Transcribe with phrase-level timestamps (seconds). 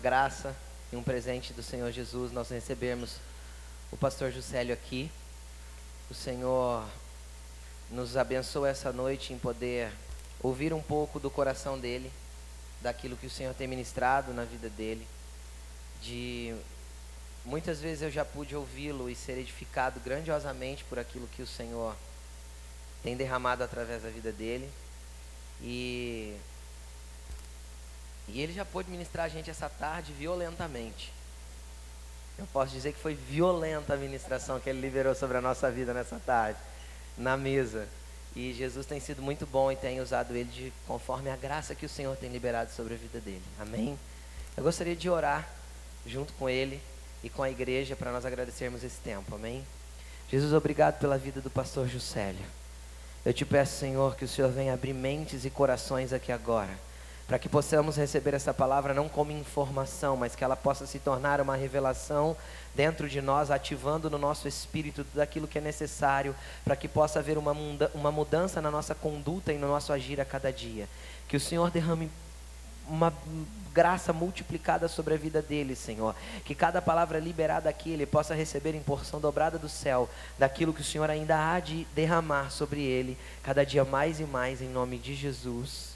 [0.00, 0.56] graça
[0.90, 3.16] e um presente do Senhor Jesus nós recebermos
[3.92, 5.10] o pastor Juscelio aqui.
[6.10, 6.84] O Senhor
[7.90, 9.92] nos abençoa essa noite em poder
[10.42, 12.10] ouvir um pouco do coração dele,
[12.80, 15.06] daquilo que o Senhor tem ministrado na vida dele.
[16.02, 16.56] De
[17.44, 21.94] muitas vezes eu já pude ouvi-lo e ser edificado grandiosamente por aquilo que o Senhor
[23.02, 24.70] tem derramado através da vida dele.
[25.62, 26.36] E
[28.34, 31.12] e ele já pôde ministrar a gente essa tarde violentamente.
[32.38, 35.92] Eu posso dizer que foi violenta a ministração que ele liberou sobre a nossa vida
[35.92, 36.58] nessa tarde,
[37.18, 37.86] na mesa.
[38.34, 41.84] E Jesus tem sido muito bom e tem usado ele de conforme a graça que
[41.84, 43.42] o Senhor tem liberado sobre a vida dele.
[43.58, 43.98] Amém?
[44.56, 45.48] Eu gostaria de orar
[46.06, 46.80] junto com ele
[47.22, 49.34] e com a igreja para nós agradecermos esse tempo.
[49.34, 49.66] Amém?
[50.30, 52.46] Jesus, obrigado pela vida do pastor Juscelio.
[53.26, 56.89] Eu te peço, Senhor, que o Senhor venha abrir mentes e corações aqui agora
[57.30, 61.40] para que possamos receber essa palavra não como informação, mas que ela possa se tornar
[61.40, 62.36] uma revelação
[62.74, 67.20] dentro de nós, ativando no nosso espírito tudo aquilo que é necessário para que possa
[67.20, 67.56] haver uma,
[67.94, 70.88] uma mudança na nossa conduta e no nosso agir a cada dia.
[71.28, 72.10] Que o Senhor derrame
[72.88, 73.14] uma
[73.72, 76.16] graça multiplicada sobre a vida dele, Senhor.
[76.44, 80.80] Que cada palavra liberada aqui ele possa receber em porção dobrada do céu, daquilo que
[80.80, 84.98] o Senhor ainda há de derramar sobre ele, cada dia mais e mais, em nome
[84.98, 85.90] de Jesus.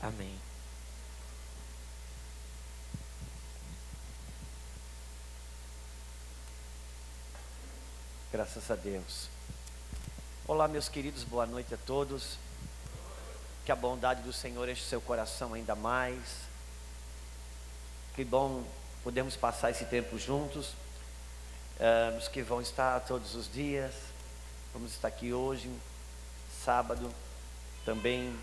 [0.00, 0.45] Amém.
[8.32, 9.28] Graças a Deus.
[10.48, 12.36] Olá, meus queridos, boa noite a todos.
[13.64, 16.18] Que a bondade do Senhor enche seu coração ainda mais.
[18.16, 18.64] Que bom
[19.04, 20.70] podemos passar esse tempo juntos.
[21.78, 23.94] Uh, os que vão estar todos os dias.
[24.74, 25.70] Vamos estar aqui hoje,
[26.64, 27.14] sábado,
[27.84, 28.36] também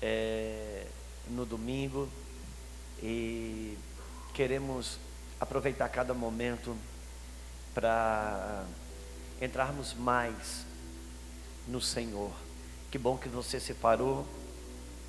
[0.00, 0.86] é,
[1.26, 2.08] no domingo.
[3.02, 3.76] E
[4.32, 4.96] queremos
[5.40, 6.76] aproveitar cada momento
[7.74, 8.64] para
[9.44, 10.64] entrarmos mais
[11.66, 12.32] no Senhor.
[12.90, 14.26] Que bom que você separou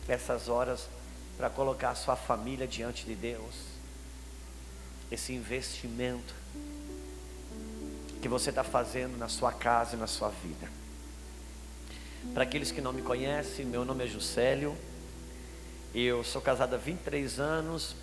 [0.07, 0.87] essas horas
[1.37, 3.55] para colocar a sua família diante de Deus.
[5.11, 6.33] Esse investimento
[8.21, 10.67] que você está fazendo na sua casa e na sua vida.
[12.33, 14.75] Para aqueles que não me conhecem, meu nome é Juscelio.
[15.93, 17.95] Eu sou casado há 23 anos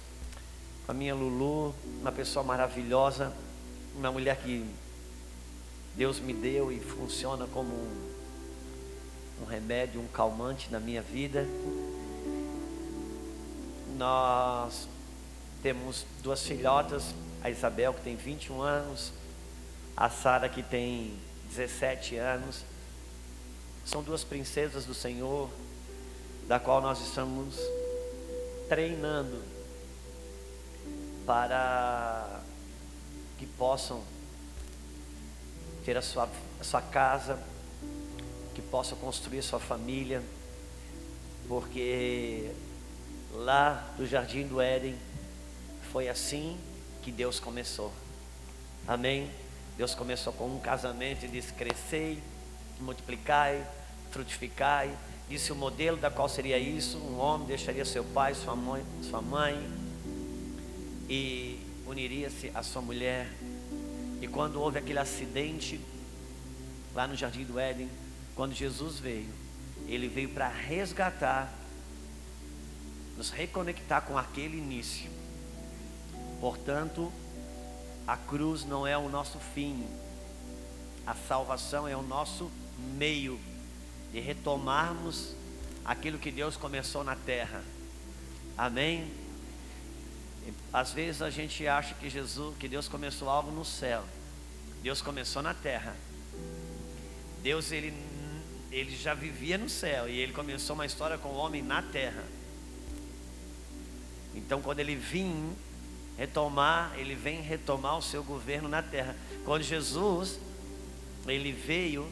[0.86, 3.32] com a minha Lulu, uma pessoa maravilhosa,
[3.96, 4.64] uma mulher que
[5.94, 8.12] Deus me deu e funciona como um,
[9.42, 11.46] um remédio, um calmante na minha vida.
[13.96, 14.88] Nós
[15.62, 19.12] temos duas filhotas, a Isabel que tem 21 anos,
[19.96, 21.14] a Sara que tem
[21.50, 22.64] 17 anos.
[23.84, 25.50] São duas princesas do Senhor,
[26.48, 27.56] da qual nós estamos
[28.68, 29.42] treinando
[31.26, 32.40] para
[33.38, 34.02] que possam
[35.84, 36.28] ter a sua,
[36.60, 37.38] a sua casa,
[38.54, 40.22] que possa construir sua família,
[41.48, 42.50] porque
[43.32, 44.96] lá do jardim do Éden
[45.90, 46.58] foi assim
[47.02, 47.92] que Deus começou.
[48.86, 49.30] Amém?
[49.76, 52.22] Deus começou com um casamento e disse: crescei,
[52.80, 53.66] multiplicai,
[54.10, 54.96] frutificai.
[55.28, 59.22] Disse o modelo da qual seria isso: um homem deixaria seu pai, sua mãe, sua
[59.22, 59.56] mãe
[61.08, 63.28] e uniria-se à sua mulher
[64.22, 65.80] e quando houve aquele acidente
[66.94, 67.90] lá no Jardim do Éden,
[68.36, 69.28] quando Jesus veio,
[69.88, 71.52] ele veio para resgatar,
[73.16, 75.10] nos reconectar com aquele início.
[76.40, 77.12] Portanto,
[78.06, 79.84] a cruz não é o nosso fim,
[81.04, 82.48] a salvação é o nosso
[82.96, 83.40] meio
[84.12, 85.34] de retomarmos
[85.84, 87.64] aquilo que Deus começou na terra.
[88.56, 89.10] Amém?
[90.72, 94.04] Às vezes a gente acha que Jesus, que Deus começou algo no céu.
[94.82, 95.94] Deus começou na terra.
[97.42, 97.92] Deus ele
[98.70, 102.24] ele já vivia no céu e ele começou uma história com o homem na terra.
[104.34, 105.54] Então quando ele vem
[106.16, 109.14] retomar, ele vem retomar o seu governo na terra.
[109.44, 110.40] Quando Jesus
[111.26, 112.10] ele veio,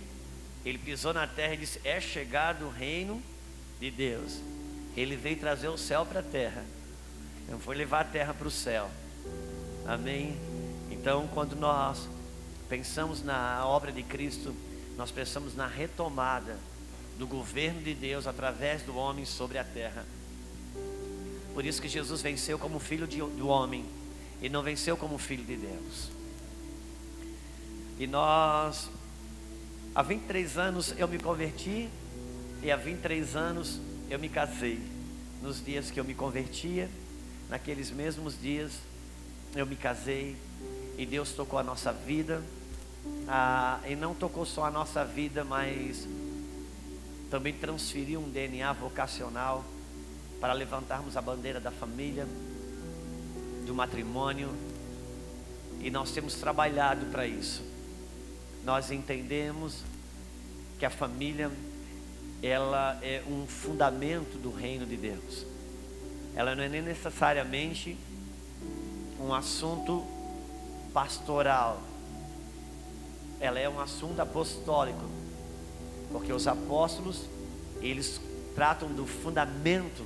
[0.64, 3.22] ele pisou na terra e disse: "É chegado o reino
[3.80, 4.40] de Deus".
[4.96, 6.62] Ele veio trazer o céu para a terra.
[7.50, 8.88] Não foi levar a terra para o céu.
[9.86, 10.36] Amém?
[10.90, 12.08] Então, quando nós
[12.68, 14.54] pensamos na obra de Cristo,
[14.96, 16.56] nós pensamos na retomada
[17.18, 20.06] do governo de Deus através do homem sobre a terra.
[21.52, 23.84] Por isso que Jesus venceu como filho de, do homem
[24.40, 26.10] e não venceu como filho de Deus.
[27.98, 28.88] E nós,
[29.94, 31.88] há 23 anos eu me converti
[32.62, 34.80] e há 23 anos eu me casei.
[35.42, 36.88] Nos dias que eu me convertia,
[37.50, 38.72] naqueles mesmos dias
[39.54, 40.36] eu me casei
[40.96, 42.42] e Deus tocou a nossa vida.
[43.26, 46.06] Ah, e não tocou só a nossa vida, mas
[47.30, 49.64] também transferiu um DNA vocacional
[50.40, 52.26] para levantarmos a bandeira da família,
[53.66, 54.50] do matrimônio,
[55.80, 57.62] e nós temos trabalhado para isso.
[58.64, 59.82] Nós entendemos
[60.78, 61.50] que a família
[62.42, 65.49] ela é um fundamento do reino de Deus.
[66.34, 67.96] Ela não é nem necessariamente
[69.20, 70.04] um assunto
[70.92, 71.80] pastoral.
[73.40, 75.08] Ela é um assunto apostólico.
[76.12, 77.24] Porque os apóstolos,
[77.80, 78.20] eles
[78.54, 80.04] tratam do fundamento,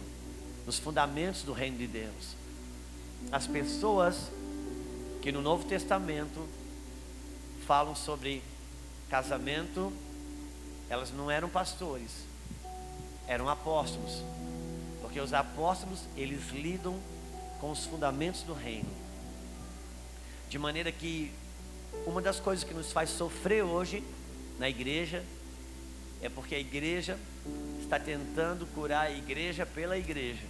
[0.66, 2.36] dos fundamentos do reino de Deus.
[3.32, 4.30] As pessoas
[5.22, 6.46] que no Novo Testamento
[7.66, 8.42] falam sobre
[9.08, 9.92] casamento,
[10.88, 12.10] elas não eram pastores,
[13.26, 14.22] eram apóstolos.
[15.14, 16.98] Porque os apóstolos, eles lidam
[17.60, 18.90] com os fundamentos do reino.
[20.50, 21.30] De maneira que
[22.04, 24.02] uma das coisas que nos faz sofrer hoje
[24.58, 25.24] na igreja
[26.20, 27.16] é porque a igreja
[27.80, 30.42] está tentando curar a igreja pela igreja.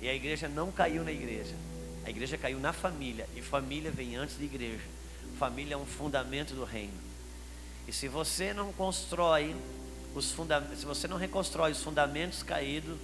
[0.00, 1.54] E a igreja não caiu na igreja.
[2.04, 3.28] A igreja caiu na família.
[3.36, 4.82] E família vem antes de igreja.
[5.38, 6.98] Família é um fundamento do reino.
[7.86, 9.54] E se você não constrói
[10.12, 12.98] os fundamentos, se você não reconstrói os fundamentos caídos,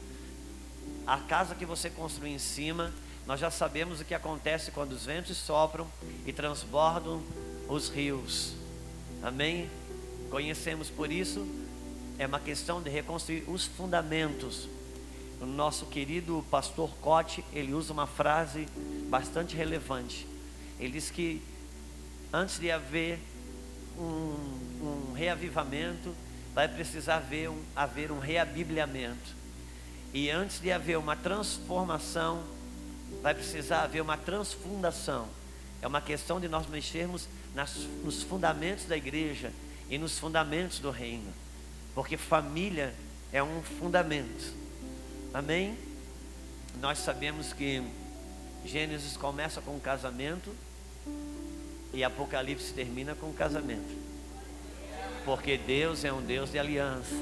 [1.06, 2.92] a casa que você construiu em cima,
[3.26, 5.86] nós já sabemos o que acontece quando os ventos sopram
[6.26, 7.22] e transbordam
[7.68, 8.54] os rios.
[9.22, 9.70] Amém?
[10.30, 11.46] Conhecemos por isso
[12.18, 14.68] é uma questão de reconstruir os fundamentos.
[15.40, 18.66] O nosso querido pastor Cote, ele usa uma frase
[19.08, 20.26] bastante relevante.
[20.78, 21.42] Ele diz que
[22.32, 23.18] antes de haver
[23.98, 26.14] um, um reavivamento,
[26.54, 29.41] vai precisar haver um, haver um reabibliamento.
[30.12, 32.42] E antes de haver uma transformação,
[33.22, 35.28] vai precisar haver uma transfundação.
[35.80, 39.52] É uma questão de nós mexermos nas, nos fundamentos da igreja
[39.88, 41.32] e nos fundamentos do reino.
[41.94, 42.94] Porque família
[43.32, 44.54] é um fundamento.
[45.32, 45.76] Amém?
[46.80, 47.82] Nós sabemos que
[48.64, 50.54] Gênesis começa com o casamento
[51.92, 54.00] e Apocalipse termina com o casamento.
[55.24, 57.14] Porque Deus é um Deus de aliança.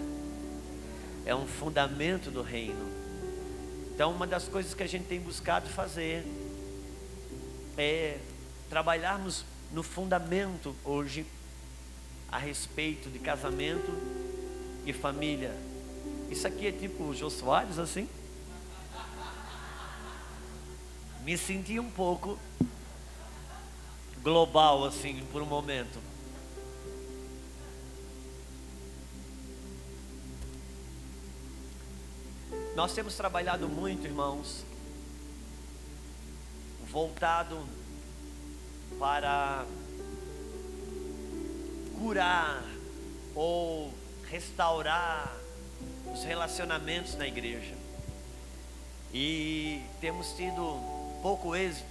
[1.25, 2.89] É um fundamento do reino.
[3.95, 6.25] Então, uma das coisas que a gente tem buscado fazer
[7.77, 8.19] é
[8.69, 11.27] trabalharmos no fundamento hoje
[12.31, 13.91] a respeito de casamento
[14.87, 15.55] e família.
[16.31, 18.09] Isso aqui é tipo o Jô Soares, assim?
[21.25, 22.39] Me senti um pouco
[24.23, 26.10] global, assim, por um momento.
[32.75, 34.65] Nós temos trabalhado muito, irmãos,
[36.89, 37.67] voltado
[38.99, 39.65] para
[41.99, 42.63] curar
[43.35, 43.93] ou
[44.31, 45.35] restaurar
[46.13, 47.75] os relacionamentos na igreja.
[49.13, 50.81] E temos tido
[51.23, 51.85] pouco êxito,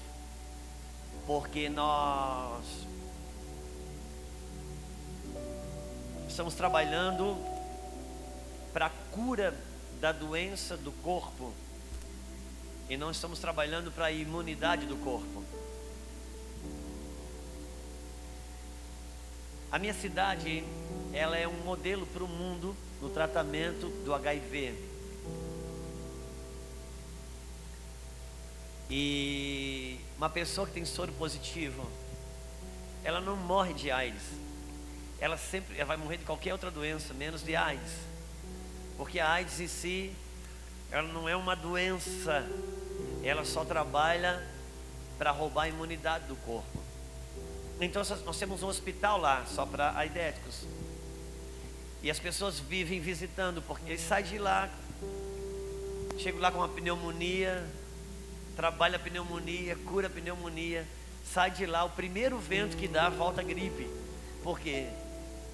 [1.28, 2.64] porque nós
[6.30, 7.38] estamos trabalhando
[8.72, 9.54] para cura
[10.00, 11.54] da doença do corpo
[12.90, 15.44] e não estamos trabalhando para a imunidade do corpo.
[19.72, 20.64] A minha cidade,
[21.14, 24.74] ela é um modelo para o mundo no tratamento do HIV.
[28.90, 31.88] E uma pessoa que tem soro positivo,
[33.04, 34.24] ela não morre de AIDS.
[35.20, 38.09] Ela sempre ela vai morrer de qualquer outra doença, menos de AIDS.
[39.00, 40.14] Porque a AIDS em si,
[40.92, 42.46] ela não é uma doença.
[43.24, 44.46] Ela só trabalha
[45.18, 46.84] para roubar a imunidade do corpo.
[47.80, 50.66] Então nós temos um hospital lá, só para aidéticos.
[52.04, 54.70] E as pessoas vivem visitando, porque eles saem de lá,
[56.18, 57.66] chegam lá com uma pneumonia,
[58.54, 60.86] trabalha a pneumonia, cura a pneumonia,
[61.24, 63.90] sai de lá, o primeiro vento que dá, volta a gripe.
[64.44, 64.88] Por quê?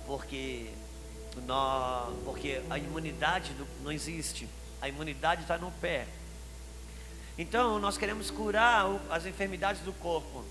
[0.08, 0.72] Porque,
[1.42, 3.52] nós, porque a imunidade
[3.84, 4.48] não existe,
[4.82, 6.08] a imunidade está no pé.
[7.38, 10.44] Então nós queremos curar as enfermidades do corpo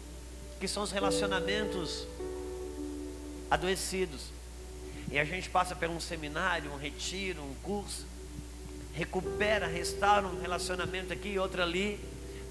[0.61, 2.07] que são os relacionamentos
[3.50, 4.33] adoecidos.
[5.11, 8.07] E a gente passa por um seminário, um retiro, um curso,
[8.95, 12.00] recupera, restaura um relacionamento aqui e outro ali,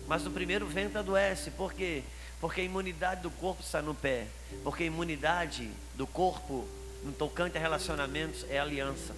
[0.08, 1.52] mas no primeiro vento adoece.
[1.52, 2.04] Por quê?
[2.40, 4.28] Porque a imunidade do corpo está no pé.
[4.64, 6.68] Porque a imunidade do corpo,
[7.04, 9.14] no tocante a relacionamentos, é aliança.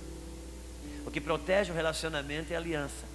[1.06, 3.06] O que protege o relacionamento é aliança.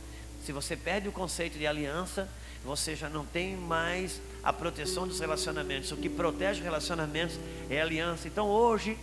[0.45, 2.29] Se você perde o conceito de aliança,
[2.65, 5.91] você já não tem mais a proteção dos relacionamentos.
[5.93, 8.29] O que protege relacionamentos é aliança.
[8.29, 8.97] Então hoje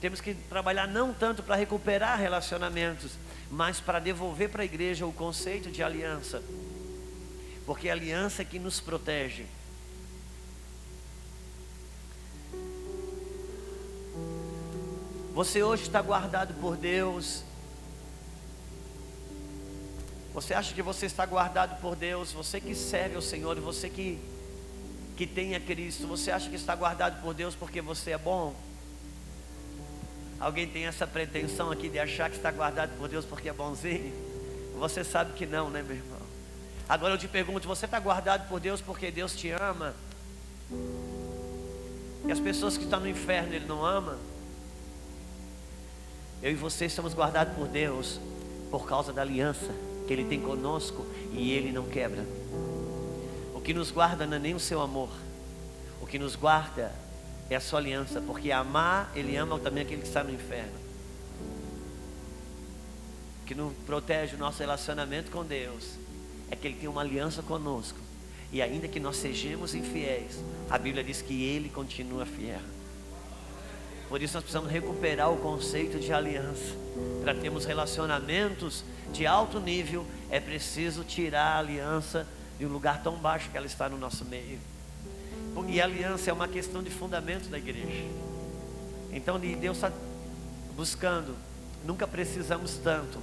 [0.00, 3.12] temos que trabalhar não tanto para recuperar relacionamentos,
[3.50, 6.42] mas para devolver para a igreja o conceito de aliança.
[7.64, 9.46] Porque é aliança é que nos protege.
[15.36, 17.44] Você hoje está guardado por Deus.
[20.32, 22.32] Você acha que você está guardado por Deus?
[22.32, 24.18] Você que serve ao Senhor, você que,
[25.14, 28.56] que tem a Cristo, você acha que está guardado por Deus porque você é bom?
[30.40, 34.14] Alguém tem essa pretensão aqui de achar que está guardado por Deus porque é bonzinho?
[34.78, 36.22] Você sabe que não, né, meu irmão?
[36.88, 39.94] Agora eu te pergunto: você está guardado por Deus porque Deus te ama?
[42.26, 44.18] E as pessoas que estão no inferno, Ele não ama?
[46.42, 48.20] Eu e você estamos guardados por Deus
[48.70, 49.74] por causa da aliança
[50.06, 52.24] que Ele tem conosco e Ele não quebra.
[53.54, 55.10] O que nos guarda não é nem o seu amor,
[56.00, 56.92] o que nos guarda
[57.48, 60.86] é a sua aliança, porque amar, Ele ama também aquele que está no inferno.
[63.42, 65.94] O que nos protege o nosso relacionamento com Deus
[66.50, 67.98] é que Ele tem uma aliança conosco.
[68.52, 70.38] E ainda que nós sejamos infiéis,
[70.70, 72.60] a Bíblia diz que Ele continua fiel.
[74.08, 76.74] Por isso nós precisamos recuperar o conceito de aliança.
[77.22, 82.26] Para termos relacionamentos de alto nível, é preciso tirar a aliança
[82.58, 84.58] de um lugar tão baixo que ela está no nosso meio.
[85.68, 88.04] E aliança é uma questão de fundamento da igreja.
[89.12, 89.90] Então Deus está
[90.76, 91.34] buscando,
[91.84, 93.18] nunca precisamos tanto.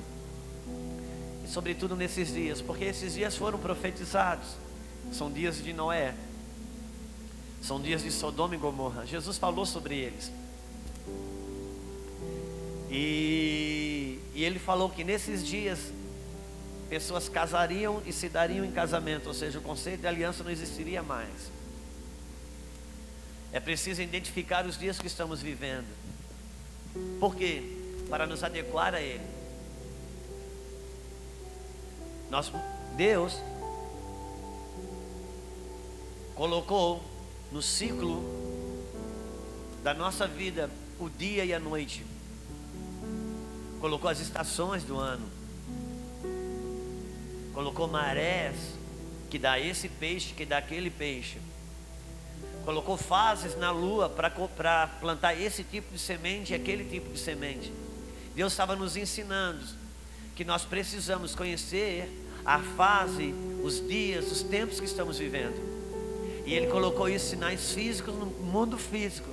[1.46, 4.56] E sobretudo nesses dias, porque esses dias foram profetizados.
[5.12, 6.16] São dias de Noé.
[7.62, 9.06] São dias de Sodoma e Gomorra.
[9.06, 10.32] Jesus falou sobre eles.
[12.94, 15.92] E, e ele falou que nesses dias
[16.92, 21.02] pessoas casariam e se dariam em casamento, ou seja, o conceito de aliança não existiria
[21.02, 21.52] mais.
[23.52, 25.88] É preciso identificar os dias que estamos vivendo.
[27.20, 27.64] Por quê?
[28.12, 29.26] Para nos adequar a Ele.
[32.30, 32.52] Nós,
[32.96, 33.42] Deus
[36.36, 37.04] colocou
[37.52, 38.24] no ciclo
[39.84, 40.70] da nossa vida
[41.00, 42.13] o dia e a noite
[43.84, 45.26] colocou as estações do ano,
[47.54, 48.56] colocou marés
[49.30, 51.38] que dá esse peixe, que dá aquele peixe,
[52.64, 57.74] colocou fases na lua para plantar esse tipo de semente e aquele tipo de semente.
[58.34, 59.60] Deus estava nos ensinando
[60.34, 62.10] que nós precisamos conhecer
[62.46, 63.36] a fase,
[63.66, 65.62] os dias, os tempos que estamos vivendo.
[66.46, 69.28] E Ele colocou isso sinais físicos no mundo físico,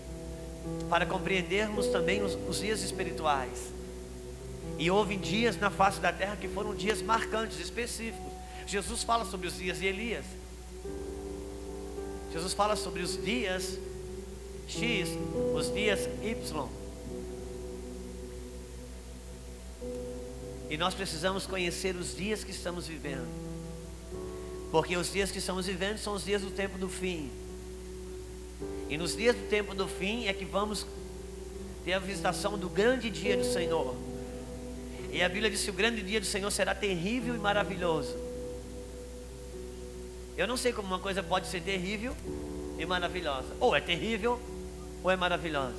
[0.89, 3.79] para compreendermos também os, os dias espirituais.
[4.81, 8.33] E houve dias na face da terra que foram dias marcantes, específicos.
[8.67, 10.25] Jesus fala sobre os dias de Elias.
[12.33, 13.79] Jesus fala sobre os dias
[14.67, 15.11] X,
[15.55, 16.69] os dias Y.
[20.71, 23.29] E nós precisamos conhecer os dias que estamos vivendo.
[24.71, 27.31] Porque os dias que estamos vivendo são os dias do tempo do fim.
[28.89, 30.87] E nos dias do tempo do fim é que vamos
[31.85, 33.95] ter a visitação do grande dia do Senhor.
[35.13, 38.17] E a Bíblia diz que o grande dia do Senhor será terrível e maravilhoso.
[40.37, 42.17] Eu não sei como uma coisa pode ser terrível
[42.79, 43.49] e maravilhosa.
[43.59, 44.41] Ou é terrível
[45.03, 45.77] ou é maravilhosa.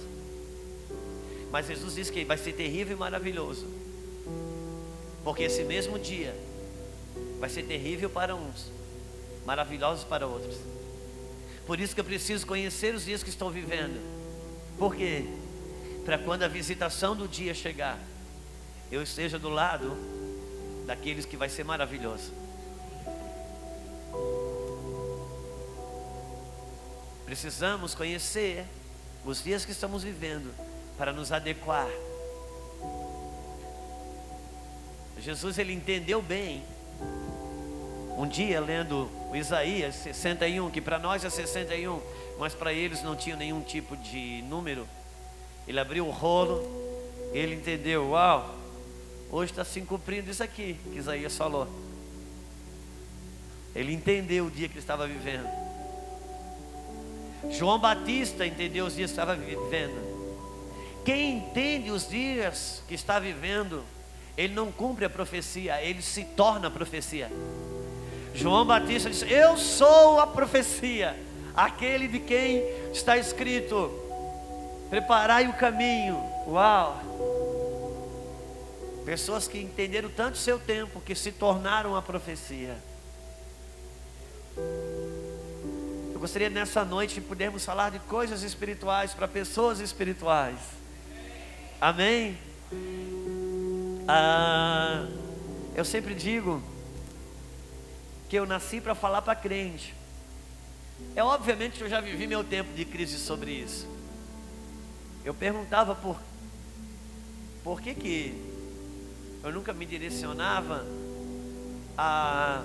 [1.52, 3.66] Mas Jesus diz que vai ser terrível e maravilhoso.
[5.24, 6.36] Porque esse mesmo dia
[7.40, 8.72] vai ser terrível para uns,
[9.46, 10.58] maravilhoso para outros.
[11.66, 14.00] Por isso que eu preciso conhecer os dias que estou vivendo.
[14.78, 15.26] Por quê?
[16.06, 18.00] Para quando a visitação do dia chegar,
[18.92, 19.96] eu esteja do lado
[20.86, 22.34] daqueles que vai ser maravilhoso.
[27.26, 28.66] Precisamos conhecer
[29.24, 30.54] os dias que estamos vivendo
[30.98, 31.88] para nos adequar.
[35.18, 36.62] Jesus ele entendeu bem.
[38.18, 42.02] Um dia lendo Isaías 61, que para nós é 61,
[42.38, 44.86] mas para eles não tinha nenhum tipo de número.
[45.66, 46.68] Ele abriu o rolo,
[47.32, 48.61] ele entendeu, uau,
[49.32, 51.66] Hoje está se cumprindo isso aqui que Isaías falou.
[53.74, 55.48] Ele entendeu o dia que ele estava vivendo.
[57.50, 60.12] João Batista entendeu os dias que estava vivendo.
[61.06, 63.84] Quem entende os dias que está vivendo,
[64.38, 67.32] ele não cumpre a profecia, ele se torna a profecia.
[68.36, 71.18] João Batista disse: Eu sou a profecia,
[71.56, 73.90] aquele de quem está escrito:
[74.90, 76.22] Preparai o caminho.
[76.48, 77.41] Uau!
[79.06, 82.78] Pessoas que entenderam tanto seu tempo que se tornaram a profecia.
[86.22, 90.60] gostaria nessa noite de podermos falar de coisas espirituais para pessoas espirituais.
[91.82, 92.38] Amém?
[94.08, 95.08] Ah,
[95.74, 96.62] eu sempre digo
[98.30, 99.96] que eu nasci para falar para crente.
[101.16, 103.88] É obviamente que eu já vivi meu tempo de crise sobre isso.
[105.26, 106.20] Eu perguntava por
[107.64, 108.51] por que que
[109.44, 110.86] eu nunca me direcionava
[111.98, 112.64] a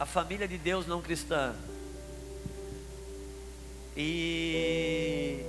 [0.00, 1.54] a família de Deus não cristã.
[3.94, 5.44] E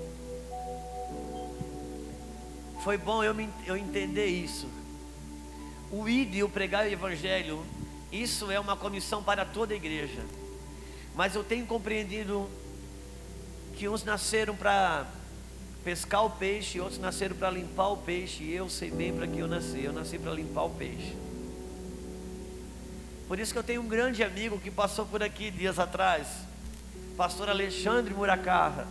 [2.84, 4.68] foi bom eu, me, eu entender isso.
[5.90, 7.66] O ir e o pregar o evangelho,
[8.12, 10.22] isso é uma comissão para toda a igreja.
[11.16, 12.50] Mas eu tenho compreendido
[13.78, 15.08] que uns nasceram para
[15.84, 19.40] pescar o peixe, outros nasceram para limpar o peixe, e eu sei bem para que
[19.40, 19.84] eu nasci.
[19.84, 21.16] Eu nasci para limpar o peixe.
[23.28, 26.28] Por isso que eu tenho um grande amigo que passou por aqui dias atrás,
[27.16, 28.88] pastor Alexandre Muracarra.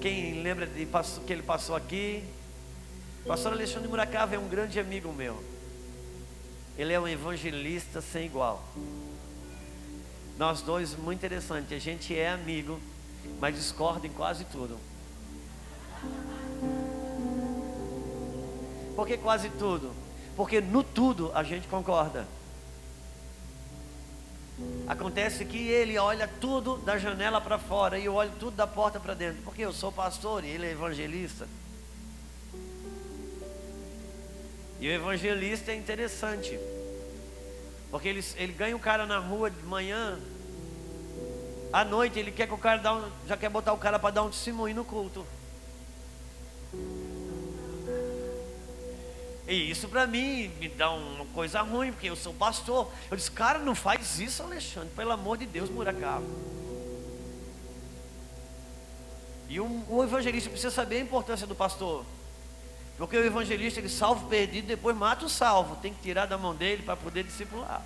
[0.00, 0.86] Quem lembra de
[1.26, 2.24] que ele passou aqui?
[3.26, 5.42] Pastor Alexandre Muracarra é um grande amigo meu.
[6.76, 8.62] Ele é um evangelista sem igual.
[10.36, 12.80] Nós dois, muito interessante, a gente é amigo,
[13.40, 14.78] mas discorda em quase tudo.
[18.94, 19.92] Por que quase tudo?
[20.36, 22.26] Porque no tudo a gente concorda.
[24.86, 29.00] Acontece que ele olha tudo da janela para fora e eu olho tudo da porta
[29.00, 31.48] para dentro, porque eu sou pastor e ele é evangelista.
[34.80, 36.58] E o evangelista é interessante,
[37.90, 40.18] porque ele, ele ganha o cara na rua de manhã,
[41.74, 44.22] à noite ele quer que o cara um, já quer botar o cara para dar
[44.22, 45.26] um testemunho no culto.
[49.48, 52.88] E isso para mim me dá uma coisa ruim, porque eu sou pastor.
[53.10, 56.24] Eu disse, cara, não faz isso, Alexandre, pelo amor de Deus, Muracaba.
[59.48, 62.04] E o, o evangelista precisa saber a importância do pastor.
[62.96, 65.74] Porque o evangelista ele salva o perdido, depois mata o salvo.
[65.82, 67.84] Tem que tirar da mão dele para poder discipular.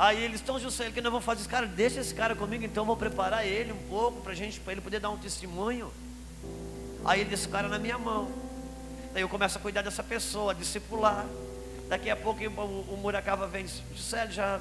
[0.00, 2.86] Aí eles estão, José, que não vão fazer esse cara, deixa esse cara comigo, então
[2.86, 5.92] vou preparar ele um pouco para gente, para ele poder dar um testemunho.
[7.04, 8.32] Aí ele disse, cara na minha mão.
[9.12, 11.26] Daí eu começo a cuidar dessa pessoa, a discipular.
[11.86, 14.58] Daqui a pouco o, o vem e diz, José, já,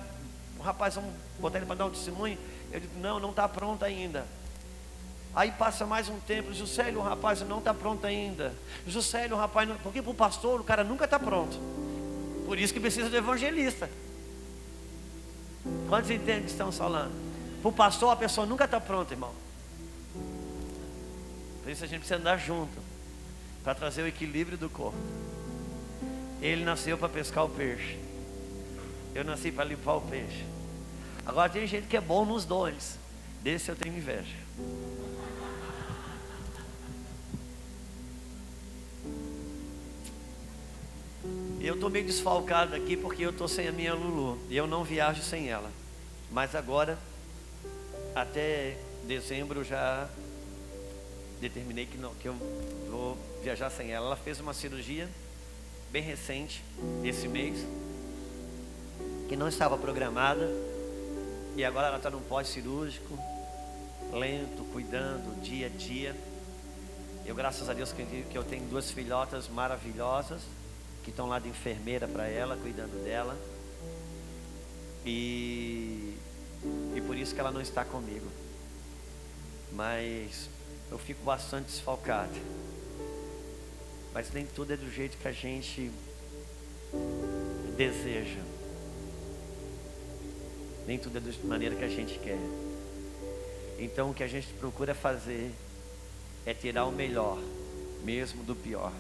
[0.60, 2.38] o rapaz, vamos botar ele para dar um testemunho.
[2.70, 4.26] Eu digo, não, não está pronto ainda.
[5.34, 8.54] Aí passa mais um tempo, Juscelio, o rapaz não está pronto ainda.
[8.86, 9.78] Juscelio, o rapaz, não...
[9.78, 11.58] porque para o pastor o cara nunca está pronto.
[12.46, 13.90] Por isso que precisa do evangelista.
[15.88, 17.12] Quantos entendem que estamos falando?
[17.62, 19.34] Para o pastor a pessoa nunca está pronta, irmão.
[21.64, 22.78] Por isso a gente precisa andar junto.
[23.64, 24.98] Para trazer o equilíbrio do corpo.
[26.42, 28.00] Ele nasceu para pescar o peixe.
[29.14, 30.46] Eu nasci para limpar o peixe.
[31.26, 32.98] Agora tem gente que é bom nos dois.
[33.42, 34.36] Desse eu tenho inveja.
[41.62, 44.40] Eu estou meio desfalcado aqui porque eu estou sem a minha Lulu.
[44.50, 45.70] E eu não viajo sem ela.
[46.32, 46.98] Mas agora,
[48.16, 50.08] até dezembro, já
[51.42, 52.36] determinei que, não, que eu
[52.90, 54.06] vou viajar sem ela.
[54.06, 55.10] Ela fez uma cirurgia
[55.92, 56.64] bem recente,
[57.04, 57.58] esse mês,
[59.28, 60.50] que não estava programada.
[61.58, 63.20] E agora ela está num pós-cirúrgico,
[64.14, 66.16] lento, cuidando, dia a dia.
[67.26, 70.42] Eu, graças a Deus, que eu tenho duas filhotas maravilhosas
[71.10, 73.36] que estão lá de enfermeira para ela, cuidando dela.
[75.04, 76.14] E,
[76.96, 78.28] e por isso que ela não está comigo.
[79.74, 80.50] Mas
[80.92, 82.34] eu fico bastante desfalcado.
[84.14, 85.92] Mas nem tudo é do jeito que a gente
[87.76, 88.42] deseja.
[90.86, 92.40] Nem tudo é da maneira que a gente quer.
[93.80, 95.52] Então o que a gente procura fazer
[96.46, 97.40] é tirar o melhor,
[98.04, 98.92] mesmo do pior.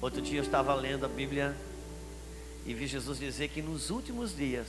[0.00, 1.56] Outro dia eu estava lendo a Bíblia
[2.64, 4.68] e vi Jesus dizer que nos últimos dias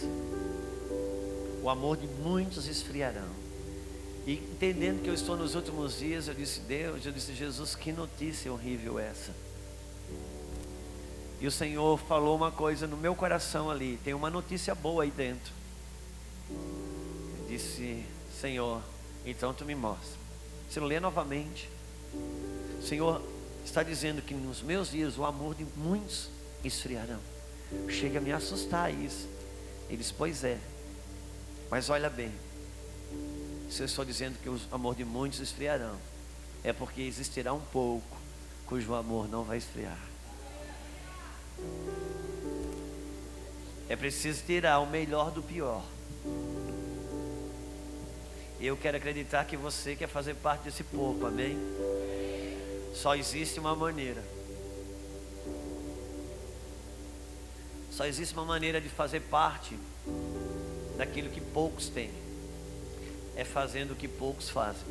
[1.61, 3.29] o amor de muitos esfriarão.
[4.25, 7.91] E entendendo que eu estou nos últimos dias, eu disse, Deus, eu disse, Jesus, que
[7.91, 9.33] notícia horrível essa.
[11.39, 15.11] E o Senhor falou uma coisa no meu coração ali, tem uma notícia boa aí
[15.11, 15.53] dentro.
[16.49, 18.03] Eu disse,
[18.39, 18.81] Senhor,
[19.25, 20.19] então tu me mostra.
[20.69, 21.69] Você lê novamente.
[22.81, 23.21] Senhor,
[23.65, 26.30] está dizendo que nos meus dias o amor de muitos
[26.63, 27.19] esfriarão.
[27.89, 29.28] Chega a me assustar isso.
[29.89, 30.58] Eles, pois é.
[31.69, 32.32] Mas olha bem,
[33.69, 35.98] se eu estou dizendo que o amor de muitos esfriarão,
[36.63, 38.17] é porque existirá um pouco
[38.65, 39.98] cujo amor não vai esfriar.
[43.88, 45.84] É preciso tirar o melhor do pior.
[48.60, 51.58] Eu quero acreditar que você quer fazer parte desse povo, amém?
[52.93, 54.23] Só existe uma maneira.
[57.91, 59.78] Só existe uma maneira de fazer parte
[60.97, 62.12] daquilo que poucos têm.
[63.36, 64.84] É fazendo o que poucos fazem.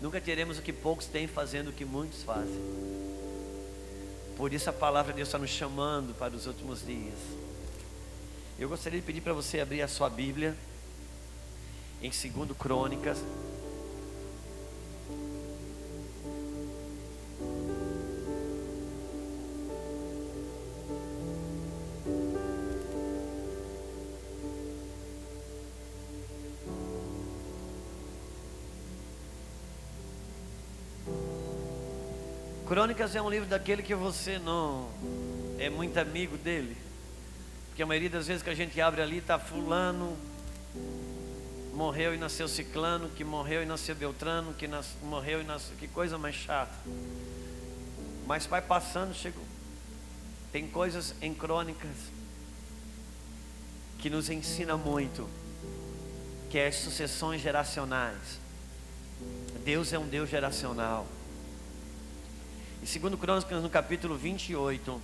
[0.00, 2.60] Nunca teremos o que poucos têm fazendo o que muitos fazem.
[4.36, 7.18] Por isso a palavra de Deus está nos chamando para os últimos dias.
[8.58, 10.54] Eu gostaria de pedir para você abrir a sua Bíblia
[12.02, 13.18] em 2 Crônicas,
[32.86, 34.88] Crônicas é um livro daquele que você não
[35.58, 36.76] é muito amigo dele.
[37.66, 40.16] Porque a maioria das vezes que a gente abre ali está fulano
[41.74, 45.88] morreu e nasceu ciclano, que morreu e nasceu beltrano, que nas, morreu e nasceu, que
[45.88, 46.76] coisa mais chata.
[48.24, 49.42] Mas vai passando, chegou.
[50.52, 51.96] Tem coisas em crônicas
[53.98, 55.28] que nos ensina muito,
[56.50, 58.38] que é as sucessões geracionais.
[59.64, 61.15] Deus é um Deus geracional.
[62.86, 65.02] E segundo Crônicas, no capítulo 28,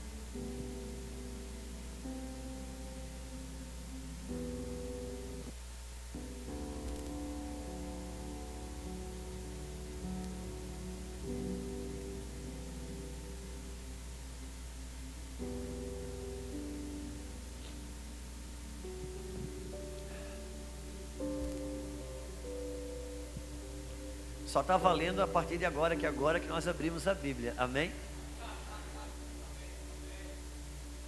[24.52, 27.54] Só está valendo a partir de agora, que agora que nós abrimos a Bíblia.
[27.56, 27.90] Amém?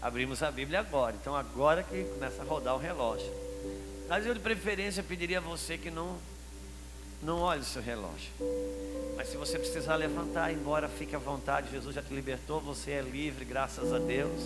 [0.01, 1.15] Abrimos a Bíblia agora.
[1.21, 3.31] Então agora que começa a rodar o relógio.
[4.09, 6.17] Mas eu de preferência pediria a você que não
[7.23, 8.33] não olhe o seu relógio.
[9.15, 13.03] Mas se você precisar levantar, embora fique à vontade, Jesus já te libertou, você é
[13.03, 14.41] livre, graças a Deus.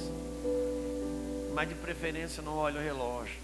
[1.55, 3.39] Mas de preferência não olhe o relógio.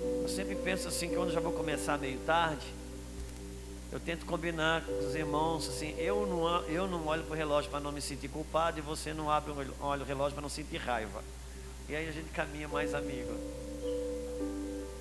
[0.00, 2.81] Eu sempre penso assim que quando já vou começar meio tarde,
[3.92, 7.70] eu tento combinar com os irmãos, assim, eu não, eu não olho para o relógio
[7.70, 10.78] para não me sentir culpado e você não abre olha o relógio para não sentir
[10.78, 11.22] raiva.
[11.90, 13.30] E aí a gente caminha mais amigo.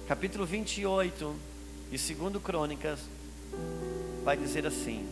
[0.10, 1.34] Capítulo 28
[1.90, 3.00] e segundo Crônicas
[4.26, 5.08] vai dizer assim: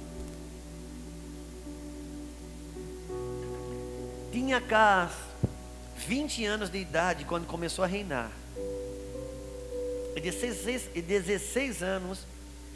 [4.30, 5.14] Tinha Cas
[6.06, 8.30] 20 anos de idade quando começou a reinar.
[10.18, 12.28] E 16, e 16 anos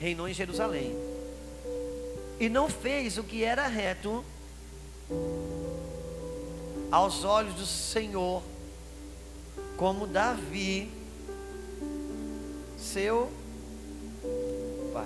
[0.04, 0.94] reinou em Jerusalém.
[2.38, 4.22] E não fez o que era reto
[6.92, 8.44] aos olhos do Senhor,
[9.78, 10.92] como Davi,
[12.78, 13.32] seu
[14.92, 15.06] pai.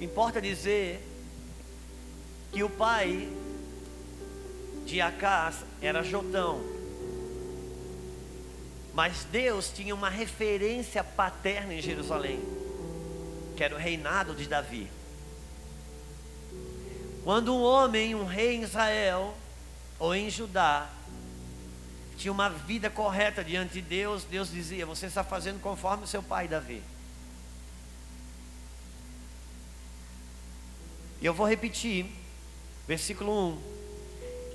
[0.00, 1.00] Importa dizer
[2.50, 3.28] que o pai
[4.84, 6.60] de Acás era Jotão.
[8.92, 12.40] Mas Deus tinha uma referência paterna em Jerusalém,
[13.56, 14.88] que era o reinado de Davi.
[17.24, 19.34] Quando um homem, um rei em Israel
[19.98, 20.88] ou em Judá,
[22.16, 26.22] tinha uma vida correta diante de Deus, Deus dizia: Você está fazendo conforme o seu
[26.22, 26.82] pai Davi.
[31.20, 32.06] E eu vou repetir,
[32.86, 33.73] versículo 1.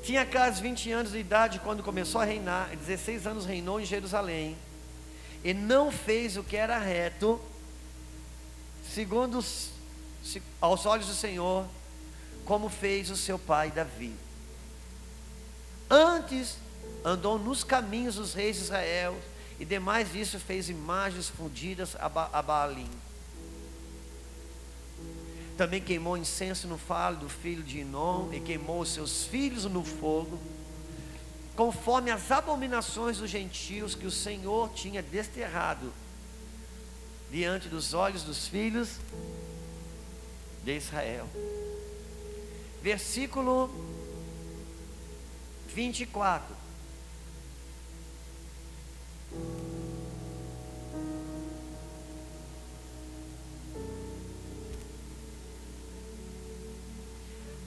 [0.04, 4.58] Tinha quase 20 anos de idade quando começou a reinar, 16 anos reinou em Jerusalém,
[5.44, 7.40] e não fez o que era reto,
[8.94, 9.44] segundo
[10.62, 11.66] aos olhos do Senhor,
[12.46, 14.16] como fez o seu pai Davi.
[15.90, 16.58] Antes
[17.04, 19.18] andou nos caminhos dos reis de Israel,
[19.60, 22.90] e demais disso fez imagens fundidas a, ba a Baalim.
[25.60, 29.84] Também queimou incenso no falo do filho de Inom e queimou os seus filhos no
[29.84, 30.40] fogo,
[31.54, 35.92] conforme as abominações dos gentios que o Senhor tinha desterrado
[37.30, 39.02] diante dos olhos dos filhos
[40.64, 41.28] de Israel.
[42.82, 43.70] Versículo
[45.76, 46.56] 24.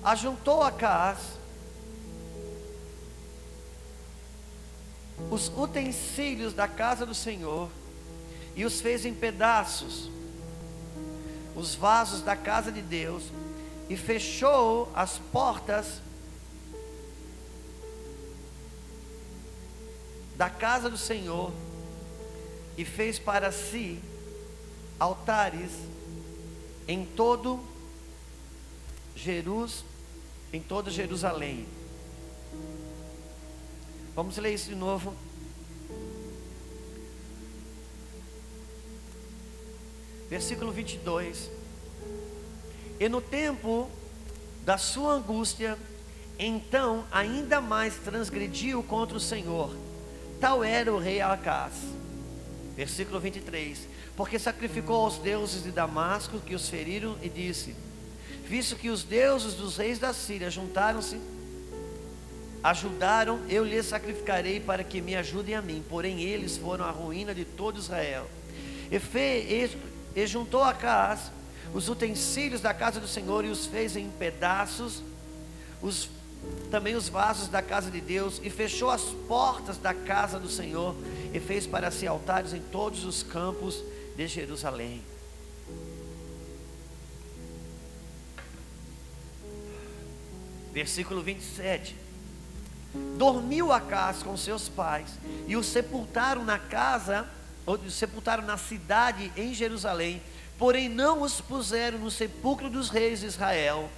[0.03, 1.19] Ajuntou a Caás
[5.31, 7.71] os utensílios da casa do Senhor
[8.55, 10.11] e os fez em pedaços,
[11.55, 13.25] os vasos da casa de Deus,
[13.89, 16.01] e fechou as portas
[20.37, 21.53] da casa do Senhor
[22.77, 24.01] e fez para si
[24.99, 25.71] altares
[26.89, 27.61] em todo
[29.15, 29.85] Jerus,
[30.53, 31.67] em toda Jerusalém.
[34.15, 35.15] Vamos ler isso de novo.
[40.29, 41.51] Versículo 22.
[43.01, 43.91] E no tempo
[44.65, 45.79] da sua angústia,
[46.39, 49.75] então ainda mais transgrediu contra o Senhor.
[50.41, 51.73] Tal era o rei Acás.
[52.77, 53.89] Versículo 23.
[54.17, 57.75] Porque sacrificou aos deuses de Damasco que os feriram e disse:
[58.53, 61.19] Visto que os deuses dos reis da Síria juntaram-se,
[62.63, 65.83] ajudaram, eu lhes sacrificarei para que me ajudem a mim.
[65.89, 68.29] Porém, eles foram a ruína de todo Israel.
[68.91, 69.75] E, fez,
[70.15, 71.33] e, juntou Acás
[71.73, 75.03] os utensílios da casa do Senhor e os fez em pedaços,
[75.81, 76.11] os,
[76.71, 80.95] também os vasos da casa de Deus, e fechou as portas da casa do Senhor,
[81.33, 83.83] e fez para si altares em todos os campos
[84.15, 85.03] de Jerusalém.
[90.73, 91.97] Versículo 27.
[93.17, 95.09] Dormiu Acás com seus pais
[95.47, 97.27] e o sepultaram na casa,
[97.65, 100.21] ou sepultaram na cidade em Jerusalém,
[100.59, 103.89] porém não os puseram no sepulcro dos reis de Israel.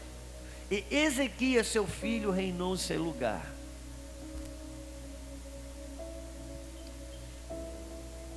[0.70, 3.52] E Ezequias, seu filho, reinou em seu lugar.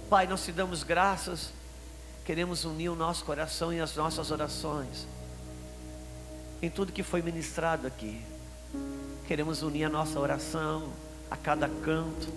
[0.09, 1.51] Pai, nós te damos graças,
[2.23, 5.05] queremos unir o nosso coração e as nossas orações
[6.61, 8.21] em tudo que foi ministrado aqui.
[9.27, 10.91] Queremos unir a nossa oração
[11.29, 12.27] a cada canto,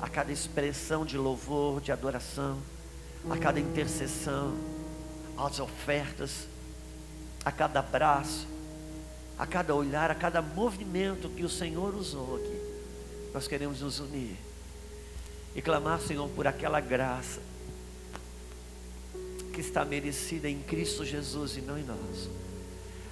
[0.00, 2.58] a cada expressão de louvor, de adoração,
[3.28, 4.54] a cada intercessão,
[5.36, 6.46] às ofertas,
[7.44, 8.46] a cada abraço,
[9.38, 12.60] a cada olhar, a cada movimento que o Senhor usou aqui.
[13.34, 14.36] Nós queremos nos unir
[15.54, 17.40] e clamar, Senhor, por aquela graça
[19.52, 22.28] que está merecida em Cristo Jesus e não em nós.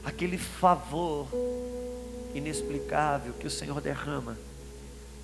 [0.05, 1.29] Aquele favor
[2.35, 4.37] inexplicável que o Senhor derrama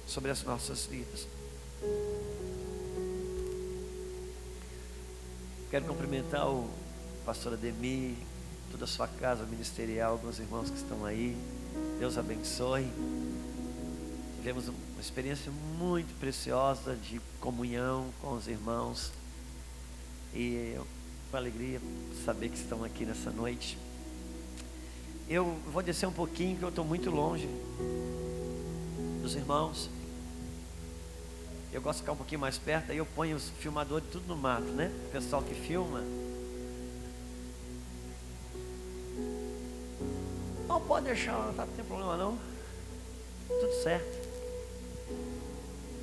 [0.06, 1.26] sobre as nossas vidas.
[5.70, 6.70] Quero cumprimentar o
[7.24, 8.14] pastor Ademir,
[8.70, 11.36] toda a sua casa ministerial, alguns irmãos que estão aí.
[11.98, 12.88] Deus abençoe.
[14.36, 19.10] Tivemos uma experiência muito preciosa de comunhão com os irmãos.
[20.34, 20.76] E
[21.30, 21.80] uma alegria
[22.24, 23.78] saber que estão aqui nessa noite.
[25.28, 27.48] Eu vou descer um pouquinho, que eu estou muito longe
[29.22, 29.88] dos irmãos.
[31.72, 34.36] Eu gosto de ficar um pouquinho mais perto, aí eu ponho os filmadores tudo no
[34.36, 34.92] mato, né?
[35.08, 36.02] O pessoal que filma.
[40.68, 42.38] Não pode deixar, não tá, tem problema não.
[43.48, 44.24] Tudo certo.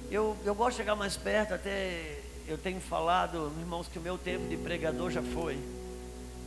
[0.10, 4.18] Eu, eu gosto de chegar mais perto, até eu tenho falado, irmãos, que o meu
[4.18, 5.60] tempo de pregador já foi.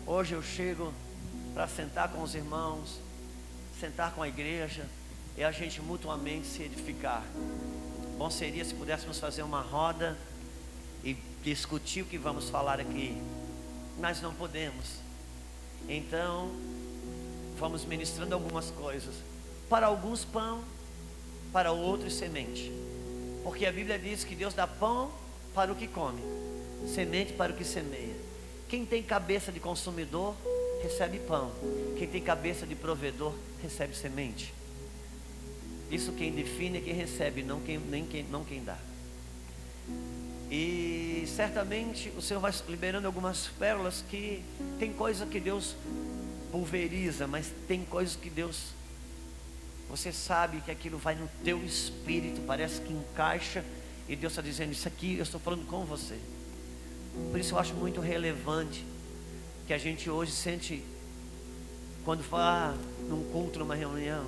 [0.07, 0.93] Hoje eu chego
[1.55, 2.99] para sentar com os irmãos,
[3.79, 4.85] sentar com a igreja
[5.37, 7.23] e a gente mutuamente se edificar.
[8.19, 10.19] Bom seria se pudéssemos fazer uma roda
[11.05, 13.17] e discutir o que vamos falar aqui.
[13.99, 14.97] Mas não podemos.
[15.89, 16.51] Então,
[17.59, 19.15] vamos ministrando algumas coisas.
[19.69, 20.63] Para alguns pão,
[21.53, 22.73] para outros semente.
[23.45, 25.11] Porque a Bíblia diz que Deus dá pão
[25.55, 26.21] para o que come,
[26.93, 28.17] semente para o que semeia.
[28.69, 30.35] Quem tem cabeça de consumidor
[30.85, 31.51] recebe pão.
[31.99, 34.53] Quem tem cabeça de provedor recebe semente.
[35.91, 38.79] Isso quem define é quem recebe, não quem, nem quem, não quem dá.
[40.51, 44.43] E certamente o Senhor vai liberando algumas pérolas que
[44.79, 45.75] tem coisa que Deus
[46.53, 48.75] pulveriza, mas tem coisas que Deus
[49.89, 53.65] você sabe que aquilo vai no teu espírito, parece que encaixa
[54.09, 56.19] e Deus está dizendo isso aqui, eu estou falando com você.
[57.31, 58.85] Por isso eu acho muito relevante
[59.67, 60.85] que a gente hoje sente,
[62.05, 62.75] quando vá
[63.09, 64.27] num culto, numa reunião,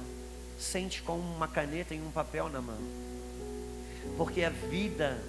[0.58, 2.80] sente com uma caneta e um papel na mão.
[4.16, 5.22] Porque a vida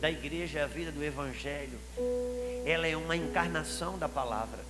[0.00, 1.78] da igreja, a vida do evangelho,
[2.64, 4.64] ela é uma encarnação da palavra.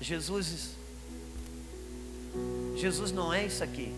[0.00, 0.76] Jesus
[2.76, 3.94] Jesus não é isso aqui.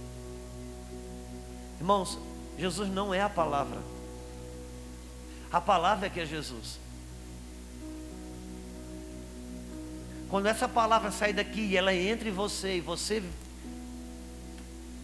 [1.80, 2.16] Irmãos,
[2.56, 3.78] Jesus não é a palavra.
[5.50, 6.78] A palavra é que é Jesus.
[10.28, 13.22] Quando essa palavra sai daqui e ela entra em você e você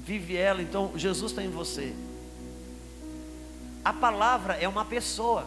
[0.05, 1.95] vive ela, então Jesus está em você.
[3.83, 5.47] A palavra é uma pessoa.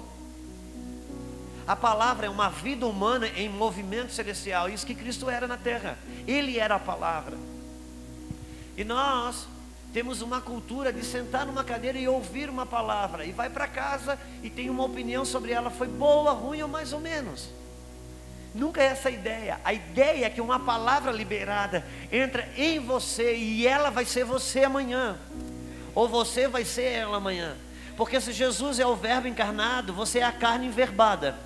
[1.68, 4.70] A palavra é uma vida humana em movimento celestial.
[4.70, 5.98] Isso que Cristo era na terra.
[6.26, 7.38] Ele era a palavra.
[8.76, 9.48] E nós
[9.94, 13.26] temos uma cultura de sentar numa cadeira e ouvir uma palavra.
[13.26, 15.70] E vai para casa e tem uma opinião sobre ela.
[15.70, 17.50] Foi boa, ruim ou mais ou menos.
[18.58, 19.62] Nunca é essa a ideia.
[19.64, 24.64] A ideia é que uma palavra liberada entra em você e ela vai ser você
[24.64, 25.16] amanhã.
[25.94, 27.56] Ou você vai ser ela amanhã.
[27.96, 31.38] Porque se Jesus é o verbo encarnado, você é a carne enverbada.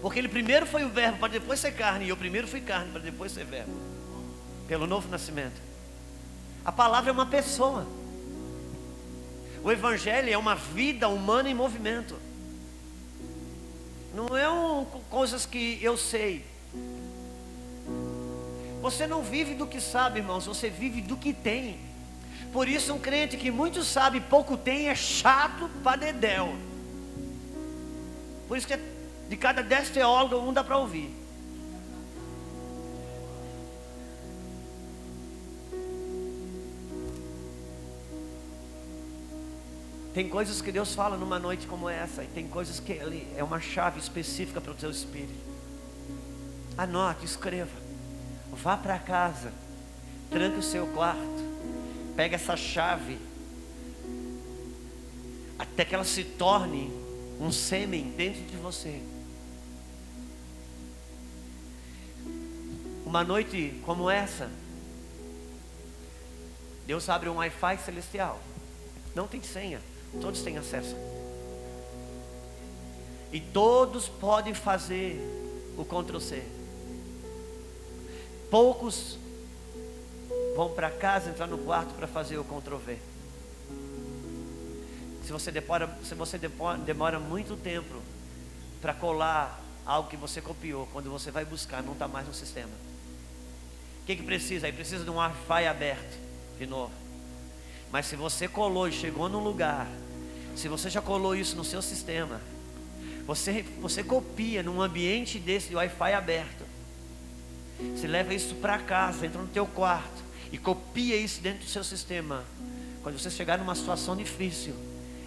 [0.00, 2.92] Porque ele primeiro foi o verbo para depois ser carne, e eu primeiro fui carne
[2.92, 3.72] para depois ser verbo.
[4.68, 5.60] Pelo novo nascimento.
[6.64, 7.84] A palavra é uma pessoa.
[9.64, 12.27] O evangelho é uma vida humana em movimento.
[14.18, 16.44] Não é um, coisas que eu sei.
[18.82, 21.78] Você não vive do que sabe, irmãos, você vive do que tem.
[22.52, 26.52] Por isso, um crente que muito sabe e pouco tem é chato para dedéu.
[28.48, 28.80] Por isso que é
[29.28, 31.14] de cada dez teólogos, um dá para ouvir.
[40.14, 43.44] Tem coisas que Deus fala numa noite como essa, e tem coisas que Ele é
[43.44, 45.48] uma chave específica para o teu espírito.
[46.76, 47.70] Anote, escreva.
[48.52, 49.52] Vá para casa,
[50.30, 51.44] tranque o seu quarto,
[52.16, 53.18] pega essa chave,
[55.58, 56.90] até que ela se torne
[57.40, 59.00] um sêmen dentro de você.
[63.04, 64.50] Uma noite como essa,
[66.86, 68.40] Deus abre um Wi-Fi celestial.
[69.14, 69.80] Não tem senha,
[70.20, 70.96] todos têm acesso.
[73.32, 75.20] E todos podem fazer
[75.76, 76.42] o Ctrl C.
[78.50, 79.18] Poucos
[80.56, 82.98] vão para casa, entrar no quarto para fazer o Ctrl V.
[85.24, 86.38] Se você demora, se você
[86.86, 88.02] demora muito tempo
[88.80, 92.72] para colar algo que você copiou, quando você vai buscar, não está mais no sistema
[94.08, 94.66] que, que precisa?
[94.66, 96.18] Aí precisa de um Wi-Fi aberto,
[96.58, 96.90] de novo.
[97.90, 99.88] Mas se você colou e chegou num lugar,
[100.54, 102.40] se você já colou isso no seu sistema,
[103.26, 106.64] você, você copia num ambiente desse de Wi-Fi aberto.
[107.94, 111.84] Você leva isso para casa, entra no teu quarto e copia isso dentro do seu
[111.84, 112.44] sistema.
[113.02, 114.74] Quando você chegar numa situação difícil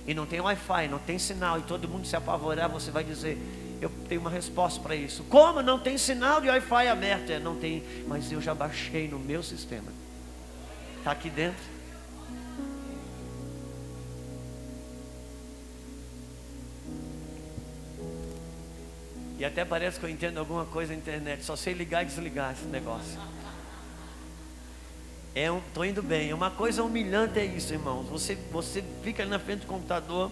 [0.06, 3.38] e não tem Wi-Fi, não tem sinal e todo mundo se apavorar, você vai dizer:
[3.80, 5.24] eu tenho uma resposta para isso.
[5.24, 7.32] Como não tem sinal de Wi-Fi aberto?
[7.32, 9.92] É, não tem, mas eu já baixei no meu sistema.
[10.98, 11.81] Está aqui dentro.
[19.42, 21.44] E até parece que eu entendo alguma coisa na internet.
[21.44, 23.20] Só sei ligar e desligar esse negócio.
[25.34, 26.30] É um, tô indo bem.
[26.30, 28.08] É uma coisa humilhante é isso, irmãos.
[28.10, 30.32] Você, você fica ali na frente do computador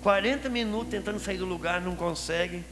[0.00, 2.64] 40 minutos tentando sair do lugar, não consegue.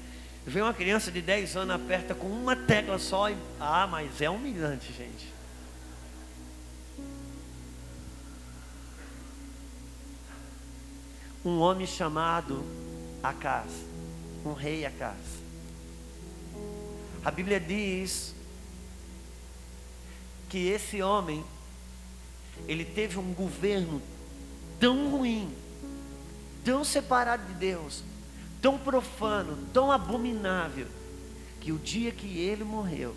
[0.47, 3.37] Vem uma criança de 10 anos, aperta com uma tecla só e.
[3.59, 5.27] Ah, mas é humilhante, gente.
[11.45, 12.65] Um homem chamado
[13.21, 13.92] Acas,
[14.45, 15.17] um rei Acas.
[17.25, 18.35] A Bíblia diz
[20.49, 21.45] que esse homem
[22.67, 24.03] ele teve um governo
[24.79, 25.63] tão ruim
[26.65, 28.03] tão separado de Deus,
[28.61, 30.87] tão profano, tão abominável,
[31.61, 33.15] que o dia que ele morreu,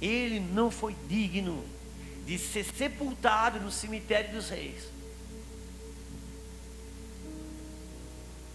[0.00, 1.64] ele não foi digno
[2.26, 4.84] de ser sepultado no cemitério dos reis.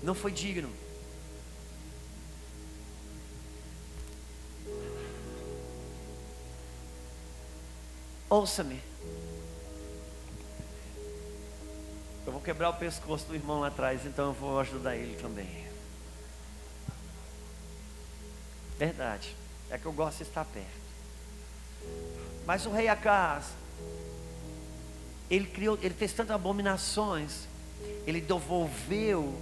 [0.01, 0.69] Não foi digno.
[8.29, 8.81] Ouça-me.
[12.25, 15.65] Eu vou quebrar o pescoço do irmão lá atrás, então eu vou ajudar ele também.
[18.77, 19.35] Verdade.
[19.69, 20.85] É que eu gosto de estar perto.
[22.45, 23.45] Mas o rei Acas,
[25.29, 27.47] ele criou, ele fez tantas abominações,
[28.05, 29.33] ele devolveu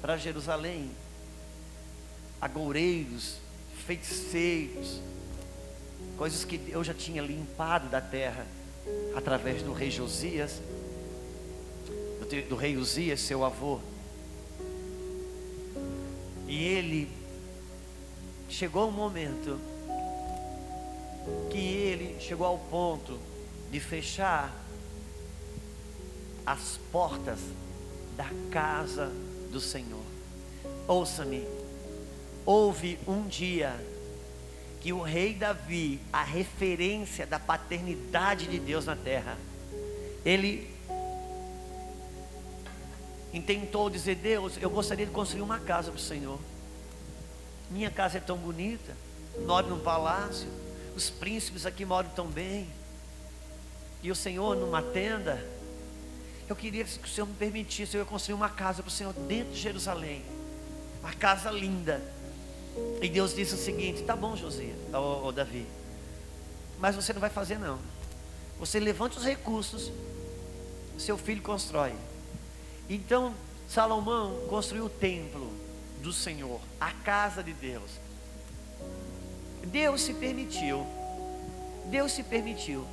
[0.00, 0.90] para Jerusalém
[2.40, 3.36] agoureiros,
[3.86, 5.00] feiticeiros,
[6.16, 8.46] coisas que eu já tinha limpado da terra
[9.14, 10.60] através do rei Josias
[12.48, 13.78] do rei Uzias, seu avô.
[16.48, 17.08] E ele
[18.48, 19.58] chegou um momento
[21.50, 23.18] que ele chegou ao ponto
[23.70, 24.54] de fechar
[26.44, 27.38] as portas
[28.16, 29.12] da casa
[29.50, 30.04] do Senhor.
[30.86, 31.44] Ouça-me,
[32.44, 33.74] houve um dia
[34.86, 39.36] que o rei Davi, a referência da paternidade de Deus na terra,
[40.24, 40.72] ele
[43.34, 46.38] intentou dizer: Deus, eu gostaria de construir uma casa para o Senhor.
[47.68, 48.96] Minha casa é tão bonita,
[49.44, 50.46] moro num palácio,
[50.94, 52.68] os príncipes aqui moram tão bem,
[54.04, 55.44] e o Senhor numa tenda.
[56.48, 59.52] Eu queria que o Senhor me permitisse eu construir uma casa para o Senhor dentro
[59.52, 60.22] de Jerusalém,
[61.02, 62.00] uma casa linda.
[63.00, 65.66] E Deus disse o seguinte: Tá bom, Josias, ou Davi,
[66.78, 67.78] mas você não vai fazer não.
[68.58, 69.92] Você levante os recursos,
[70.98, 71.92] seu filho constrói.
[72.88, 73.34] Então,
[73.68, 75.52] Salomão construiu o templo
[76.02, 77.90] do Senhor, a casa de Deus.
[79.66, 80.86] Deus se permitiu,
[81.86, 82.86] Deus se permitiu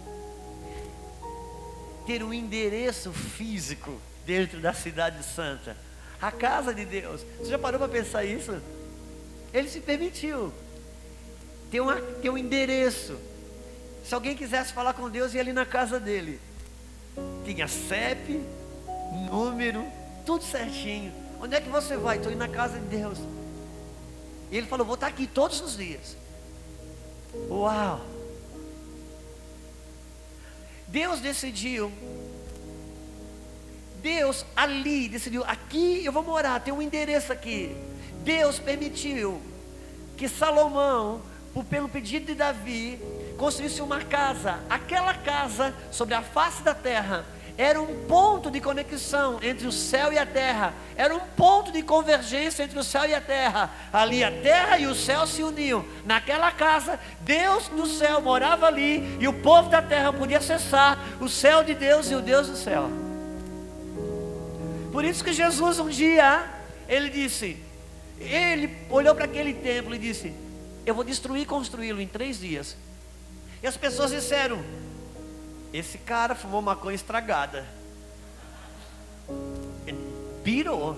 [2.06, 5.78] ter um endereço físico dentro da cidade santa,
[6.22, 7.22] a casa de Deus.
[7.40, 8.62] Você já parou para pensar isso?
[9.54, 10.52] Ele se permitiu
[11.70, 13.18] ter, uma, ter um endereço.
[14.04, 16.40] Se alguém quisesse falar com Deus, ia ali na casa dele.
[17.46, 18.42] Tinha CEP,
[19.30, 19.86] número,
[20.26, 21.14] tudo certinho.
[21.40, 22.18] Onde é que você vai?
[22.18, 23.20] Estou indo na casa de Deus.
[24.50, 26.18] E ele falou: Vou estar aqui todos os dias.
[27.50, 28.02] Uau!
[30.88, 31.92] Deus decidiu.
[34.02, 37.76] Deus ali decidiu: aqui eu vou morar, tem um endereço aqui.
[38.24, 39.42] Deus permitiu
[40.16, 41.22] que Salomão,
[41.70, 43.00] pelo pedido de Davi,
[43.38, 44.60] construísse uma casa.
[44.70, 47.26] Aquela casa, sobre a face da terra,
[47.58, 51.84] era um ponto de conexão entre o céu e a terra, era um ponto de
[51.84, 53.70] convergência entre o céu e a terra.
[53.92, 55.86] Ali a terra e o céu se uniam.
[56.04, 61.30] Naquela casa, Deus no céu morava ali e o povo da terra podia acessar o
[61.30, 62.90] céu de Deus e o Deus do céu.
[64.92, 66.44] Por isso que Jesus um dia
[66.88, 67.63] ele disse,
[68.26, 70.34] ele olhou para aquele templo e disse:
[70.86, 72.76] Eu vou destruir e construí-lo em três dias.
[73.62, 74.62] E as pessoas disseram:
[75.74, 77.66] esse cara fumou maconha estragada.
[79.88, 79.98] Ele
[80.44, 80.96] pirou.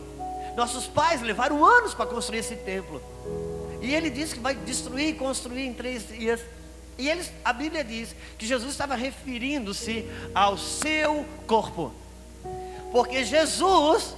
[0.58, 3.02] Nossos pais levaram anos para construir esse templo.
[3.82, 6.42] E ele disse que vai destruir e construir em três dias.
[6.98, 11.94] E eles, a Bíblia diz que Jesus estava referindo-se ao seu corpo.
[12.92, 14.14] Porque Jesus,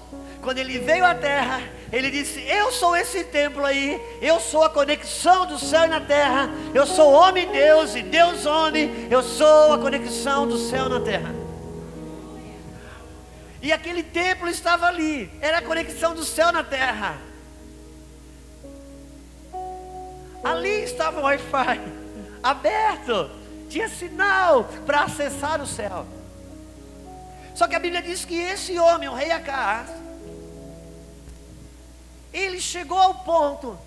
[0.48, 4.70] quando ele veio à terra, ele disse: Eu sou esse templo aí, eu sou a
[4.70, 9.74] conexão do céu e na terra, eu sou homem Deus e Deus homem, eu sou
[9.74, 11.36] a conexão do céu na terra.
[13.62, 17.18] E aquele templo estava ali, era a conexão do céu na terra.
[20.46, 21.82] Ali estava o Wi-Fi
[22.42, 23.30] aberto,
[23.70, 26.08] tinha sinal para acessar o céu.
[27.54, 29.97] Só que a Bíblia diz que esse homem, o rei Acas,
[32.34, 33.78] ele chegou ao ponto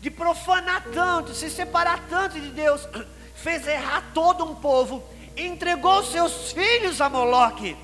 [0.00, 2.86] de profanar tanto, se separar tanto de Deus,
[3.34, 5.02] fez errar todo um povo,
[5.36, 7.76] entregou seus filhos a Moloque.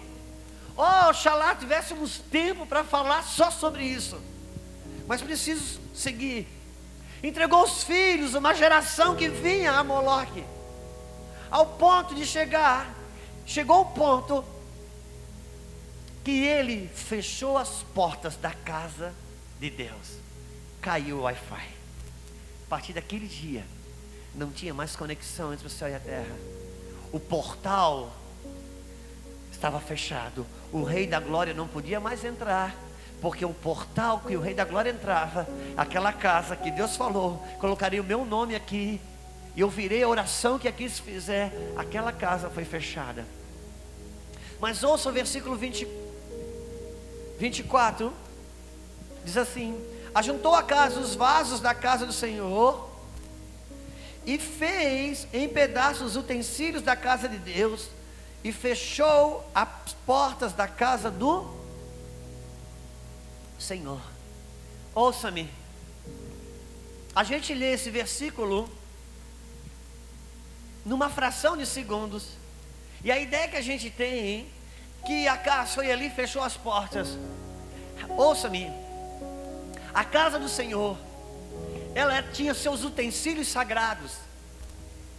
[0.76, 4.20] Oh, oxalá tivéssemos tempo para falar só sobre isso,
[5.06, 6.48] mas preciso seguir.
[7.22, 10.44] Entregou os filhos, uma geração que vinha a Moloque,
[11.50, 12.92] ao ponto de chegar,
[13.44, 14.44] chegou o ponto
[16.24, 19.14] que ele fechou as portas da casa
[19.62, 20.18] de Deus.
[20.80, 21.68] Caiu o Wi-Fi.
[22.66, 23.64] A partir daquele dia,
[24.34, 26.34] não tinha mais conexão entre o céu e a terra.
[27.12, 28.12] O portal
[29.52, 30.44] estava fechado.
[30.72, 32.74] O Rei da Glória não podia mais entrar.
[33.20, 35.46] Porque o portal que o Rei da Glória entrava,
[35.76, 39.00] aquela casa que Deus falou, colocaria o meu nome aqui,
[39.54, 43.24] e eu virei a oração que aqui se fizer, aquela casa foi fechada.
[44.60, 45.86] Mas ouça o versículo 20,
[47.38, 48.12] 24.
[49.24, 49.78] Diz assim:
[50.14, 52.90] Ajuntou a casa os vasos da casa do Senhor
[54.26, 57.88] e fez em pedaços os utensílios da casa de Deus
[58.44, 59.68] e fechou as
[60.06, 61.54] portas da casa do
[63.58, 64.00] Senhor.
[64.94, 65.50] Ouça-me.
[67.14, 68.68] A gente lê esse versículo
[70.84, 72.26] numa fração de segundos.
[73.04, 74.48] E a ideia que a gente tem
[75.06, 77.18] que a casa foi ali e fechou as portas.
[78.10, 78.81] Ouça-me.
[79.94, 80.96] A casa do Senhor,
[81.94, 84.12] ela tinha seus utensílios sagrados,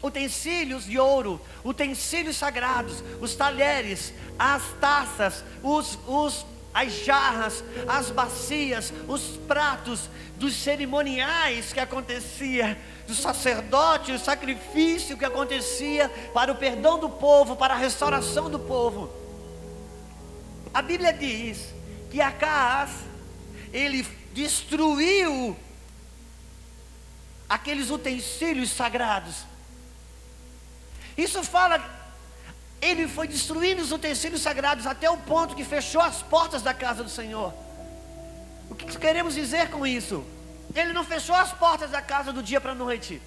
[0.01, 8.91] utensílios de ouro, utensílios sagrados, os talheres, as taças, os, os as jarras, as bacias,
[9.07, 16.97] os pratos dos cerimoniais que acontecia, do sacerdote, o sacrifício que acontecia para o perdão
[16.97, 19.13] do povo, para a restauração do povo.
[20.73, 21.67] A Bíblia diz
[22.09, 22.89] que Acas,
[23.71, 24.03] ele
[24.33, 25.57] destruiu
[27.47, 29.45] aqueles utensílios sagrados.
[31.17, 31.83] Isso fala,
[32.81, 37.03] ele foi destruindo os utensílios sagrados até o ponto que fechou as portas da casa
[37.03, 37.53] do Senhor.
[38.69, 40.25] O que queremos dizer com isso?
[40.73, 43.21] Ele não fechou as portas da casa do dia para a noite.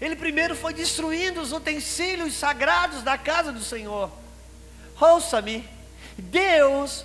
[0.00, 4.10] Ele primeiro foi destruindo os utensílios sagrados da casa do Senhor.
[5.00, 5.68] Ouça-me,
[6.18, 7.04] Deus,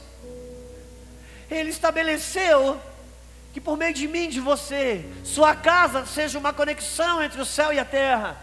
[1.51, 2.81] Ele estabeleceu
[3.53, 7.73] que por meio de mim, de você, sua casa seja uma conexão entre o céu
[7.73, 8.37] e a terra.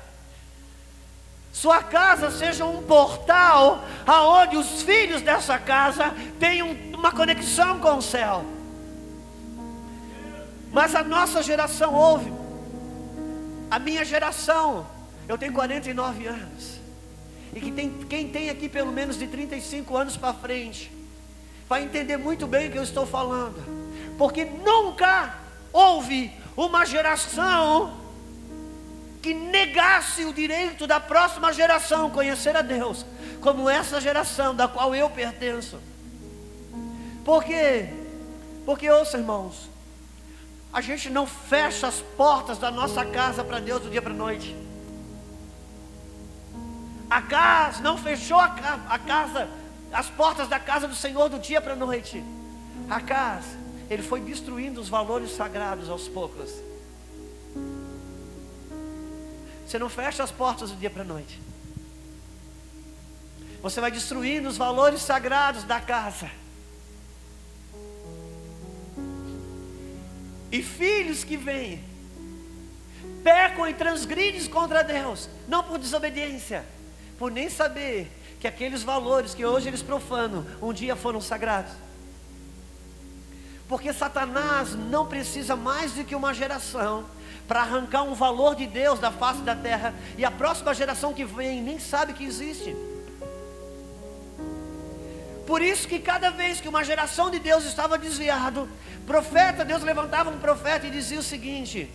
[1.53, 8.03] Sua casa seja um portal aonde os filhos dessa casa tenham uma conexão com o
[8.03, 8.45] céu.
[10.71, 12.33] Mas a nossa geração ouve.
[13.71, 14.87] A minha geração,
[15.27, 16.79] eu tenho 49 anos.
[17.55, 20.93] E que tem, quem tem aqui pelo menos de 35 anos para frente,
[21.67, 23.86] vai entender muito bem o que eu estou falando.
[24.17, 25.35] Porque nunca
[25.73, 28.07] houve uma geração
[29.21, 33.05] que negasse o direito da próxima geração conhecer a Deus,
[33.41, 35.81] como essa geração da qual eu pertenço.
[37.25, 37.89] Por quê?
[38.65, 39.69] Porque, ouça, irmãos,
[40.73, 44.17] a gente não fecha as portas da nossa casa para Deus do dia para a
[44.17, 44.57] noite.
[47.09, 48.49] A casa não fechou a,
[48.99, 49.49] casa,
[49.93, 52.23] as portas da casa do Senhor do dia para a noite.
[52.91, 53.57] A casa,
[53.89, 56.51] ele foi destruindo os valores sagrados aos poucos.
[59.67, 61.41] Você não fecha as portas do dia para a noite.
[63.63, 66.31] Você vai destruindo os valores sagrados da casa.
[70.53, 71.83] E filhos que vêm,
[73.25, 76.65] pecam e transgridem contra Deus, não por desobediência,
[77.19, 78.09] por nem saber
[78.39, 81.73] que aqueles valores que hoje eles profanam, um dia foram sagrados.
[83.69, 87.05] Porque Satanás não precisa mais do que uma geração
[87.49, 91.25] para arrancar um valor de Deus da face da terra, e a próxima geração que
[91.25, 92.77] vem nem sabe que existe.
[95.47, 98.69] Por isso que cada vez que uma geração de Deus estava desviado,
[99.07, 101.89] profeta, Deus levantava um profeta e dizia o seguinte: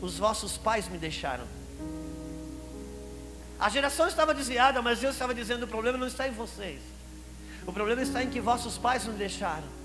[0.00, 1.44] Os vossos pais me deixaram.
[3.58, 6.80] A geração estava desviada, mas Deus estava dizendo: o problema não está em vocês.
[7.66, 9.83] O problema está em que vossos pais nos deixaram.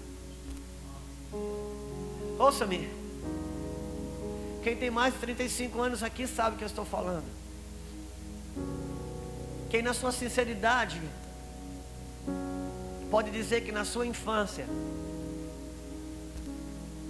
[2.39, 2.89] Ouça-me.
[4.63, 7.25] Quem tem mais de 35 anos aqui sabe o que eu estou falando.
[9.69, 11.01] Quem na sua sinceridade
[13.11, 14.65] pode dizer que na sua infância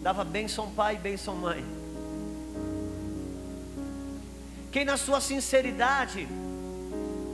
[0.01, 1.63] dava bênção pai e bênção mãe.
[4.71, 6.27] Quem na sua sinceridade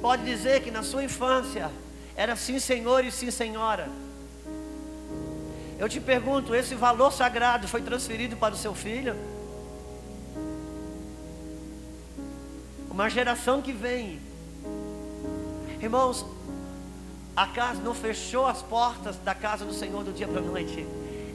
[0.02, 1.72] pode dizer que na sua infância
[2.14, 3.90] era sim senhor e sim senhora.
[5.78, 9.16] Eu te pergunto, esse valor sagrado foi transferido para o seu filho?
[12.90, 14.22] Uma geração que vem.
[15.82, 16.26] Irmãos,
[17.36, 20.88] a casa não fechou as portas da casa do Senhor do dia para a noite.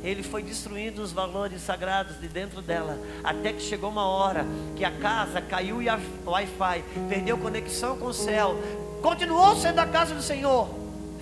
[0.02, 4.82] Ele foi destruindo os valores sagrados de dentro dela, até que chegou uma hora que
[4.82, 8.56] a casa caiu e a Wi-Fi perdeu conexão com o céu.
[9.02, 10.70] Continuou sendo a casa do Senhor,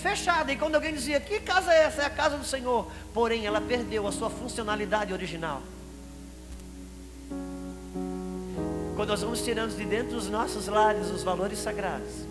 [0.01, 0.53] fechada.
[0.53, 2.87] E quando alguém dizia: "Que casa é essa?" É a casa do Senhor.
[3.13, 5.63] Porém, ela perdeu a sua funcionalidade original.
[8.97, 12.27] Quando nós vamos tirando de dentro dos nossos lares os valores sagrados,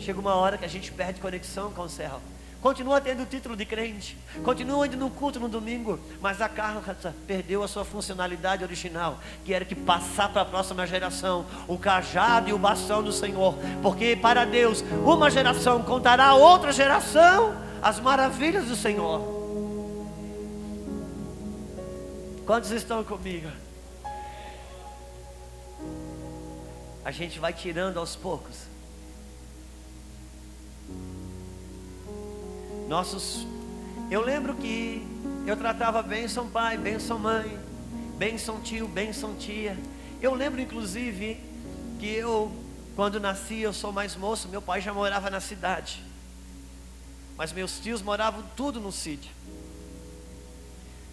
[0.00, 2.20] chega uma hora que a gente perde conexão com o céu.
[2.60, 7.14] Continua tendo o título de crente, continua indo no culto no domingo, mas a casa
[7.26, 12.48] perdeu a sua funcionalidade original, que era que passar para a próxima geração o cajado
[12.48, 18.00] e o bastão do Senhor, porque para Deus uma geração contará a outra geração as
[18.00, 19.38] maravilhas do Senhor.
[22.44, 23.48] Quantos estão comigo?
[27.08, 28.67] a gente vai tirando aos poucos.
[32.88, 33.46] Nossos,
[34.10, 35.06] eu lembro que
[35.46, 37.60] eu tratava bênção pai, bênção mãe,
[38.16, 39.76] bênção tio, bênção tia.
[40.22, 41.38] Eu lembro inclusive
[42.00, 42.50] que eu,
[42.96, 46.02] quando nasci, eu sou mais moço, meu pai já morava na cidade.
[47.36, 49.30] Mas meus tios moravam tudo no sítio.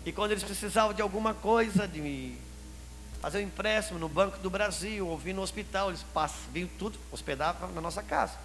[0.05, 2.35] E quando eles precisavam de alguma coisa, de
[3.19, 6.97] fazer um empréstimo no Banco do Brasil, ou vir no hospital, eles passam, vinham tudo,
[7.11, 8.37] hospedavam na nossa casa.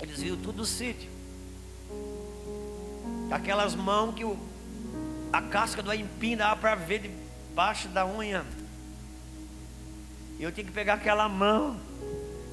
[0.00, 1.23] Eles viam tudo do sítio.
[3.30, 4.36] Aquelas mãos que o,
[5.32, 8.44] a casca do aipim dava para ver debaixo da unha.
[10.38, 11.78] Eu tinha que pegar aquela mão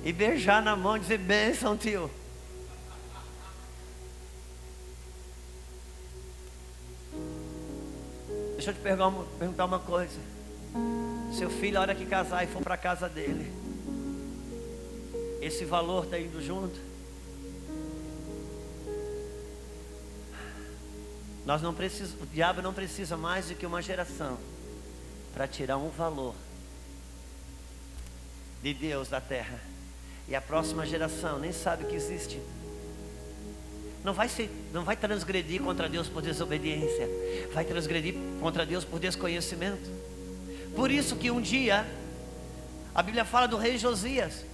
[0.03, 2.09] e beijar na mão e dizer: Bênção, tio.
[8.55, 8.79] Deixa eu te
[9.39, 10.19] perguntar uma coisa.
[11.34, 13.51] Seu filho, a hora que casar e for para a casa dele,
[15.41, 16.90] Esse valor está indo junto.
[21.45, 24.37] Nós não precis, o diabo não precisa mais do que uma geração
[25.33, 26.35] para tirar um valor
[28.61, 29.59] de Deus da terra.
[30.27, 32.39] E a próxima geração nem sabe que existe.
[34.03, 37.07] Não vai, ser, não vai transgredir contra Deus por desobediência,
[37.53, 39.89] vai transgredir contra Deus por desconhecimento.
[40.75, 41.85] Por isso que um dia
[42.93, 44.45] a Bíblia fala do rei Josias,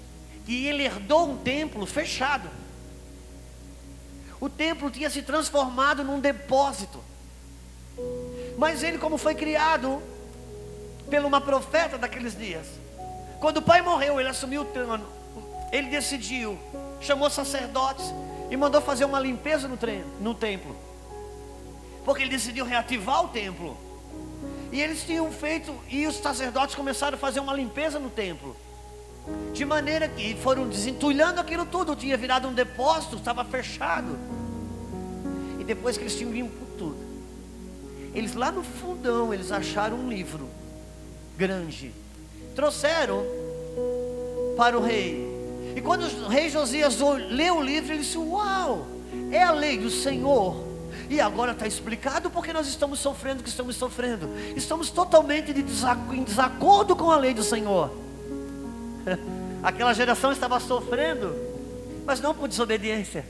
[0.45, 2.49] que ele herdou um templo fechado.
[4.39, 7.03] O templo tinha se transformado num depósito.
[8.57, 10.01] Mas ele, como foi criado
[11.09, 12.67] pela uma profeta daqueles dias,
[13.39, 15.05] quando o pai morreu, ele assumiu o trono.
[15.71, 16.57] Ele decidiu,
[17.01, 18.05] chamou sacerdotes
[18.49, 20.75] e mandou fazer uma limpeza no, treino, no templo.
[22.05, 23.77] Porque ele decidiu reativar o templo.
[24.71, 28.55] E eles tinham feito, e os sacerdotes começaram a fazer uma limpeza no templo.
[29.53, 34.17] De maneira que foram desentulhando aquilo tudo, tinha virado um depósito, estava fechado.
[35.59, 36.97] E depois que eles tinham limpo tudo,
[38.13, 40.47] eles lá no fundão, eles acharam um livro
[41.37, 41.91] grande.
[42.55, 43.23] Trouxeram
[44.55, 45.27] para o rei.
[45.75, 46.97] E quando o rei Josias
[47.29, 48.87] leu o livro, ele disse: Uau,
[49.31, 50.67] é a lei do Senhor
[51.09, 54.29] e agora está explicado porque nós estamos sofrendo o que estamos sofrendo.
[54.55, 58.06] Estamos totalmente de em desacordo com a lei do Senhor.
[59.63, 61.35] Aquela geração estava sofrendo,
[62.05, 63.25] mas não por desobediência,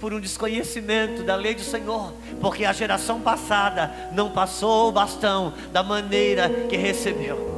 [0.00, 5.52] por um desconhecimento da lei do Senhor, porque a geração passada não passou o bastão
[5.72, 7.56] da maneira que recebeu.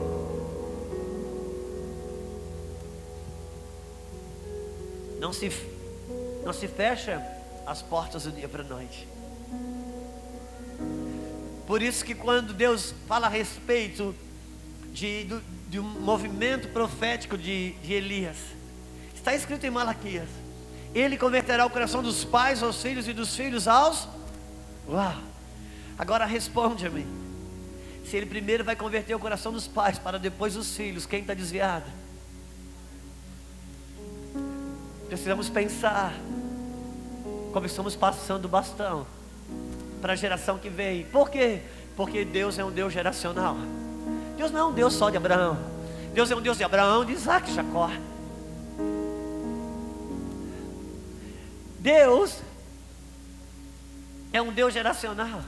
[5.21, 5.53] Não se,
[6.45, 7.23] não se fecha
[7.67, 9.07] as portas do dia para a noite.
[11.67, 14.13] Por isso que quando Deus fala a respeito
[14.93, 18.37] de, do, de um movimento profético de, de Elias,
[19.15, 20.29] está escrito em Malaquias:
[20.93, 24.09] Ele converterá o coração dos pais aos filhos e dos filhos aos.
[24.89, 25.15] Uau!
[25.97, 27.07] Agora responde a mim.
[28.05, 31.35] Se ele primeiro vai converter o coração dos pais para depois os filhos, quem está
[31.35, 31.87] desviado?
[35.07, 36.13] Precisamos pensar
[37.53, 39.07] como estamos passando o bastão
[40.01, 41.05] para a geração que vem.
[41.05, 41.63] Por quê?
[41.97, 43.57] Porque Deus é um Deus geracional.
[44.41, 45.59] Deus não é um Deus só de Abraão.
[46.15, 47.91] Deus é um Deus de Abraão, de Isaac e Jacó.
[51.79, 52.39] Deus
[54.33, 55.43] é um Deus geracional.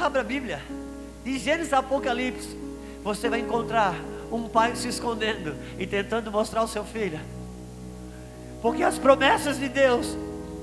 [0.00, 0.62] Abra a Bíblia.
[1.22, 2.58] De Gênesis a Apocalipse.
[3.04, 3.94] Você vai encontrar
[4.32, 7.20] um pai se escondendo e tentando mostrar o seu filho.
[8.62, 10.16] Porque as promessas de Deus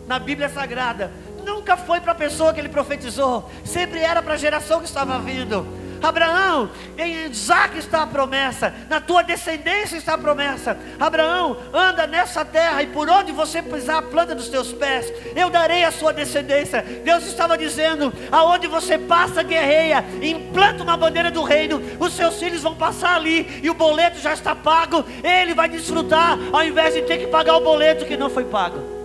[0.07, 1.11] na Bíblia Sagrada
[1.45, 5.19] nunca foi para a pessoa que ele profetizou, sempre era para a geração que estava
[5.19, 5.86] vindo.
[6.01, 10.77] Abraão, em Isaac está a promessa, na tua descendência está a promessa.
[10.99, 15.49] Abraão, anda nessa terra e por onde você pisar a planta dos teus pés, eu
[15.49, 16.81] darei a sua descendência.
[17.03, 22.61] Deus estava dizendo: aonde você passa, guerreia, implanta uma bandeira do reino, os seus filhos
[22.61, 27.01] vão passar ali e o boleto já está pago, ele vai desfrutar, ao invés de
[27.03, 28.96] ter que pagar o boleto que não foi pago.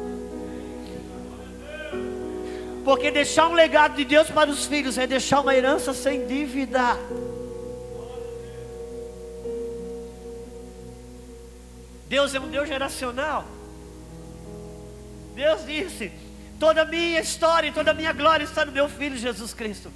[2.85, 6.97] Porque deixar um legado de Deus para os filhos é deixar uma herança sem dívida.
[12.09, 13.45] Deus é um Deus geracional.
[15.35, 16.13] Deus disse:
[16.59, 19.91] toda a minha história e toda a minha glória está no meu filho Jesus Cristo.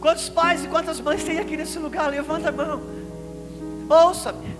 [0.00, 2.10] Quantos pais e quantas mães tem aqui nesse lugar?
[2.10, 2.82] Levanta a mão.
[3.88, 4.56] Ouça-me.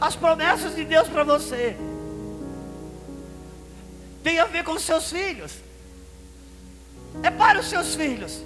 [0.00, 1.76] As promessas de Deus para você
[4.22, 5.52] tem a ver com os seus filhos.
[7.22, 8.42] É para os seus filhos.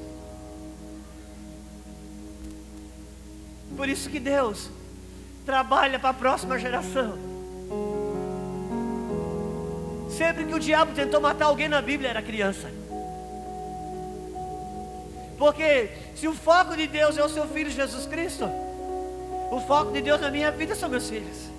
[3.76, 4.70] Por isso que Deus
[5.44, 7.18] trabalha para a próxima geração.
[10.16, 12.70] Sempre que o diabo tentou matar alguém na Bíblia era criança.
[15.38, 18.48] Porque se o foco de Deus é o seu filho Jesus Cristo,
[19.50, 21.50] o foco de Deus na minha vida são meus filhos.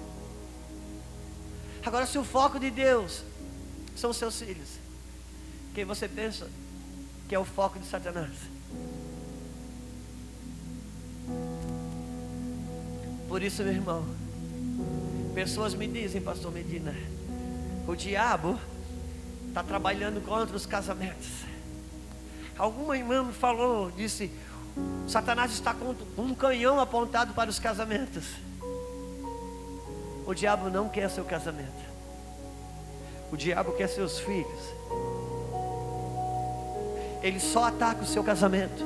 [1.86, 3.24] Agora, se o foco de Deus
[3.98, 4.70] são seus filhos.
[5.74, 6.48] Quem você pensa
[7.28, 8.32] que é o foco de Satanás?
[13.28, 14.06] Por isso, meu irmão,
[15.34, 16.96] pessoas me dizem, pastor Medina,
[17.88, 18.58] o diabo
[19.50, 21.28] está trabalhando contra os casamentos.
[22.58, 24.32] Alguma irmã me falou, disse,
[25.08, 28.26] Satanás está com um canhão apontado para os casamentos.
[30.26, 31.87] O diabo não quer seu casamento.
[33.32, 34.60] O diabo quer seus filhos.
[37.22, 38.86] Ele só ataca o seu casamento.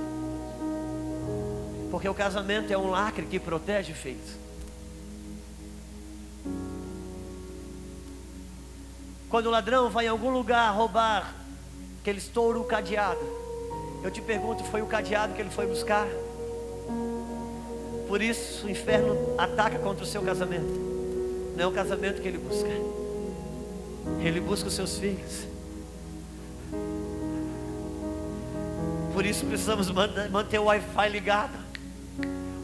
[1.91, 4.39] Porque o casamento é um lacre que protege filhos.
[9.29, 11.35] Quando o ladrão vai em algum lugar roubar,
[12.03, 13.21] que ele estoura o cadeado.
[14.03, 16.07] Eu te pergunto, foi o cadeado que ele foi buscar?
[18.07, 20.91] Por isso o inferno ataca contra o seu casamento.
[21.55, 22.67] Não é o casamento que ele busca.
[24.19, 25.47] Ele busca os seus filhos.
[29.13, 31.59] Por isso precisamos manter o Wi-Fi ligado.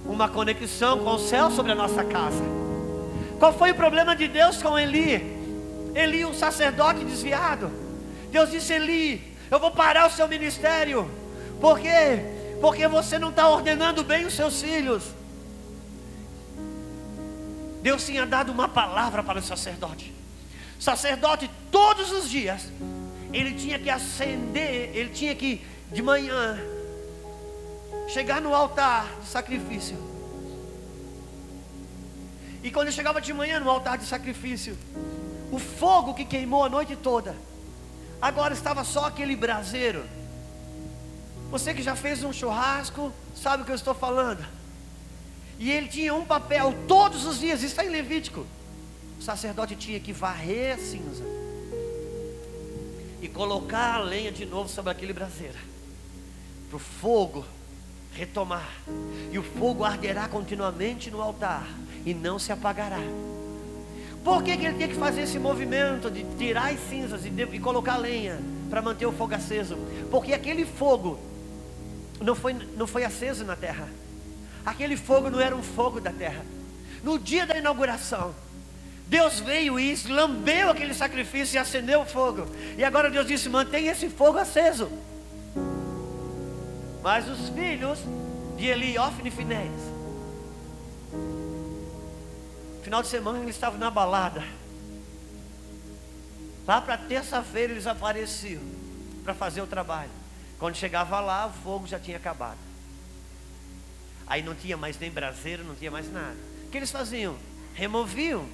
[0.06, 2.44] Uma conexão com o céu sobre a nossa casa.
[3.38, 5.38] Qual foi o problema de Deus com Eli?
[5.94, 7.70] Eli, um sacerdote desviado.
[8.32, 11.10] Deus disse: Eli, eu vou parar o seu ministério.
[11.60, 12.20] Por quê?
[12.62, 15.04] Porque você não está ordenando bem os seus filhos.
[17.82, 20.17] Deus tinha dado uma palavra para o sacerdote.
[20.80, 22.72] Sacerdote, todos os dias,
[23.34, 26.60] ele tinha que acender, ele tinha que, de manhã,
[28.08, 29.98] chegar no altar de sacrifício.
[32.64, 34.78] E quando ele chegava de manhã no altar de sacrifício,
[35.52, 37.36] o fogo que queimou a noite toda,
[38.22, 40.04] agora estava só aquele braseiro.
[41.50, 44.46] Você que já fez um churrasco, sabe o que eu estou falando.
[45.60, 48.46] E ele tinha um papel todos os dias, isso está em Levítico.
[49.20, 51.24] O sacerdote tinha que varrer a cinza
[53.22, 55.58] e colocar a lenha de novo sobre aquele braseiro,
[56.70, 57.46] para o fogo
[58.14, 58.70] retomar,
[59.32, 61.68] e o fogo arderá continuamente no altar
[62.06, 63.00] e não se apagará.
[64.24, 67.44] Por que, que ele tinha que fazer esse movimento de tirar as cinzas e, de,
[67.44, 68.40] e colocar lenha
[68.70, 69.78] para manter o fogo aceso?
[70.12, 71.18] Porque aquele fogo
[72.20, 73.88] não foi, não foi aceso na terra.
[74.66, 76.44] Aquele fogo não era um fogo da terra.
[77.04, 78.36] No dia da inauguração,
[79.08, 82.48] Deus veio e lambeu aquele sacrifício e acendeu o fogo.
[82.78, 84.90] E agora Deus disse: mantenha esse fogo aceso.
[87.02, 88.00] Mas os filhos
[88.58, 89.98] de Eli, Ofni e Finés,
[92.88, 94.42] Final de semana eles estavam na balada.
[96.66, 98.62] Lá para terça-feira eles apareciam
[99.26, 100.10] para fazer o trabalho.
[100.58, 102.60] Quando chegava lá, o fogo já tinha acabado.
[104.26, 106.38] Aí não tinha mais nem braseiro, não tinha mais nada.
[106.66, 107.36] O que eles faziam?
[107.74, 108.48] Removiam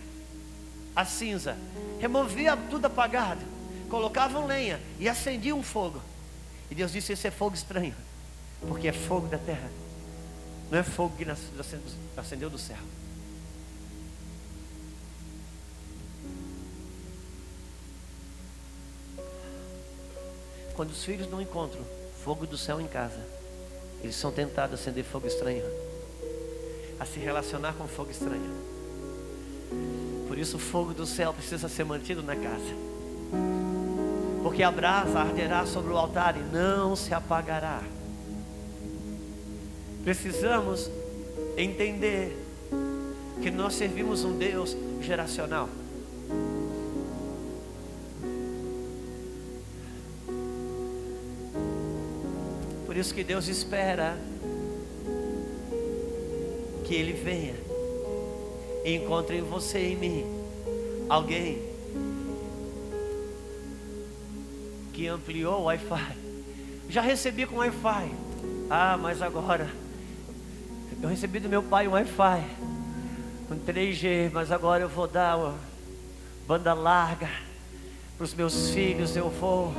[0.95, 1.57] a cinza,
[1.99, 3.41] removiam tudo apagado,
[3.89, 6.01] colocavam lenha e acendiam um fogo.
[6.69, 7.95] E Deus disse: Esse é fogo estranho,
[8.67, 9.69] porque é fogo da terra,
[10.69, 11.25] não é fogo que
[12.17, 12.77] acendeu do céu.
[20.75, 21.85] Quando os filhos não encontram
[22.23, 23.19] fogo do céu em casa,
[24.01, 25.63] eles são tentados a acender fogo estranho,
[26.99, 28.72] a se relacionar com fogo estranho.
[30.27, 32.73] Por isso o fogo do céu precisa ser mantido na casa.
[34.41, 37.81] Porque a brasa arderá sobre o altar e não se apagará.
[40.03, 40.89] Precisamos
[41.55, 42.37] entender
[43.41, 45.69] que nós servimos um Deus geracional.
[52.85, 54.17] Por isso que Deus espera
[56.85, 57.72] que Ele venha
[58.85, 60.25] encontre em você e em mim
[61.09, 61.61] alguém
[64.93, 66.17] que ampliou o Wi-Fi.
[66.89, 68.11] Já recebi com Wi-Fi.
[68.69, 69.69] Ah, mas agora
[71.01, 72.43] eu recebi do meu pai um Wi-Fi
[73.47, 75.55] com 3G, mas agora eu vou dar uma
[76.47, 77.29] banda larga
[78.17, 79.15] para os meus filhos.
[79.15, 79.73] Eu vou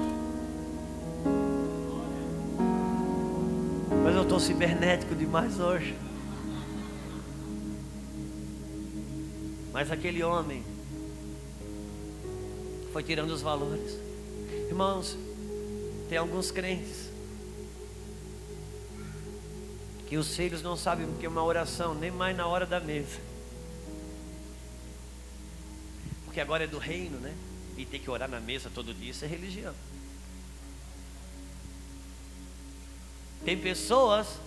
[4.05, 5.97] Mas eu estou cibernético demais hoje.
[9.75, 10.65] Mas aquele homem
[12.93, 13.99] foi tirando os valores.
[14.69, 15.19] Irmãos,
[16.09, 17.11] tem alguns crentes
[20.07, 22.79] que os filhos não sabem o que é uma oração, nem mais na hora da
[22.79, 23.19] mesa.
[26.25, 27.35] Porque agora é do reino, né?
[27.77, 29.75] E tem que orar na mesa todo dia, isso é religião.
[33.45, 34.39] Tem pessoas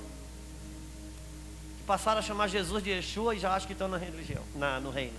[1.88, 4.92] passaram a chamar Jesus de Yeshua e já acham que estão na religião, na, no
[4.92, 5.18] reino.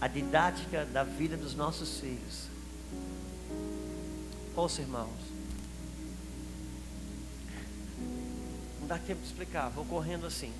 [0.00, 2.48] A didática da vida dos nossos filhos.
[4.56, 5.10] Ouça, irmãos.
[8.80, 10.52] Não dá tempo de explicar, vou correndo assim.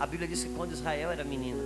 [0.00, 1.62] A Bíblia diz que quando Israel era menina,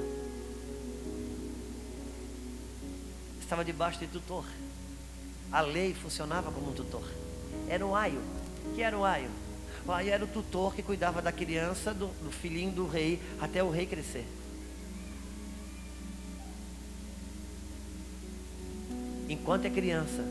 [3.40, 4.44] estava debaixo de tutor
[5.52, 7.04] a lei funcionava como um tutor.
[7.68, 8.20] Era o aio.
[8.74, 9.30] que era o aio?
[9.86, 13.62] O aio era o tutor que cuidava da criança, do, do filhinho do rei, até
[13.62, 14.26] o rei crescer.
[19.28, 20.24] Enquanto é criança,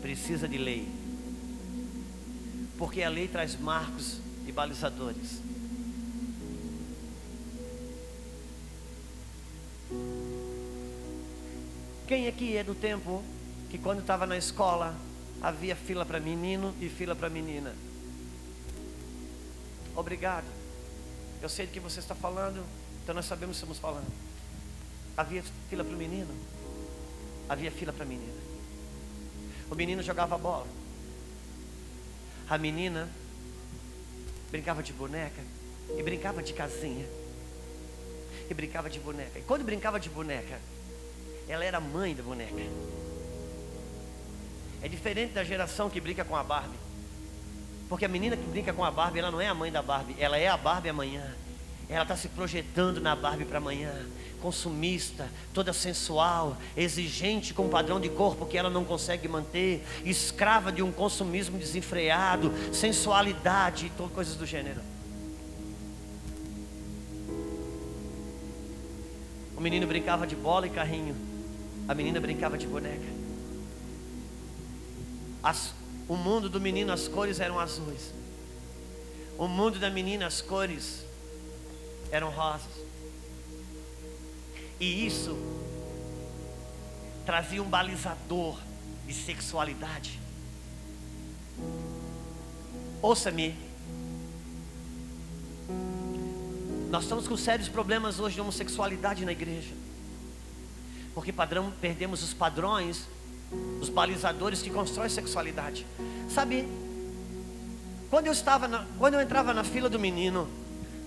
[0.00, 0.88] precisa de lei.
[2.78, 5.40] Porque a lei traz marcos e balizadores.
[12.06, 13.22] Quem é aqui é do tempo
[13.70, 14.94] que quando estava na escola
[15.40, 17.74] havia fila para menino e fila para menina?
[19.94, 20.46] Obrigado.
[21.40, 22.64] Eu sei do que você está falando,
[23.02, 24.12] então nós sabemos o que estamos falando.
[25.16, 26.34] Havia fila para o menino,
[27.48, 28.40] havia fila para a menina.
[29.70, 30.66] O menino jogava bola,
[32.48, 33.08] a menina
[34.50, 35.42] brincava de boneca
[35.96, 37.06] e brincava de casinha
[38.50, 39.38] e brincava de boneca.
[39.38, 40.60] E quando brincava de boneca,
[41.48, 42.99] ela era mãe da boneca.
[44.82, 46.78] É diferente da geração que brinca com a Barbie.
[47.88, 50.14] Porque a menina que brinca com a Barbie, ela não é a mãe da Barbie,
[50.18, 51.34] ela é a Barbie amanhã.
[51.88, 53.92] Ela está se projetando na Barbie para amanhã.
[54.40, 60.70] Consumista, toda sensual, exigente com um padrão de corpo que ela não consegue manter, escrava
[60.70, 64.80] de um consumismo desenfreado, sensualidade e coisas do gênero.
[69.56, 71.14] O menino brincava de bola e carrinho,
[71.86, 73.19] a menina brincava de boneca.
[75.42, 75.72] As,
[76.08, 78.12] o mundo do menino, as cores eram azuis.
[79.38, 81.04] O mundo da menina, as cores
[82.10, 82.68] eram rosas.
[84.78, 85.36] E isso
[87.24, 88.58] trazia um balizador
[89.06, 90.18] de sexualidade.
[93.02, 93.54] Ouça-me.
[96.90, 99.74] Nós estamos com sérios problemas hoje de homossexualidade na igreja.
[101.14, 103.06] Porque padrão, perdemos os padrões,
[103.80, 105.86] os balizadores que constroem sexualidade.
[106.28, 106.66] Sabe,
[108.08, 110.48] quando eu estava na, quando eu entrava na fila do menino,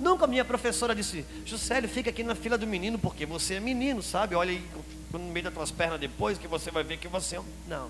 [0.03, 4.03] Nunca minha professora disse, Juscelio, fica aqui na fila do menino, porque você é menino,
[4.03, 4.35] sabe?
[4.35, 4.61] Olha aí
[5.13, 7.45] no meio das tuas pernas depois, que você vai ver que você é um.
[7.69, 7.89] Não.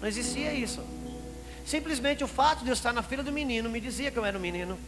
[0.00, 0.80] Não existia isso.
[1.66, 4.38] Simplesmente o fato de eu estar na fila do menino me dizia que eu era
[4.38, 4.78] um menino.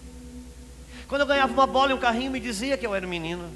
[1.09, 3.51] Quando eu ganhava uma bola e um carrinho, me dizia que eu era um menino.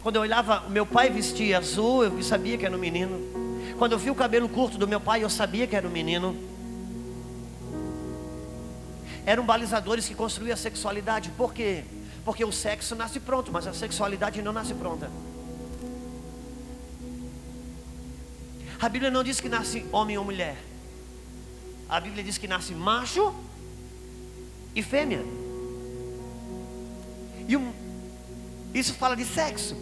[0.00, 3.49] Quando eu olhava, meu pai vestia azul, eu sabia que era um menino.
[3.80, 6.36] Quando eu vi o cabelo curto do meu pai, eu sabia que era um menino.
[9.24, 11.30] Eram balizadores que construíam a sexualidade.
[11.30, 11.84] Por quê?
[12.22, 15.10] Porque o sexo nasce pronto, mas a sexualidade não nasce pronta.
[18.78, 20.58] A Bíblia não diz que nasce homem ou mulher.
[21.88, 23.34] A Bíblia diz que nasce macho
[24.74, 25.24] e fêmea.
[27.48, 27.72] E um,
[28.74, 29.74] isso fala de sexo,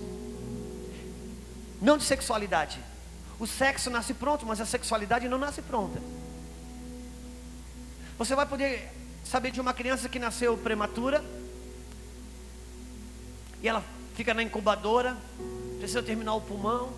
[1.83, 2.87] não de sexualidade.
[3.39, 6.01] O sexo nasce pronto, mas a sexualidade não nasce pronta.
[8.19, 8.89] Você vai poder
[9.25, 11.25] saber de uma criança que nasceu prematura,
[13.63, 13.85] e ela
[14.15, 15.17] fica na incubadora,
[15.79, 16.93] precisa terminar o pulmão,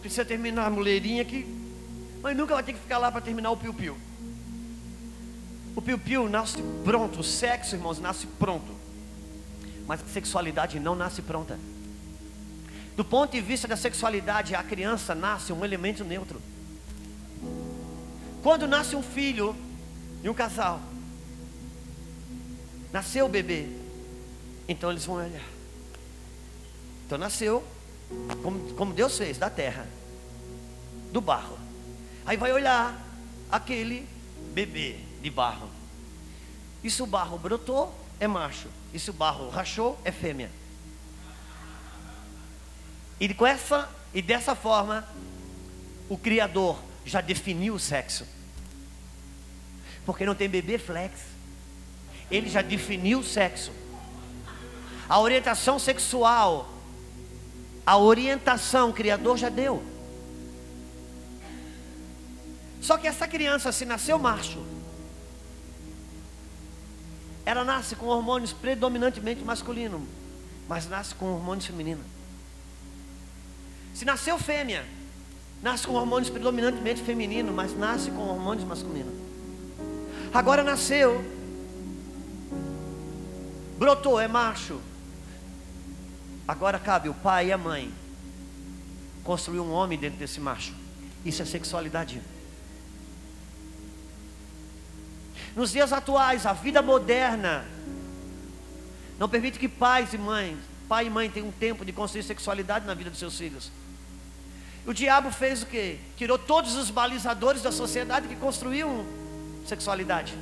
[0.00, 1.46] precisa terminar a mulherinha aqui,
[2.22, 3.96] mas nunca vai ter que ficar lá para terminar o piu-piu.
[5.76, 8.74] O piu-piu nasce pronto, o sexo, irmãos, nasce pronto.
[9.86, 11.58] Mas a sexualidade não nasce pronta.
[12.96, 16.40] Do ponto de vista da sexualidade, a criança nasce um elemento neutro.
[18.42, 19.54] Quando nasce um filho
[20.22, 20.80] e um casal,
[22.90, 23.68] nasceu o bebê,
[24.66, 25.44] então eles vão olhar.
[27.04, 27.62] Então nasceu
[28.42, 29.86] como, como Deus fez, da terra,
[31.12, 31.58] do barro.
[32.24, 32.98] Aí vai olhar
[33.50, 34.08] aquele
[34.54, 35.68] bebê de barro.
[36.82, 38.68] E se o barro brotou, é macho.
[38.94, 40.50] E se o barro rachou, é fêmea.
[43.18, 45.06] E com essa e dessa forma,
[46.08, 48.26] o Criador já definiu o sexo.
[50.04, 51.20] Porque não tem bebê flex.
[52.30, 53.72] Ele já definiu o sexo.
[55.08, 56.76] A orientação sexual
[57.86, 59.80] a orientação o Criador já deu.
[62.82, 64.60] Só que essa criança, se nasceu macho,
[67.44, 70.02] ela nasce com hormônios predominantemente masculinos,
[70.68, 72.04] mas nasce com hormônios femininos.
[73.96, 74.84] Se nasceu fêmea,
[75.62, 79.14] nasce com hormônios predominantemente femininos, mas nasce com hormônios masculinos.
[80.32, 81.24] Agora nasceu,
[83.78, 84.80] brotou, é macho,
[86.46, 87.92] Agora cabe o pai e a mãe
[89.24, 90.72] construir um homem dentro desse macho.
[91.24, 92.22] Isso é sexualidade.
[95.56, 97.64] Nos dias atuais, a vida moderna
[99.18, 100.56] não permite que pais e mães,
[100.88, 103.72] pai e mãe tenham um tempo de construir sexualidade na vida dos seus filhos.
[104.86, 105.98] O diabo fez o que?
[106.16, 109.04] Tirou todos os balizadores da sociedade que construíam
[109.66, 110.32] sexualidade.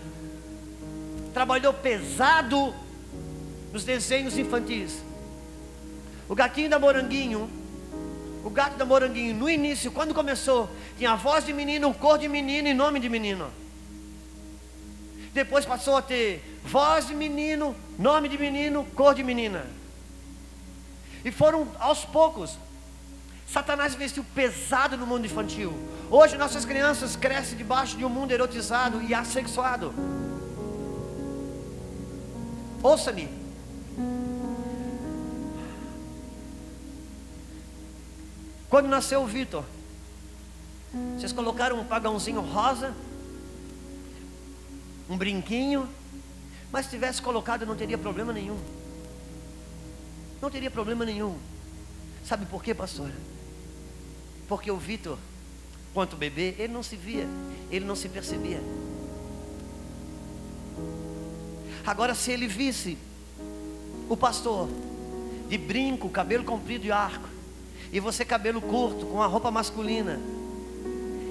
[1.32, 2.74] Trabalhou pesado
[3.72, 5.02] nos desenhos infantis.
[6.28, 7.48] O gatinho da Moranguinho,
[8.44, 10.68] o gato da Moranguinho, no início, quando começou,
[10.98, 13.50] tinha voz de menino, cor de menino e nome de menino.
[15.32, 19.66] Depois passou a ter voz de menino, nome de menino, cor de menina.
[21.24, 22.58] E foram aos poucos
[23.46, 25.72] Satanás investiu pesado no mundo infantil.
[26.10, 29.92] Hoje nossas crianças crescem debaixo de um mundo erotizado e assexuado.
[32.82, 33.28] Ouça-me.
[38.68, 39.64] Quando nasceu o Vitor,
[41.16, 42.92] vocês colocaram um pagãozinho rosa,
[45.08, 45.88] um brinquinho,
[46.72, 48.58] mas se tivesse colocado não teria problema nenhum.
[50.42, 51.38] Não teria problema nenhum.
[52.24, 53.10] Sabe por quê, pastor?
[54.48, 55.18] Porque o Vitor,
[55.92, 57.26] quanto bebê, ele não se via,
[57.70, 58.60] ele não se percebia.
[61.86, 62.96] Agora, se ele visse
[64.08, 64.68] o pastor
[65.48, 67.28] de brinco, cabelo comprido e arco,
[67.92, 70.18] e você cabelo curto, com a roupa masculina,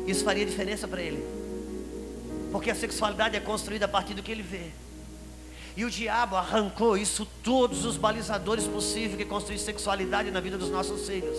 [0.06, 1.26] isso faria diferença para ele,
[2.52, 4.72] porque a sexualidade é construída a partir do que ele vê.
[5.76, 10.70] E o diabo arrancou isso, todos os balizadores possíveis que construem sexualidade na vida dos
[10.70, 11.38] nossos filhos.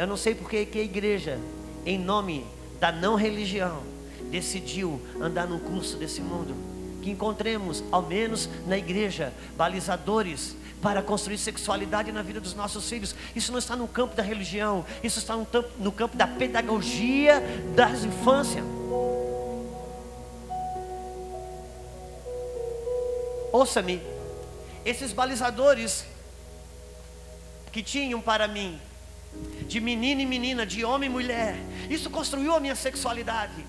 [0.00, 1.38] Eu não sei porque que a igreja,
[1.84, 2.46] em nome
[2.80, 3.82] da não religião,
[4.30, 6.54] decidiu andar no curso desse mundo.
[7.02, 13.14] Que encontremos, ao menos na igreja, balizadores para construir sexualidade na vida dos nossos filhos.
[13.36, 15.46] Isso não está no campo da religião, isso está no
[15.78, 17.42] no campo da pedagogia
[17.76, 18.64] das infâncias.
[23.52, 24.00] Ouça-me,
[24.82, 26.06] esses balizadores
[27.70, 28.80] que tinham para mim,
[29.66, 31.56] de menino e menina, de homem e mulher,
[31.88, 33.64] isso construiu a minha sexualidade.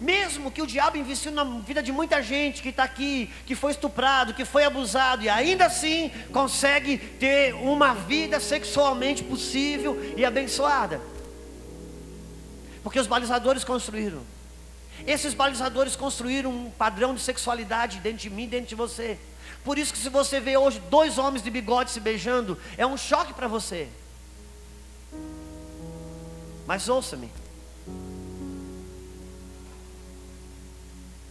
[0.00, 3.72] Mesmo que o diabo investiu na vida de muita gente que está aqui, que foi
[3.72, 11.00] estuprado, que foi abusado, e ainda assim consegue ter uma vida sexualmente possível e abençoada.
[12.82, 14.22] Porque os balizadores construíram.
[15.06, 19.18] Esses balizadores construíram um padrão de sexualidade dentro de mim, dentro de você.
[19.64, 22.96] Por isso que se você vê hoje dois homens de bigode se beijando, é um
[22.96, 23.88] choque para você.
[26.66, 27.30] Mas ouça-me.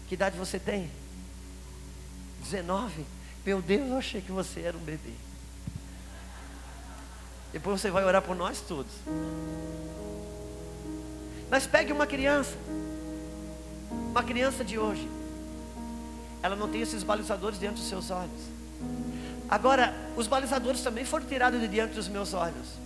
[0.07, 0.89] Que idade você tem?
[2.41, 3.05] 19?
[3.45, 5.13] Meu Deus, eu achei que você era um bebê.
[7.51, 8.91] Depois você vai orar por nós todos.
[11.49, 12.55] Mas pegue uma criança.
[13.89, 15.09] Uma criança de hoje,
[16.41, 18.41] ela não tem esses balizadores dentro dos seus olhos.
[19.49, 22.84] Agora, os balizadores também foram tirados de diante dos meus olhos.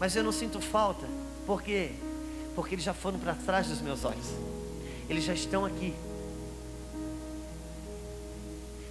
[0.00, 1.06] Mas eu não sinto falta.
[1.46, 1.92] Por quê?
[2.56, 4.26] Porque eles já foram para trás dos meus olhos.
[5.08, 5.94] Eles já estão aqui.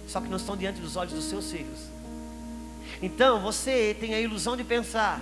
[0.06, 1.78] Só que não estão diante dos olhos dos seus filhos.
[3.02, 5.20] Então você tem a ilusão de pensar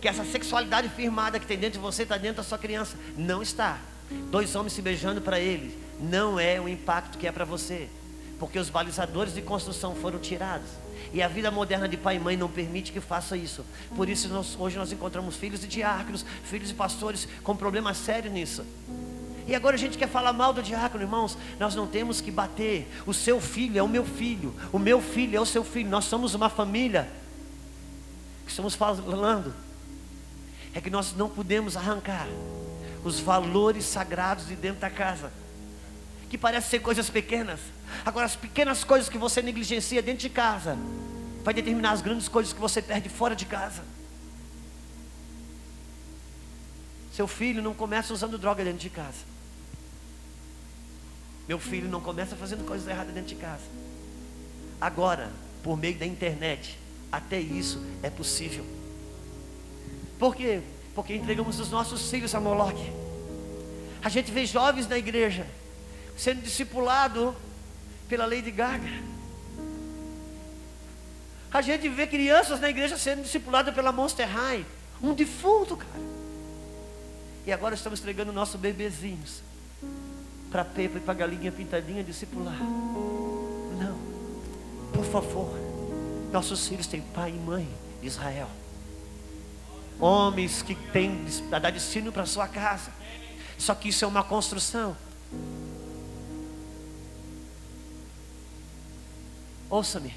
[0.00, 2.96] que essa sexualidade firmada que tem dentro de você está dentro da sua criança.
[3.16, 3.78] Não está.
[4.30, 7.88] Dois homens se beijando para ele não é o impacto que é para você,
[8.38, 10.68] porque os balizadores de construção foram tirados.
[11.12, 13.64] E a vida moderna de pai e mãe não permite que faça isso.
[13.96, 18.32] Por isso nós, hoje nós encontramos filhos de diáconos, filhos de pastores com problemas sérios
[18.32, 18.64] nisso.
[19.46, 21.38] E agora a gente quer falar mal do diácono, irmãos.
[21.58, 22.86] Nós não temos que bater.
[23.06, 24.54] O seu filho é o meu filho.
[24.70, 25.88] O meu filho é o seu filho.
[25.88, 27.08] Nós somos uma família.
[28.44, 29.54] Que estamos falando.
[30.74, 32.28] É que nós não podemos arrancar
[33.04, 35.32] os valores sagrados de dentro da casa,
[36.28, 37.60] que parecem ser coisas pequenas.
[38.04, 40.76] Agora, as pequenas coisas que você negligencia dentro de casa,
[41.42, 43.82] vai determinar as grandes coisas que você perde fora de casa.
[47.12, 49.26] Seu filho não começa usando droga dentro de casa.
[51.48, 53.64] Meu filho não começa fazendo coisas erradas dentro de casa.
[54.80, 55.32] Agora,
[55.62, 56.78] por meio da internet,
[57.10, 58.64] até isso é possível.
[60.18, 60.60] Por quê?
[60.94, 62.92] Porque entregamos os nossos filhos a Moloque.
[64.02, 65.46] A gente vê jovens na igreja
[66.16, 67.34] sendo discipulado
[68.08, 68.88] pela Lady Gaga.
[71.52, 74.64] A gente vê crianças na igreja sendo discipuladas pela Monster High.
[75.02, 76.18] Um defunto, cara.
[77.46, 79.42] E agora estamos entregando nossos bebezinhos
[80.50, 82.58] para Pepa e para Galinha Pintadinha discipular.
[82.58, 83.98] Não.
[84.92, 85.56] Por favor.
[86.32, 87.68] Nossos filhos têm pai e mãe
[88.00, 88.48] de Israel
[90.00, 92.90] homens que têm a dar destino para sua casa.
[93.56, 94.96] Só que isso é uma construção.
[99.70, 100.14] Ouça-me.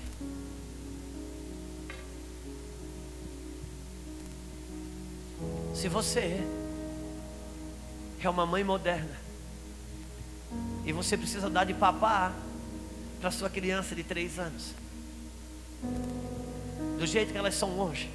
[5.76, 6.42] Se você
[8.22, 9.20] é uma mãe moderna
[10.86, 12.32] e você precisa dar de papá
[13.20, 14.74] para sua criança de três anos,
[16.98, 18.10] do jeito que elas são hoje,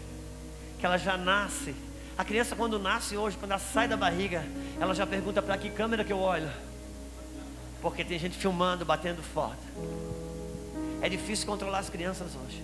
[0.78, 1.74] que ela já nasce.
[2.16, 4.45] A criança quando nasce hoje, quando ela sai da barriga,
[4.80, 6.51] ela já pergunta para que câmera que eu olho.
[7.82, 9.59] Porque tem gente filmando, batendo foto.
[11.07, 12.61] É difícil controlar as crianças hoje.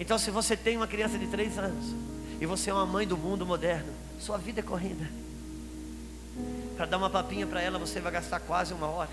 [0.00, 1.94] Então, se você tem uma criança de três anos
[2.40, 5.08] e você é uma mãe do mundo moderno, sua vida é corrida.
[6.76, 9.12] Para dar uma papinha para ela, você vai gastar quase uma hora.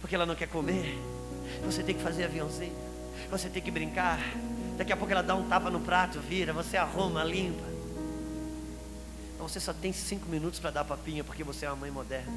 [0.00, 0.98] Porque ela não quer comer.
[1.66, 2.74] Você tem que fazer aviãozinho.
[3.30, 4.20] Você tem que brincar.
[4.78, 7.68] Daqui a pouco ela dá um tapa no prato, vira, você arruma, limpa.
[9.34, 12.32] Então você só tem cinco minutos para dar papinha, porque você é uma mãe moderna.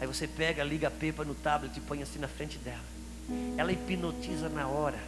[0.00, 2.82] Aí você pega, liga a pepa no tablet e põe assim na frente dela.
[3.56, 4.98] Ela hipnotiza na hora.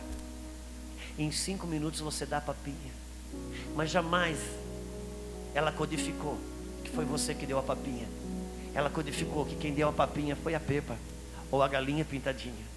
[1.18, 2.92] Em cinco minutos você dá papinha.
[3.74, 4.38] Mas jamais
[5.54, 6.38] ela codificou
[6.84, 8.06] que foi você que deu a papinha.
[8.74, 10.96] Ela codificou que quem deu a papinha foi a pepa
[11.50, 12.76] ou a galinha pintadinha.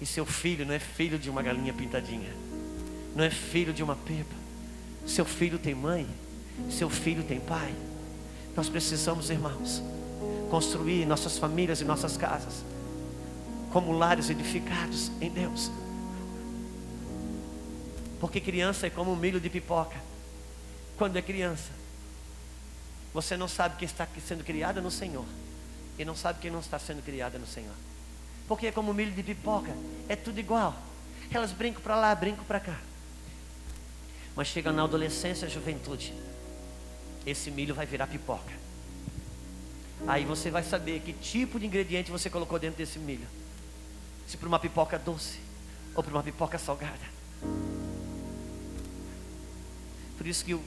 [0.00, 2.32] E seu filho não é filho de uma galinha pintadinha.
[3.14, 4.34] Não é filho de uma pepa.
[5.06, 6.06] Seu filho tem mãe,
[6.70, 7.74] seu filho tem pai.
[8.56, 9.82] Nós precisamos, irmãos,
[10.50, 12.64] construir nossas famílias e nossas casas
[13.72, 15.70] como lares edificados em Deus.
[18.20, 19.96] Porque criança é como um milho de pipoca.
[20.98, 21.70] Quando é criança,
[23.14, 25.24] você não sabe quem está sendo criada no Senhor.
[25.98, 27.74] E não sabe quem não está sendo criada no Senhor.
[28.46, 29.74] Porque é como um milho de pipoca.
[30.08, 30.74] É tudo igual.
[31.32, 32.78] Elas brincam para lá, brincam para cá.
[34.34, 36.12] Mas chega na adolescência, juventude.
[37.24, 38.59] Esse milho vai virar pipoca.
[40.06, 43.26] Aí você vai saber que tipo de ingrediente você colocou dentro desse milho.
[44.26, 45.38] Se para uma pipoca doce
[45.94, 47.20] ou para uma pipoca salgada.
[50.16, 50.62] Por isso que o,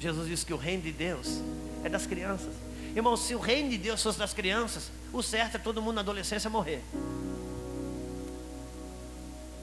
[0.00, 1.40] Jesus disse que o reino de Deus
[1.84, 2.52] é das crianças.
[2.94, 6.00] Irmão, se o reino de Deus fosse das crianças, o certo é todo mundo na
[6.00, 6.82] adolescência morrer.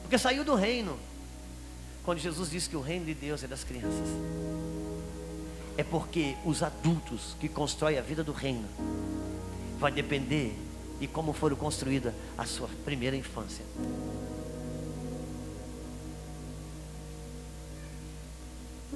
[0.02, 0.98] Porque saiu do reino.
[2.04, 4.08] Quando Jesus disse que o reino de Deus é das crianças,
[5.76, 8.68] é porque os adultos que constroem a vida do reino
[9.78, 10.54] vai depender
[10.98, 13.64] de como foram construída a sua primeira infância.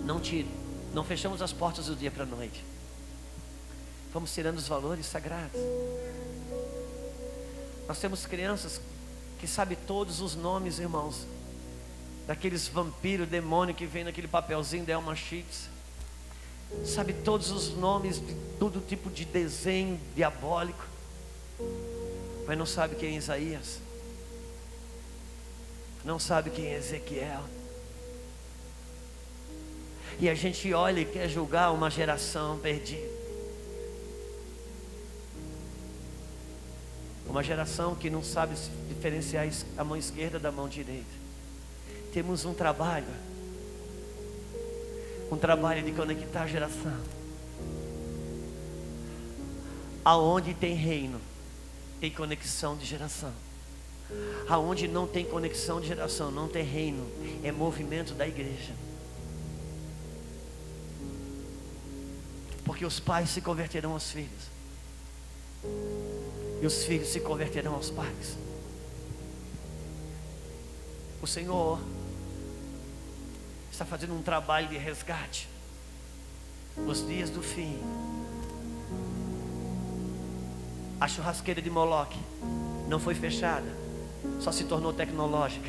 [0.05, 0.49] Não tire,
[0.93, 2.63] não fechamos as portas do dia para a noite.
[4.13, 5.59] Vamos tirando os valores sagrados.
[7.89, 8.81] Nós temos crianças
[9.41, 11.27] que sabem todos os nomes, irmãos,
[12.27, 15.74] daqueles vampiros, demônio que vem naquele papelzinho da Elma Sheets.
[16.85, 20.85] Sabe todos os nomes de todo tipo de desenho diabólico.
[22.47, 23.81] Mas não sabe quem é Isaías.
[26.05, 27.43] Não sabe quem é Ezequiel.
[30.21, 33.13] E a gente olha e quer julgar uma geração perdida.
[37.27, 38.55] Uma geração que não sabe
[38.89, 41.05] diferenciar a mão esquerda da mão direita.
[42.13, 43.07] Temos um trabalho.
[45.31, 46.97] Um trabalho de conectar a geração.
[50.05, 51.21] Aonde tem reino,
[52.01, 53.33] tem conexão de geração.
[54.49, 57.07] Aonde não tem conexão de geração, não tem reino,
[57.43, 58.75] é movimento da igreja.
[62.65, 64.55] Porque os pais se converterão aos filhos.
[66.61, 68.37] E os filhos se converterão aos pais.
[71.23, 71.79] O Senhor
[73.75, 75.49] está fazendo um trabalho de resgate.
[76.87, 77.77] Os dias do fim.
[81.01, 82.19] A churrasqueira de Moloque
[82.89, 83.67] não foi fechada,
[84.41, 85.69] só se tornou tecnológica.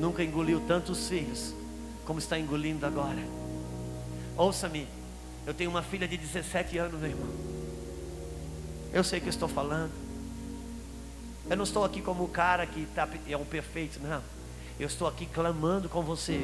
[0.00, 1.54] Nunca engoliu tantos filhos
[2.06, 3.22] como está engolindo agora.
[4.34, 4.88] Ouça-me,
[5.46, 7.28] eu tenho uma filha de 17 anos, meu irmão.
[8.94, 9.92] Eu sei o que estou falando.
[11.50, 14.22] Eu não estou aqui como o cara que tá, é um perfeito, não.
[14.82, 16.40] Eu estou aqui clamando com você,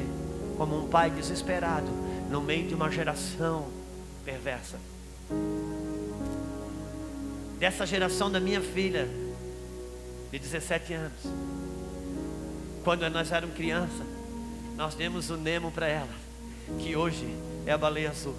[0.55, 1.89] como um pai desesperado,
[2.29, 3.67] no meio de uma geração
[4.23, 4.79] perversa.
[7.59, 9.09] Dessa geração da minha filha,
[10.31, 11.19] de 17 anos.
[12.81, 14.05] Quando nós éramos criança,
[14.77, 16.15] nós demos o Nemo para ela,
[16.79, 17.27] que hoje
[17.65, 18.35] é a baleia azul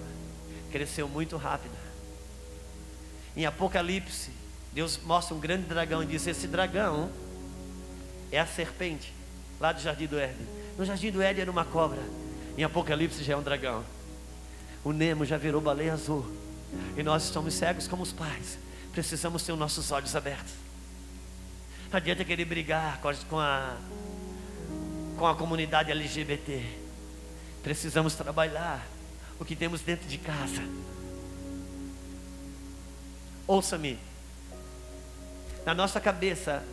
[0.71, 1.77] cresceu muito rápido.
[3.37, 4.31] Em Apocalipse,
[4.73, 7.11] Deus mostra um grande dragão e diz: Esse dragão
[8.31, 9.13] é a serpente,
[9.61, 10.47] lá do jardim do Éden.
[10.75, 12.01] No jardim do Éden era uma cobra,
[12.57, 13.85] em Apocalipse já é um dragão.
[14.83, 16.25] O Nemo já virou baleia azul,
[16.97, 18.57] e nós estamos cegos como os pais,
[18.91, 20.53] precisamos ter os nossos olhos abertos.
[21.91, 23.77] Não adianta querer brigar com a,
[25.19, 26.65] com a comunidade LGBT,
[27.61, 28.83] precisamos trabalhar
[29.39, 30.63] o que temos dentro de casa.
[33.45, 33.99] Ouça-me.
[35.63, 36.63] Na nossa cabeça,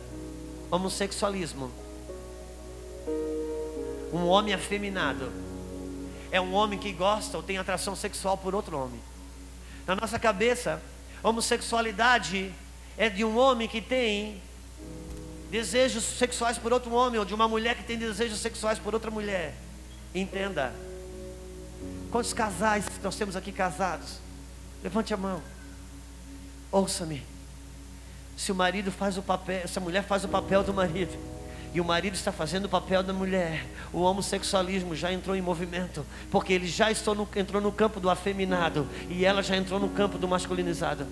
[0.71, 1.71] homossexualismo.
[4.11, 5.31] Um homem afeminado
[6.31, 8.99] é um homem que gosta ou tem atração sexual por outro homem.
[9.85, 10.81] Na nossa cabeça,
[11.23, 12.53] homossexualidade
[12.97, 14.41] é de um homem que tem
[15.49, 19.09] desejos sexuais por outro homem, ou de uma mulher que tem desejos sexuais por outra
[19.09, 19.55] mulher.
[20.13, 20.73] Entenda.
[22.11, 24.19] Quantos casais nós temos aqui casados?
[24.83, 25.41] Levante a mão.
[26.71, 27.23] Ouça-me.
[28.37, 31.17] Se o marido faz o papel, se a mulher faz o papel do marido,
[31.73, 36.05] e o marido está fazendo o papel da mulher, o homossexualismo já entrou em movimento,
[36.31, 40.17] porque ele já no, entrou no campo do afeminado e ela já entrou no campo
[40.17, 41.05] do masculinizado.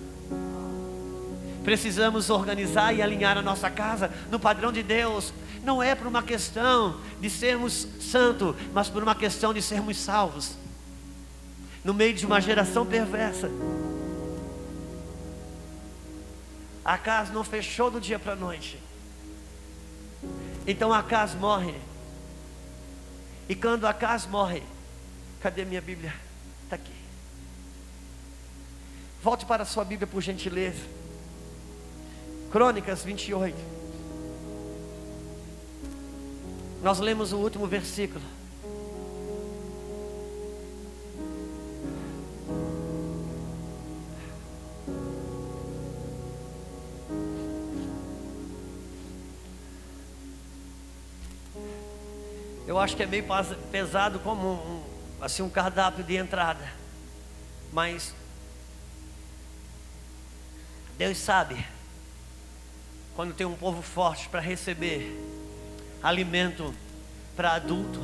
[1.62, 5.32] Precisamos organizar e alinhar a nossa casa no padrão de Deus.
[5.62, 10.56] Não é por uma questão de sermos santos, mas por uma questão de sermos salvos.
[11.84, 13.50] No meio de uma geração perversa.
[16.84, 18.87] A casa não fechou do dia para a noite.
[20.66, 21.74] Então a casa morre.
[23.48, 24.62] E quando a casa morre,
[25.40, 26.14] cadê minha Bíblia?
[26.64, 26.92] Está aqui.
[29.22, 30.82] Volte para a sua Bíblia por gentileza.
[32.50, 33.56] Crônicas 28.
[36.82, 38.37] Nós lemos o último versículo.
[52.68, 53.24] Eu acho que é meio
[53.72, 54.82] pesado como um,
[55.22, 56.70] assim um cardápio de entrada.
[57.72, 58.14] Mas
[60.98, 61.66] Deus sabe
[63.16, 65.18] quando tem um povo forte para receber
[66.02, 66.74] alimento
[67.34, 68.00] para adulto.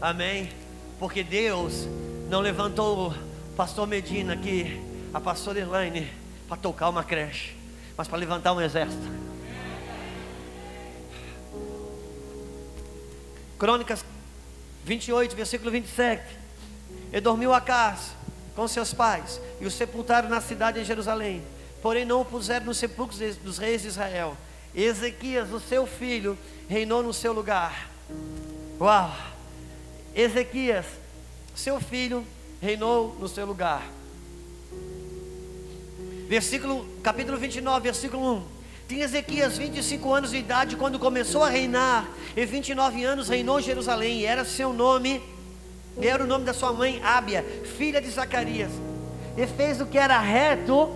[0.00, 0.50] Amém?
[0.98, 1.86] Porque Deus
[2.28, 4.82] não levantou o pastor Medina aqui,
[5.14, 6.10] a pastora Elaine,
[6.48, 7.56] para tocar uma creche,
[7.96, 9.27] mas para levantar um exército.
[13.58, 14.04] Crônicas
[14.84, 16.22] 28, versículo 27.
[17.12, 18.12] E dormiu a casa
[18.54, 21.42] com seus pais e o sepultaram na cidade de Jerusalém
[21.82, 24.36] porém não o puseram nos sepulcros dos reis de Israel.
[24.74, 26.36] Ezequias, o seu filho,
[26.68, 27.90] reinou no seu lugar.
[28.80, 29.14] Uau!
[30.14, 30.86] Ezequias,
[31.54, 32.24] seu filho,
[32.60, 33.86] reinou no seu lugar.
[36.28, 38.57] Versículo, capítulo 29, versículo 1.
[38.88, 43.62] Tinha Ezequias 25 anos de idade quando começou a reinar, e 29 anos reinou em
[43.62, 45.22] Jerusalém, e era seu nome,
[46.00, 47.44] era o nome da sua mãe, Ábia,
[47.76, 48.70] filha de Zacarias.
[49.36, 50.88] E fez o que era reto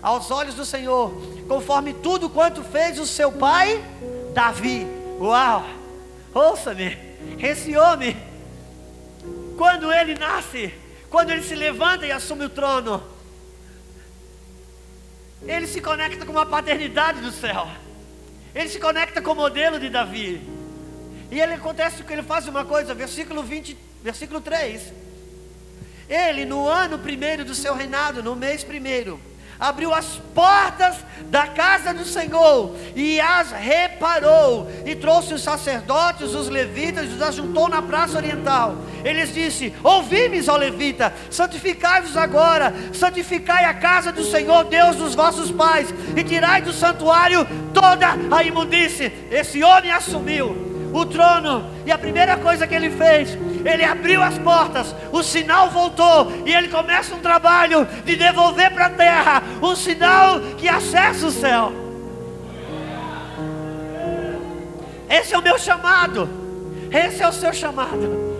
[0.00, 1.12] aos olhos do Senhor,
[1.48, 3.82] conforme tudo quanto fez o seu pai
[4.32, 4.86] Davi.
[5.18, 5.64] Uau!
[6.32, 6.96] Ouça-me,
[7.40, 8.16] esse homem,
[9.58, 10.72] quando ele nasce,
[11.10, 13.02] quando ele se levanta e assume o trono,
[15.46, 17.68] ele se conecta com uma paternidade do céu.
[18.54, 20.40] Ele se conecta com o modelo de Davi.
[21.30, 24.92] E ele acontece que ele faz uma coisa, versículo 20, versículo 3.
[26.08, 29.18] Ele, no ano primeiro do seu reinado, no mês primeiro,
[29.62, 36.48] abriu as portas da casa do Senhor e as reparou, e trouxe os sacerdotes, os
[36.48, 38.76] levitas, e os ajuntou na praça oriental.
[39.04, 45.52] Eles disse: Ouvi-me, ó levita, santificai-vos agora, santificai a casa do Senhor, Deus dos vossos
[45.52, 49.12] pais, e tirai do santuário toda a imundície.
[49.30, 54.38] Esse homem assumiu o trono, e a primeira coisa que ele fez, ele abriu as
[54.38, 59.74] portas, o sinal voltou, e ele começa um trabalho de devolver para a terra um
[59.74, 61.72] sinal que acessa o céu.
[65.08, 66.28] Esse é o meu chamado,
[66.90, 68.32] esse é o seu chamado.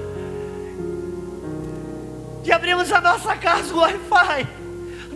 [2.43, 4.63] De abrirmos a nossa casa, o Wi-Fi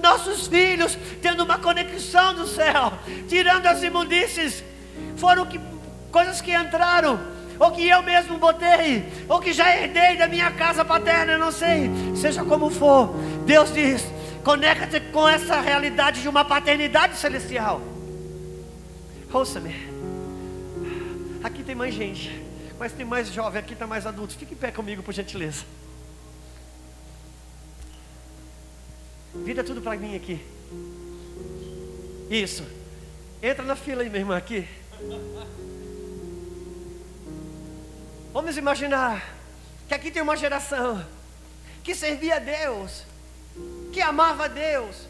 [0.07, 2.93] nossos filhos tendo uma conexão do céu,
[3.29, 4.63] tirando as imundícies,
[5.17, 5.59] foram que
[6.17, 7.21] coisas que entraram,
[7.59, 11.53] ou que eu mesmo botei, ou que já herdei da minha casa paterna, eu não
[11.53, 13.15] sei, seja como for,
[13.45, 14.03] Deus diz:
[14.43, 17.83] conecta-te com essa realidade de uma paternidade celestial.
[19.31, 19.75] Ouça-me,
[21.45, 22.43] aqui tem mais gente,
[22.79, 25.65] mas tem mais jovem, aqui está mais adulto, fique em pé comigo, por gentileza.
[29.45, 30.41] Vira tudo para mim aqui.
[32.31, 32.65] Isso.
[33.43, 34.67] Entra na fila aí, minha irmã, aqui.
[38.37, 39.35] Vamos imaginar
[39.89, 41.03] que aqui tem uma geração
[41.83, 43.03] que servia a Deus,
[43.95, 45.09] que amava a Deus,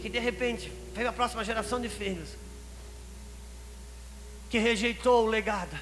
[0.00, 2.30] que de repente veio a próxima geração de filhos
[4.48, 5.78] que rejeitou o legado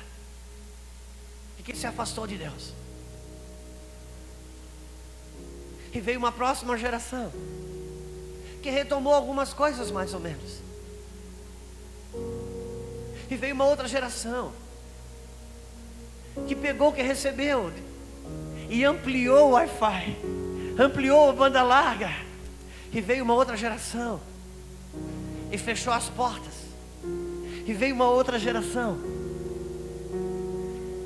[1.57, 2.73] e que se afastou de Deus.
[5.95, 7.33] E veio uma próxima geração
[8.61, 10.59] que retomou algumas coisas mais ou menos.
[13.31, 14.53] E veio uma outra geração
[16.47, 17.73] que pegou o que recebeu
[18.69, 20.17] e ampliou o Wi-Fi,
[20.79, 22.11] ampliou a banda larga,
[22.93, 24.21] e veio uma outra geração
[25.51, 26.55] e fechou as portas,
[27.67, 28.97] E veio uma outra geração.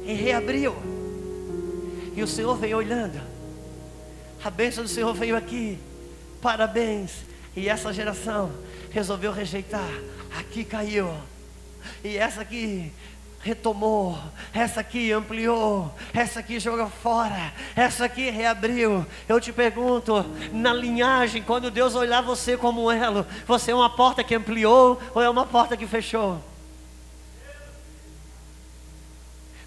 [0.05, 0.77] E reabriu.
[2.15, 3.19] E o Senhor veio olhando.
[4.45, 5.79] A bênção do Senhor veio aqui.
[6.43, 7.25] Parabéns.
[7.57, 8.53] E essa geração
[8.91, 9.89] resolveu rejeitar.
[10.39, 11.11] Aqui caiu.
[12.05, 12.93] E essa aqui
[13.43, 14.19] retomou,
[14.53, 19.05] essa aqui ampliou, essa aqui jogou fora, essa aqui reabriu.
[19.29, 24.23] Eu te pergunto, na linhagem, quando Deus olhar você como elo, você é uma porta
[24.23, 26.39] que ampliou ou é uma porta que fechou?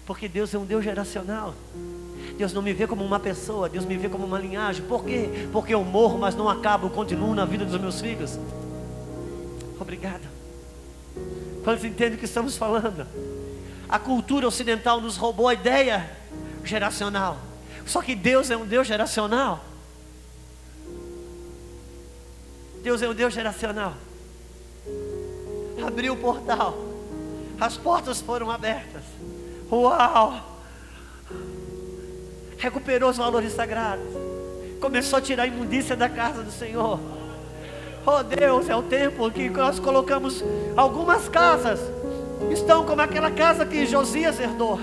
[0.06, 1.54] Porque Deus é um Deus geracional.
[2.36, 4.84] Deus não me vê como uma pessoa, Deus me vê como uma linhagem.
[4.86, 5.48] Por quê?
[5.52, 8.38] Porque eu morro, mas não acabo, continuo na vida dos meus filhos.
[9.80, 10.28] Obrigado.
[11.64, 13.06] Quantos entendem o que estamos falando?
[13.88, 16.10] A cultura ocidental nos roubou a ideia
[16.64, 17.38] geracional.
[17.86, 19.64] Só que Deus é um Deus geracional.
[22.82, 23.94] Deus é um Deus geracional.
[25.86, 26.76] Abriu o portal.
[27.60, 29.02] As portas foram abertas.
[29.70, 30.60] Uau!
[32.58, 34.06] Recuperou os valores sagrados.
[34.80, 37.00] Começou a tirar a imundícia da casa do Senhor.
[38.06, 40.44] Oh Deus, é o tempo que nós colocamos
[40.76, 41.80] algumas casas.
[42.52, 44.80] Estão como aquela casa que Josias herdou.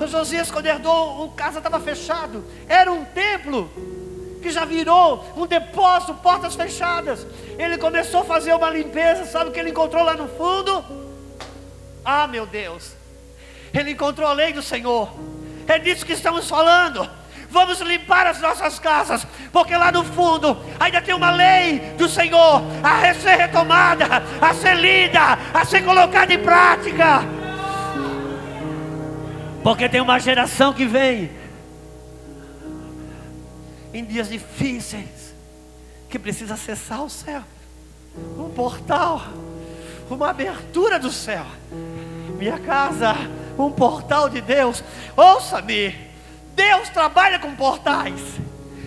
[0.00, 2.44] O Josias, quando herdou, a casa estava fechado.
[2.68, 3.70] Era um templo
[4.40, 7.26] que já virou um depósito, portas fechadas.
[7.58, 9.24] Ele começou a fazer uma limpeza.
[9.26, 10.84] Sabe o que ele encontrou lá no fundo?
[12.04, 12.92] Ah, meu Deus!
[13.74, 15.12] Ele encontrou a lei do Senhor.
[15.66, 17.08] É disso que estamos falando.
[17.50, 22.62] Vamos limpar as nossas casas, porque lá no fundo ainda tem uma lei do Senhor
[22.82, 27.20] a ser retomada, a ser lida, a ser colocada em prática.
[29.62, 31.30] Porque tem uma geração que vem
[33.92, 35.34] em dias difíceis
[36.08, 37.42] que precisa acessar o céu
[38.38, 39.22] um portal,
[40.10, 41.44] uma abertura do céu.
[42.38, 43.14] Minha casa
[43.58, 44.82] um portal de Deus.
[45.16, 45.94] Ouça-me,
[46.58, 48.20] Deus trabalha com portais.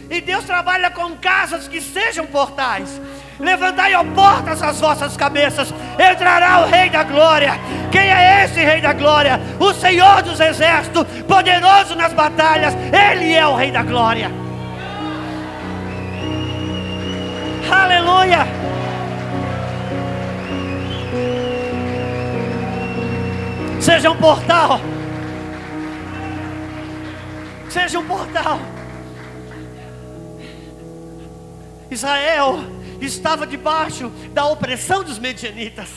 [0.09, 2.99] E Deus trabalha com casas que sejam portais.
[3.39, 5.73] Levantai, ó portas, as vossas cabeças.
[5.97, 7.53] Entrará o Rei da Glória.
[7.89, 9.39] Quem é esse Rei da Glória?
[9.57, 12.73] O Senhor dos Exércitos, poderoso nas batalhas.
[12.91, 14.29] Ele é o Rei da Glória.
[17.71, 18.45] Aleluia.
[23.79, 24.81] Seja um portal.
[27.71, 28.59] Seja um portal.
[31.89, 32.57] Israel
[32.99, 35.89] estava debaixo da opressão dos medianitas.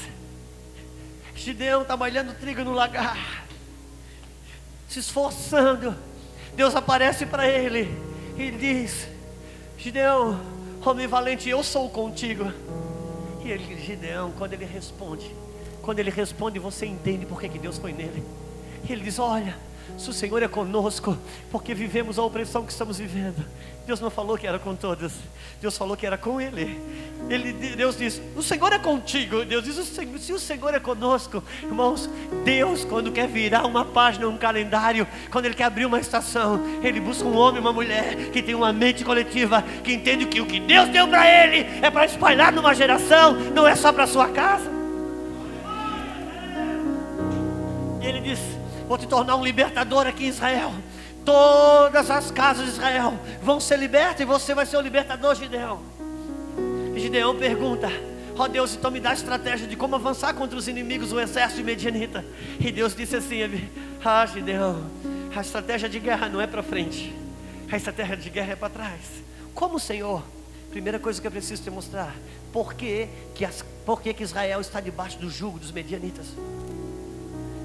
[1.34, 3.44] Gideão trabalhando trigo no lagar,
[4.88, 5.96] se esforçando.
[6.54, 7.90] Deus aparece para ele
[8.38, 9.08] e diz:
[9.76, 10.40] Gideão,
[10.84, 12.52] homem valente, eu sou contigo.
[13.44, 15.28] E ele, Gideão, quando ele responde,
[15.82, 18.24] quando ele responde, você entende por que Deus foi nele.
[18.88, 19.56] Ele diz: Olha,
[19.96, 21.16] se o Senhor é conosco,
[21.50, 23.44] porque vivemos a opressão que estamos vivendo.
[23.86, 25.12] Deus não falou que era com todos,
[25.60, 26.80] Deus falou que era com ele.
[27.28, 29.44] ele Deus diz: O Senhor é contigo.
[29.44, 29.76] Deus diz:
[30.20, 32.08] Se o Senhor é conosco, irmãos,
[32.44, 36.98] Deus, quando quer virar uma página, um calendário, quando Ele quer abrir uma estação, Ele
[36.98, 40.60] busca um homem, uma mulher que tem uma mente coletiva, que entende que o que
[40.60, 44.72] Deus deu para ele é para espalhar numa geração, não é só para sua casa.
[48.00, 48.53] E ele diz:
[48.86, 50.72] Vou te tornar um libertador aqui em Israel.
[51.24, 55.80] Todas as casas de Israel vão ser libertas e você vai ser o libertador, Gideão.
[56.94, 57.88] E Gideão pergunta:
[58.36, 61.20] Ó oh Deus, então me dá a estratégia de como avançar contra os inimigos, o
[61.20, 62.24] exército de Medianita.
[62.60, 63.38] E Deus disse assim:
[64.04, 64.84] Ah, Gideão,
[65.34, 67.14] a estratégia de guerra não é para frente,
[67.70, 69.00] a estratégia de guerra é para trás.
[69.54, 70.22] Como, Senhor?
[70.70, 72.14] Primeira coisa que eu preciso te mostrar:
[72.52, 76.26] por que, que, as, por que, que Israel está debaixo do jugo dos Medianitas?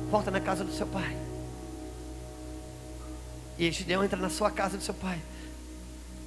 [0.10, 1.16] Volta na casa do seu pai.
[3.58, 5.22] E Gideão entra na sua casa do seu pai.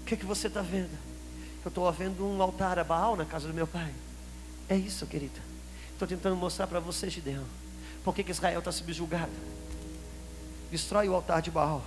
[0.03, 0.97] O que, que você está vendo?
[1.65, 3.93] Eu estou vendo um altar a Baal na casa do meu pai.
[4.69, 5.41] É isso, querida.
[5.93, 7.45] Estou tentando mostrar para você, Gideão.
[8.05, 9.31] Por que, que Israel está subjugado?
[10.71, 11.83] Destrói o altar de Baal.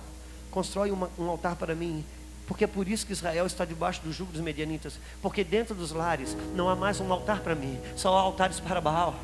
[0.50, 2.04] Constrói uma, um altar para mim.
[2.46, 4.98] Porque é por isso que Israel está debaixo do jugo dos medianitas.
[5.20, 7.78] Porque dentro dos lares não há mais um altar para mim.
[7.96, 9.14] Só há altares para Baal.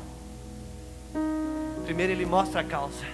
[1.85, 3.05] Primeiro ele mostra a causa.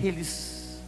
[0.00, 0.80] Eles.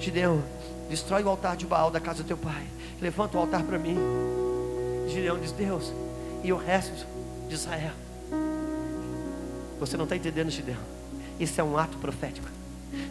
[0.00, 0.42] Gideão,
[0.88, 2.66] destrói o altar de Baal da casa do teu pai.
[3.00, 3.96] Levanta o altar para mim.
[5.08, 5.92] Gideão diz: Deus,
[6.42, 7.06] e o resto
[7.48, 7.92] de Israel.
[9.78, 10.78] Você não está entendendo, Gideão.
[11.38, 12.48] Isso é um ato profético.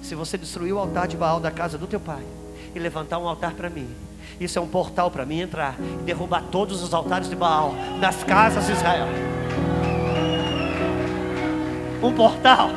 [0.02, 2.24] Se você destruir o altar de Baal da casa do teu pai
[2.74, 3.88] e levantar um altar para mim,
[4.40, 8.24] isso é um portal para mim entrar e derrubar todos os altares de Baal nas
[8.24, 9.08] casas de Israel.
[12.02, 12.72] Um portal.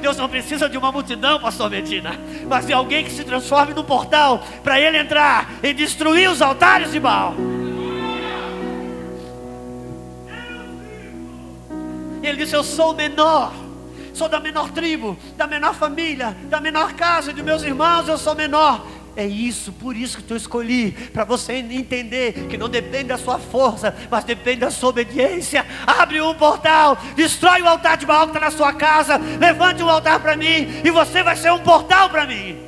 [0.00, 3.84] Deus não precisa de uma multidão, pastor Medina, mas de alguém que se transforme num
[3.84, 7.34] portal para ele entrar e destruir os altares de Baal.
[12.22, 13.52] Ele disse: Eu sou o menor,
[14.12, 18.34] sou da menor tribo, da menor família, da menor casa de meus irmãos, eu sou
[18.34, 18.84] menor.
[19.16, 23.38] É isso, por isso que eu escolhi, para você entender que não depende da sua
[23.38, 25.64] força, mas depende da sua obediência.
[25.86, 29.88] Abre um portal, destrói o altar de Baal que está na sua casa, levante um
[29.88, 32.58] altar para mim, e você vai ser um portal para mim.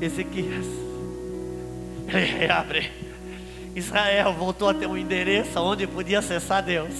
[0.00, 0.66] Ezequias,
[2.08, 2.92] ele reabre.
[3.74, 6.94] Israel voltou a ter um endereço onde podia acessar Deus.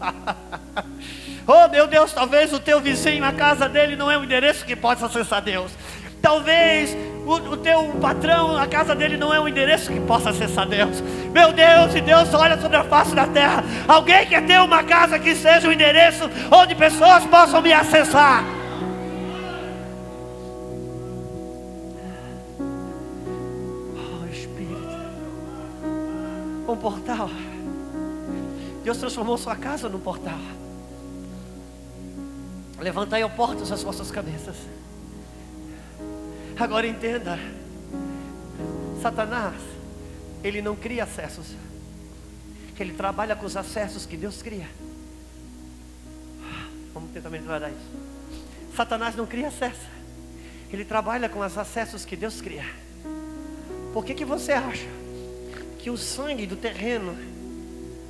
[1.46, 4.74] oh meu Deus, talvez o teu vizinho, a casa dele não é um endereço que
[4.74, 5.72] possa acessar Deus.
[6.20, 10.66] Talvez o, o, teu patrão, a casa dele não é um endereço que possa acessar
[10.66, 11.00] Deus.
[11.32, 13.64] Meu Deus, e Deus olha sobre a face da terra.
[13.86, 18.44] Alguém quer ter uma casa que seja um endereço onde pessoas possam me acessar.
[26.68, 27.30] um portal.
[28.84, 30.38] Deus transformou sua casa num portal.
[32.78, 34.56] Levantai, ó portas, as vossas cabeças.
[36.58, 37.38] Agora entenda:
[39.02, 39.54] Satanás,
[40.42, 41.54] ele não cria acessos,
[42.78, 44.68] ele trabalha com os acessos que Deus cria.
[46.92, 48.06] Vamos tentar melhorar isso.
[48.74, 49.86] Satanás não cria acesso,
[50.72, 52.64] ele trabalha com os acessos que Deus cria.
[53.92, 54.86] Por que, que você acha
[55.78, 57.16] que o sangue do terreno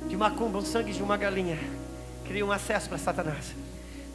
[0.07, 1.57] de macumba, o sangue de uma galinha,
[2.25, 3.53] cria um acesso para Satanás.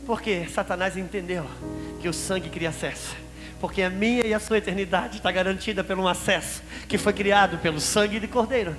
[0.07, 1.47] Porque Satanás entendeu
[2.01, 3.15] que o sangue cria acesso.
[3.61, 7.59] Porque a minha e a sua eternidade está garantida pelo um acesso que foi criado
[7.59, 8.75] pelo sangue de cordeiro.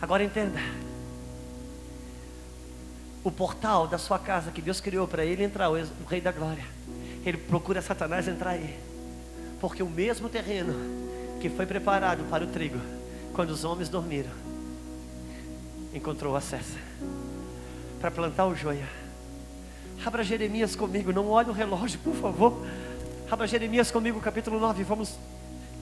[0.00, 0.60] Agora entenda.
[3.24, 5.74] O portal da sua casa que Deus criou para ele entrar, o
[6.08, 6.64] Rei da Glória.
[7.26, 8.78] Ele procura Satanás entrar aí.
[9.60, 10.72] Porque o mesmo terreno
[11.40, 12.78] que foi preparado para o trigo,
[13.34, 14.30] quando os homens dormiram,
[15.92, 16.76] encontrou acesso
[18.00, 18.88] para plantar o joia.
[20.04, 22.64] Abra Jeremias comigo, não olhe o relógio, por favor.
[23.30, 24.84] Abra Jeremias comigo, capítulo 9.
[24.84, 25.18] Vamos,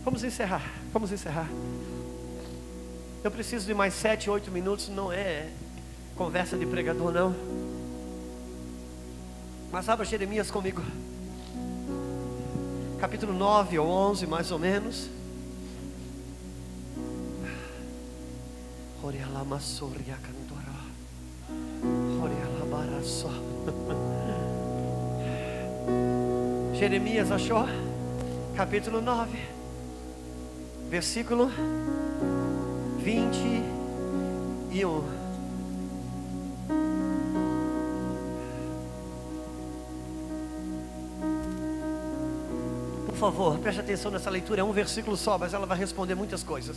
[0.04, 0.62] vamos encerrar.
[0.92, 1.48] Vamos encerrar.
[3.22, 5.48] Eu preciso de mais sete, oito minutos, não é
[6.16, 7.34] conversa de pregador, não.
[9.70, 10.82] Mas abra Jeremias comigo.
[12.98, 15.10] Capítulo 9 ou 11, mais ou menos.
[26.74, 27.64] Jeremias achou?
[28.54, 29.38] Capítulo 9,
[30.88, 31.50] versículo
[32.98, 35.16] 21.
[43.06, 46.42] Por favor, preste atenção nessa leitura, é um versículo só, mas ela vai responder muitas
[46.42, 46.76] coisas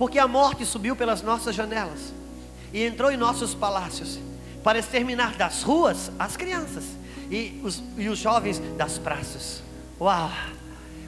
[0.00, 2.14] porque a morte subiu pelas nossas janelas
[2.72, 4.18] e entrou em nossos palácios
[4.62, 6.84] para exterminar das ruas as crianças
[7.30, 9.62] e os, e os jovens das praças.
[10.00, 10.30] Uau!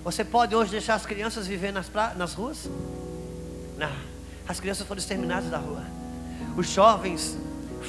[0.04, 2.68] Você pode hoje deixar as crianças viver nas, pra, nas ruas?
[3.78, 3.92] Não.
[4.48, 5.84] As crianças foram exterminadas da rua.
[6.56, 7.38] Os jovens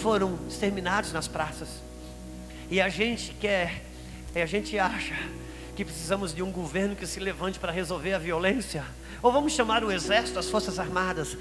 [0.02, 1.70] foram exterminados nas praças.
[2.70, 3.84] E a gente quer,
[4.36, 5.16] e a gente acha
[5.76, 8.84] que precisamos de um governo que se levante para resolver a violência.
[9.22, 11.36] Ou vamos chamar o exército, as forças armadas.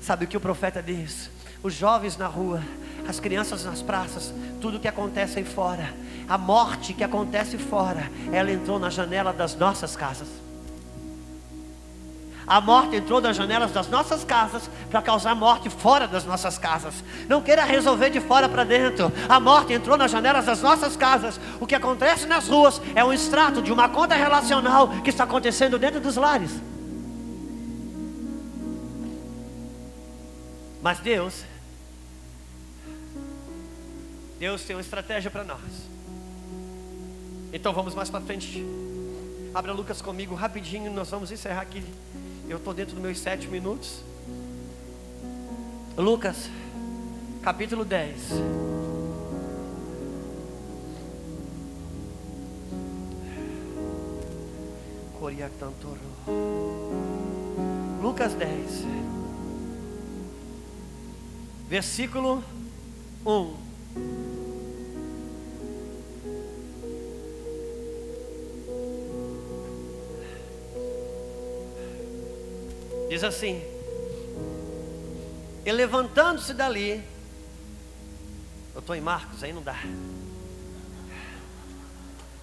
[0.00, 1.30] Sabe o que o profeta diz?
[1.62, 2.60] Os jovens na rua,
[3.08, 5.94] as crianças nas praças, tudo que acontece aí fora,
[6.28, 10.28] a morte que acontece fora, ela entrou na janela das nossas casas.
[12.46, 16.94] A morte entrou nas janelas das nossas casas para causar morte fora das nossas casas.
[17.28, 19.12] Não queira resolver de fora para dentro.
[19.28, 21.38] A morte entrou nas janelas das nossas casas.
[21.60, 25.78] O que acontece nas ruas é um extrato de uma conta relacional que está acontecendo
[25.78, 26.50] dentro dos lares.
[30.82, 31.44] Mas Deus,
[34.42, 35.60] Deus tem uma estratégia para nós.
[37.52, 38.60] Então vamos mais para frente.
[39.54, 41.80] Abra Lucas comigo rapidinho, nós vamos encerrar aqui.
[42.48, 44.02] Eu estou dentro dos meus sete minutos.
[45.96, 46.50] Lucas,
[47.40, 48.16] capítulo 10.
[58.02, 58.50] Lucas 10,
[61.68, 62.42] versículo
[63.24, 64.31] 1.
[73.12, 73.62] Diz assim:
[75.66, 77.04] E levantando-se dali,
[78.74, 79.78] eu estou em Marcos, aí não dá.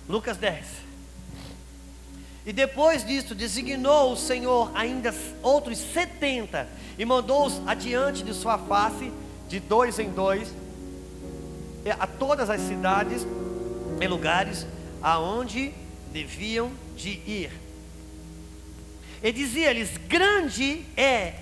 [0.07, 0.67] Lucas 10.
[2.45, 6.69] E depois disso, designou o Senhor ainda outros setenta
[6.99, 9.11] e mandou-os adiante de sua face,
[9.47, 10.53] de dois em dois,
[11.99, 13.25] a todas as cidades
[13.99, 14.67] e lugares
[15.01, 15.73] aonde
[16.13, 17.68] deviam de ir.
[19.21, 21.35] E dizia-lhes: Grande é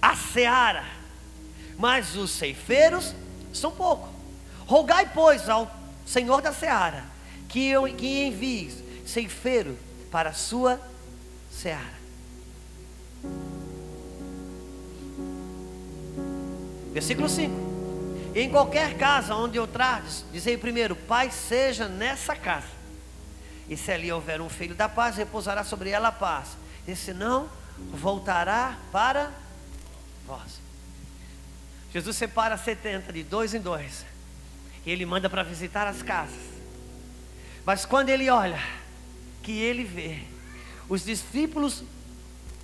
[0.00, 0.84] a seara,
[1.78, 3.14] mas os ceifeiros
[3.52, 4.08] são pouco.
[4.66, 5.70] Rogai, pois, ao
[6.06, 7.04] Senhor da seara
[7.48, 8.72] que, eu, que envie
[9.06, 9.78] ceifeiro
[10.10, 10.80] para a sua
[11.50, 12.02] seara.
[16.92, 17.72] Versículo 5.
[18.34, 22.82] Em qualquer casa onde eu trardes, dizei primeiro: Pai seja nessa casa.
[23.68, 26.56] E se ali houver um filho da paz, repousará sobre ela a paz.
[26.86, 27.48] E se não,
[27.92, 29.30] voltará para
[30.26, 30.60] vós.
[31.92, 34.04] Jesus separa 70 de dois em dois.
[34.84, 36.40] E ele manda para visitar as casas.
[37.64, 38.60] Mas quando ele olha,
[39.42, 40.20] que ele vê,
[40.88, 41.84] os discípulos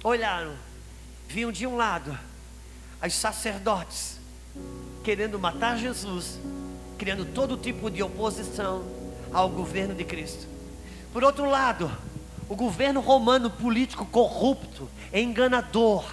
[0.03, 0.55] olharam,
[1.29, 2.19] viam de um lado
[3.05, 4.19] os sacerdotes
[5.05, 6.39] querendo matar Jesus,
[6.99, 8.85] criando todo tipo de oposição
[9.33, 10.47] ao governo de Cristo.
[11.13, 11.91] Por outro lado,
[12.49, 16.05] o governo romano político corrupto, enganador,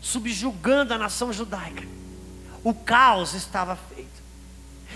[0.00, 1.86] subjugando a nação judaica.
[2.62, 4.22] O caos estava feito.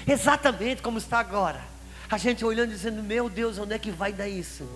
[0.06, 1.62] Exatamente como está agora.
[2.10, 4.66] A gente olhando dizendo: Meu Deus, onde é que vai dar isso?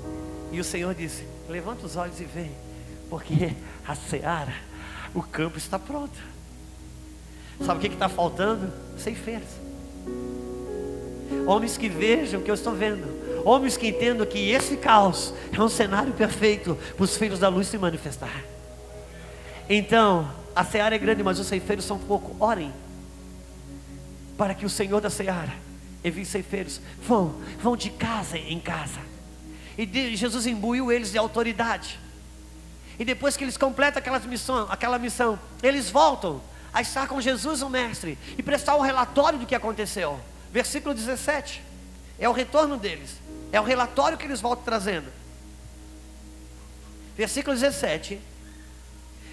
[0.50, 2.52] E o Senhor disse: Levanta os olhos e vem,
[3.08, 3.54] porque
[3.88, 4.54] a seara,
[5.14, 6.18] o campo está pronto.
[7.64, 8.72] Sabe o que está faltando?
[8.98, 9.48] Ceifeiros.
[11.46, 13.21] Homens que vejam o que eu estou vendo.
[13.44, 17.68] Homens que entendam que esse caos é um cenário perfeito para os filhos da luz
[17.68, 18.42] se manifestar.
[19.68, 22.36] Então, a seara é grande, mas os ceifeiros são pouco.
[22.42, 22.72] Orem
[24.36, 25.52] para que o Senhor da seara
[26.04, 26.80] envie ceifeiros.
[27.06, 29.00] Vão, vão de casa em casa.
[29.78, 31.98] E Jesus imbuiu eles de autoridade.
[32.98, 36.40] E depois que eles completam aquela missão, aquela missão, eles voltam
[36.72, 40.18] a estar com Jesus, o Mestre, e prestar um relatório do que aconteceu.
[40.52, 41.62] Versículo 17.
[42.18, 43.21] É o retorno deles.
[43.52, 45.12] É o relatório que eles voltam trazendo.
[47.16, 48.18] Versículo 17.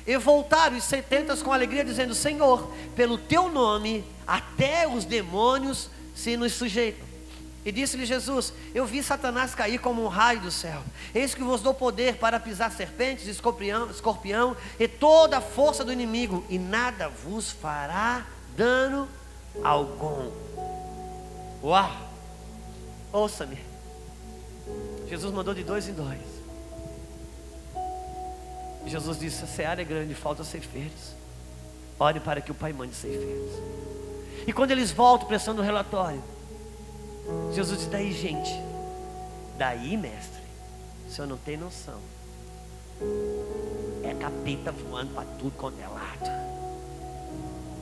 [0.06, 6.36] E voltaram os setentas com alegria, dizendo: Senhor, pelo teu nome, até os demônios se
[6.36, 7.08] nos sujeitam.
[7.64, 10.82] E disse-lhe Jesus: Eu vi Satanás cair como um raio do céu.
[11.14, 15.94] Eis que vos dou poder para pisar serpentes, escorpião, escorpião e toda a força do
[15.94, 18.26] inimigo, e nada vos fará
[18.58, 19.08] dano
[19.64, 20.32] algum.
[21.64, 21.92] Uau!
[23.12, 23.69] Ouça-me.
[25.08, 26.20] Jesus mandou de dois em dois.
[28.86, 31.16] Jesus disse: A seara é grande, falta ceifeiros.
[32.00, 33.52] Ore para que o Pai mande ceifeiros.
[34.48, 36.24] E quando eles voltam prestando o relatório,
[37.54, 38.52] Jesus diz: Daí, gente,
[39.58, 40.42] daí, mestre,
[41.08, 42.00] o senhor não tem noção.
[44.04, 46.40] É capeta voando para tudo quanto é lado.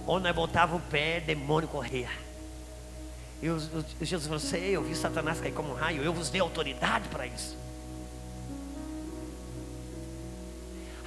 [0.07, 2.09] Onde nós botava o pé, demônio corria.
[3.41, 7.07] E Jesus falou: Sei, eu vi Satanás cair como um raio, eu vos dei autoridade
[7.09, 7.55] para isso.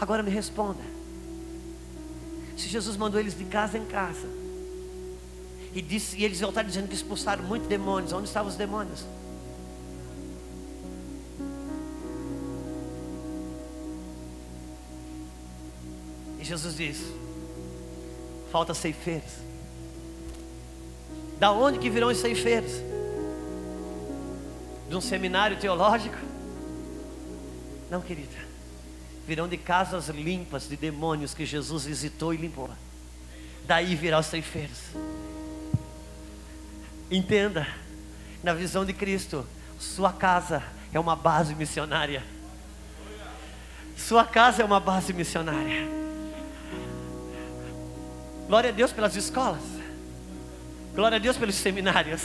[0.00, 0.82] Agora me responda:
[2.56, 4.28] se Jesus mandou eles de casa em casa,
[5.74, 9.04] e, disse, e eles voltaram dizendo que expulsaram muitos demônios, onde estavam os demônios?
[16.38, 16.98] E Jesus diz:
[18.52, 19.49] falta ceifeiros.
[21.40, 22.70] Da onde que virão os ceifeiros?
[24.90, 26.18] De um seminário teológico?
[27.90, 28.36] Não, querida.
[29.26, 32.68] Virão de casas limpas de demônios que Jesus visitou e limpou.
[33.66, 34.78] Daí virão os ceifeiros.
[37.10, 37.66] Entenda,
[38.42, 39.46] na visão de Cristo,
[39.78, 40.62] sua casa
[40.92, 42.22] é uma base missionária.
[43.96, 45.88] Sua casa é uma base missionária.
[48.46, 49.79] Glória a Deus pelas escolas.
[50.94, 52.22] Glória a Deus pelos seminários.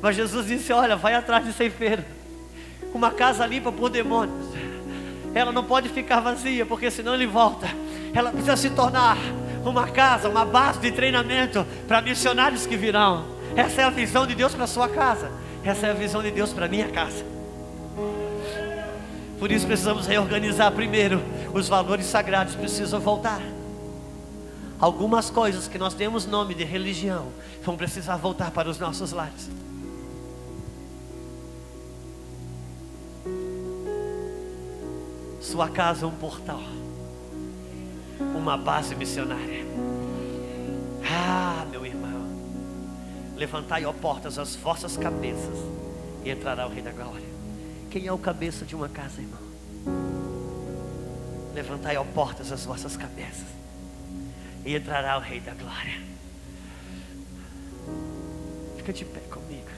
[0.00, 2.04] Mas Jesus disse: Olha, vai atrás de ceifeiro.
[2.94, 4.46] Uma casa limpa por demônios.
[5.34, 7.68] Ela não pode ficar vazia, porque senão ele volta.
[8.14, 9.18] Ela precisa se tornar
[9.64, 13.26] uma casa, uma base de treinamento para missionários que virão.
[13.54, 15.30] Essa é a visão de Deus para sua casa.
[15.64, 17.24] Essa é a visão de Deus para minha casa.
[19.38, 21.22] Por isso precisamos reorganizar primeiro.
[21.52, 23.40] Os valores sagrados precisam voltar.
[24.80, 27.32] Algumas coisas que nós temos nome de religião
[27.64, 29.50] vão precisar voltar para os nossos lares.
[35.40, 36.60] Sua casa é um portal,
[38.20, 39.66] uma base missionária.
[41.10, 42.28] Ah, meu irmão,
[43.34, 45.58] levantai, ó portas, as vossas cabeças,
[46.24, 47.26] e entrará o Rei da Glória.
[47.90, 49.40] Quem é o cabeça de uma casa, irmão?
[51.54, 53.46] Levantai, ó portas, as vossas cabeças,
[54.68, 55.98] e entrará o Rei da Glória.
[58.76, 59.70] Fica de pé comigo.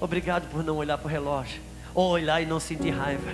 [0.00, 1.62] Obrigado por não olhar para o relógio,
[1.94, 3.32] ou olhar e não sentir raiva.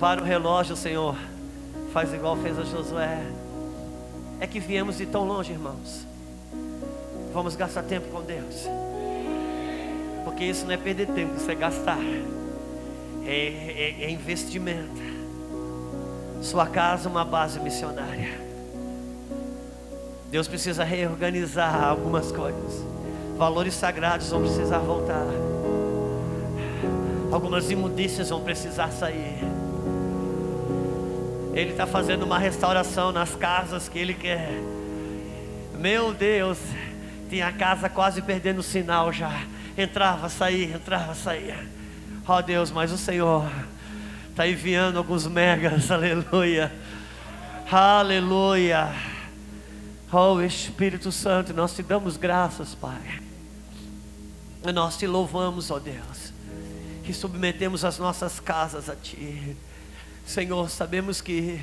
[0.00, 1.16] Para o relógio, Senhor,
[1.92, 3.24] faz igual fez a Josué.
[4.40, 6.04] É que viemos de tão longe, irmãos.
[7.32, 8.66] Vamos gastar tempo com Deus.
[10.24, 12.00] Porque isso não é perder tempo, isso é gastar.
[13.24, 15.09] É, é, é investimento.
[16.40, 18.40] Sua casa é uma base missionária.
[20.30, 22.84] Deus precisa reorganizar algumas coisas.
[23.36, 25.26] Valores sagrados vão precisar voltar.
[27.30, 29.38] Algumas imundícias vão precisar sair.
[31.52, 34.50] Ele está fazendo uma restauração nas casas que Ele quer.
[35.78, 36.58] Meu Deus,
[37.28, 39.44] tinha a casa quase perdendo o sinal já.
[39.76, 41.58] Entrava, saía, entrava, saía.
[42.26, 43.44] Oh Deus, mas o Senhor
[44.40, 46.72] está enviando alguns megas, aleluia.
[47.70, 48.90] Aleluia.
[50.10, 53.20] Oh Espírito Santo, nós te damos graças, Pai.
[54.74, 56.32] Nós te louvamos, ó oh Deus.
[57.04, 59.54] Que submetemos as nossas casas a Ti.
[60.24, 61.62] Senhor, sabemos que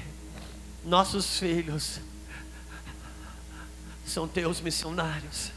[0.85, 1.99] nossos filhos
[4.05, 5.51] são teus missionários.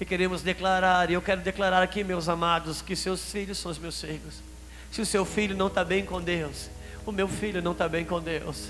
[0.00, 3.78] E queremos declarar, e eu quero declarar aqui, meus amados, que seus filhos são os
[3.78, 4.53] meus filhos.
[4.94, 6.70] Se o seu filho não está bem com Deus,
[7.04, 8.68] o meu filho não está bem com Deus.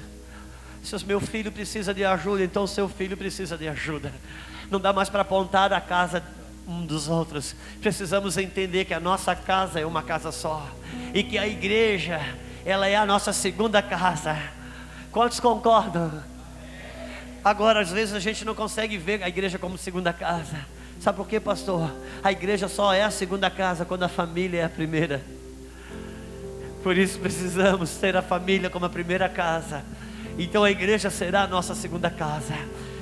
[0.82, 4.10] Se o meu filho precisa de ajuda, então o seu filho precisa de ajuda.
[4.70, 6.24] Não dá mais para apontar a casa
[6.66, 7.54] um dos outros.
[7.78, 10.66] Precisamos entender que a nossa casa é uma casa só
[11.12, 12.18] e que a igreja
[12.64, 14.34] ela é a nossa segunda casa.
[15.12, 16.10] Quantos concordam?
[17.44, 20.64] Agora, às vezes a gente não consegue ver a igreja como segunda casa.
[21.00, 21.94] Sabe por quê, pastor?
[22.22, 25.43] A igreja só é a segunda casa quando a família é a primeira.
[26.84, 29.82] Por isso precisamos ter a família como a primeira casa.
[30.38, 32.54] Então a igreja será a nossa segunda casa.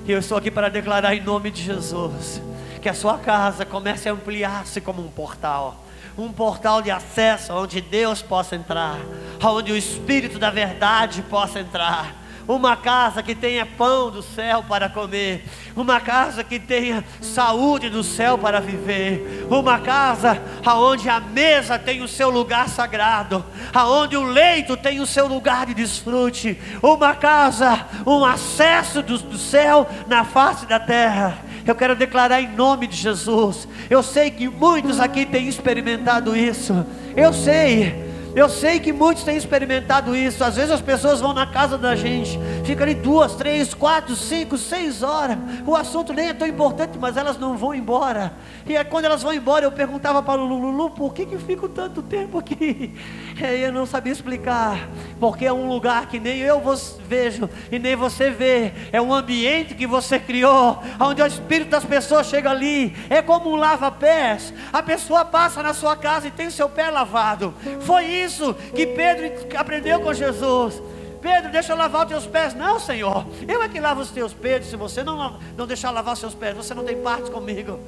[0.06, 2.40] E eu estou aqui para declarar em nome de Jesus
[2.80, 5.84] que a sua casa comece a ampliar-se como um portal
[6.16, 8.98] um portal de acesso onde Deus possa entrar,
[9.42, 12.21] onde o Espírito da verdade possa entrar.
[12.46, 15.44] Uma casa que tenha pão do céu para comer,
[15.76, 22.02] uma casa que tenha saúde do céu para viver, uma casa aonde a mesa tem
[22.02, 27.86] o seu lugar sagrado, aonde o leito tem o seu lugar de desfrute, uma casa,
[28.06, 32.96] um acesso do, do céu na face da terra eu quero declarar em nome de
[32.96, 33.68] Jesus.
[33.88, 36.84] Eu sei que muitos aqui têm experimentado isso.
[37.16, 38.11] Eu sei.
[38.34, 40.42] Eu sei que muitos têm experimentado isso.
[40.42, 44.56] Às vezes as pessoas vão na casa da gente, ficam ali duas, três, quatro, cinco,
[44.56, 45.36] seis horas.
[45.66, 48.32] O assunto nem é tão importante, mas elas não vão embora.
[48.66, 51.68] E aí, quando elas vão embora, eu perguntava para o Lulu, por que, que fico
[51.68, 52.94] tanto tempo aqui?
[53.42, 54.88] E aí eu não sabia explicar,
[55.18, 56.62] porque é um lugar que nem eu
[57.08, 58.72] vejo e nem você vê.
[58.92, 62.94] É um ambiente que você criou, onde o espírito das pessoas chega ali.
[63.10, 64.54] É como um lava-pés.
[64.72, 67.52] A pessoa passa na sua casa e tem seu pé lavado.
[67.80, 70.82] Foi isso isso que Pedro aprendeu com Jesus.
[71.20, 72.52] Pedro, deixa eu lavar os teus pés.
[72.54, 74.66] Não, Senhor, eu é que lavo os teus pés.
[74.66, 77.78] Se você não, não deixar lavar os seus pés, você não tem parte comigo.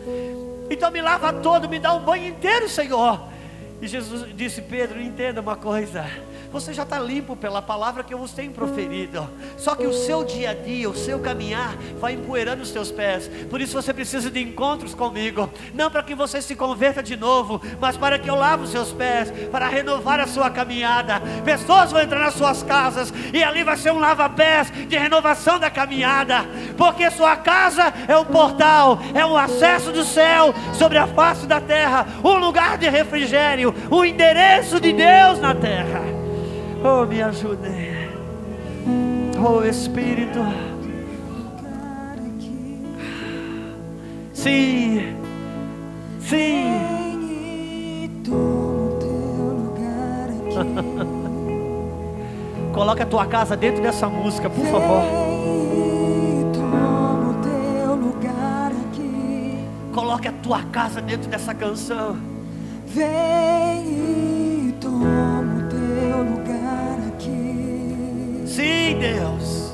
[0.71, 3.21] Então me lava todo, me dá um banho inteiro, Senhor.
[3.83, 6.07] E Jesus disse: Pedro, entenda uma coisa
[6.55, 9.29] você já está limpo pela palavra que eu vos tenho proferido.
[9.57, 13.29] Só que o seu dia a dia, o seu caminhar, vai empoeirando os seus pés.
[13.51, 15.51] Por isso você precisa de encontros comigo.
[15.75, 18.93] Não para que você se converta de novo, mas para que eu lave os seus
[18.93, 21.21] pés, para renovar a sua caminhada.
[21.45, 25.69] Pessoas vão entrar nas suas casas e ali vai ser um lava-pés de renovação da
[25.69, 26.45] caminhada.
[26.79, 31.61] Porque sua casa é um portal, é um acesso do céu sobre a face da
[31.61, 36.24] terra, um lugar de refrigério, um endereço de Deus na terra.
[36.87, 38.11] Oh, me ajude.
[39.39, 40.41] Oh, Espírito.
[44.35, 45.17] Sim.
[46.21, 46.75] Sim.
[52.75, 55.03] Coloca a tua casa dentro dessa música, por favor.
[59.95, 62.19] Coloque a tua casa dentro dessa canção.
[62.87, 66.64] Vem e toma o teu lugar.
[68.55, 69.73] Sim, Deus.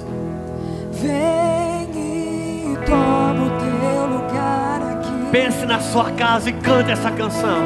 [0.93, 5.31] Vem e toma o teu lugar aqui.
[5.31, 7.61] Pense na sua casa e cante essa canção.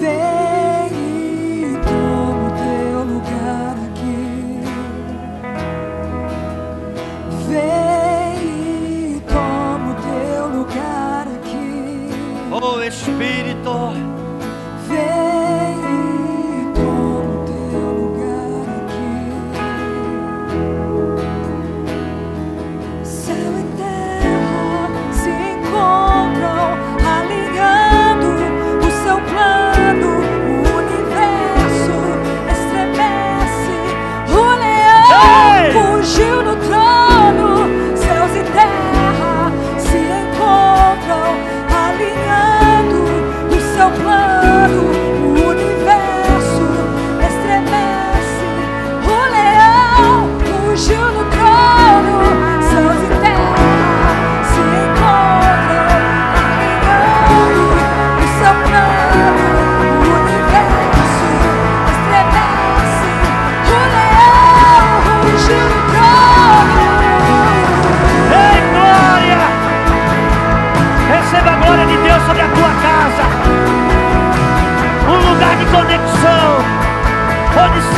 [0.00, 0.88] Vem
[1.70, 4.60] e toma o teu lugar aqui.
[7.46, 8.42] Vem
[9.14, 12.10] e toma o teu lugar aqui.
[12.50, 13.92] Oh Espírito,
[14.88, 15.35] vem.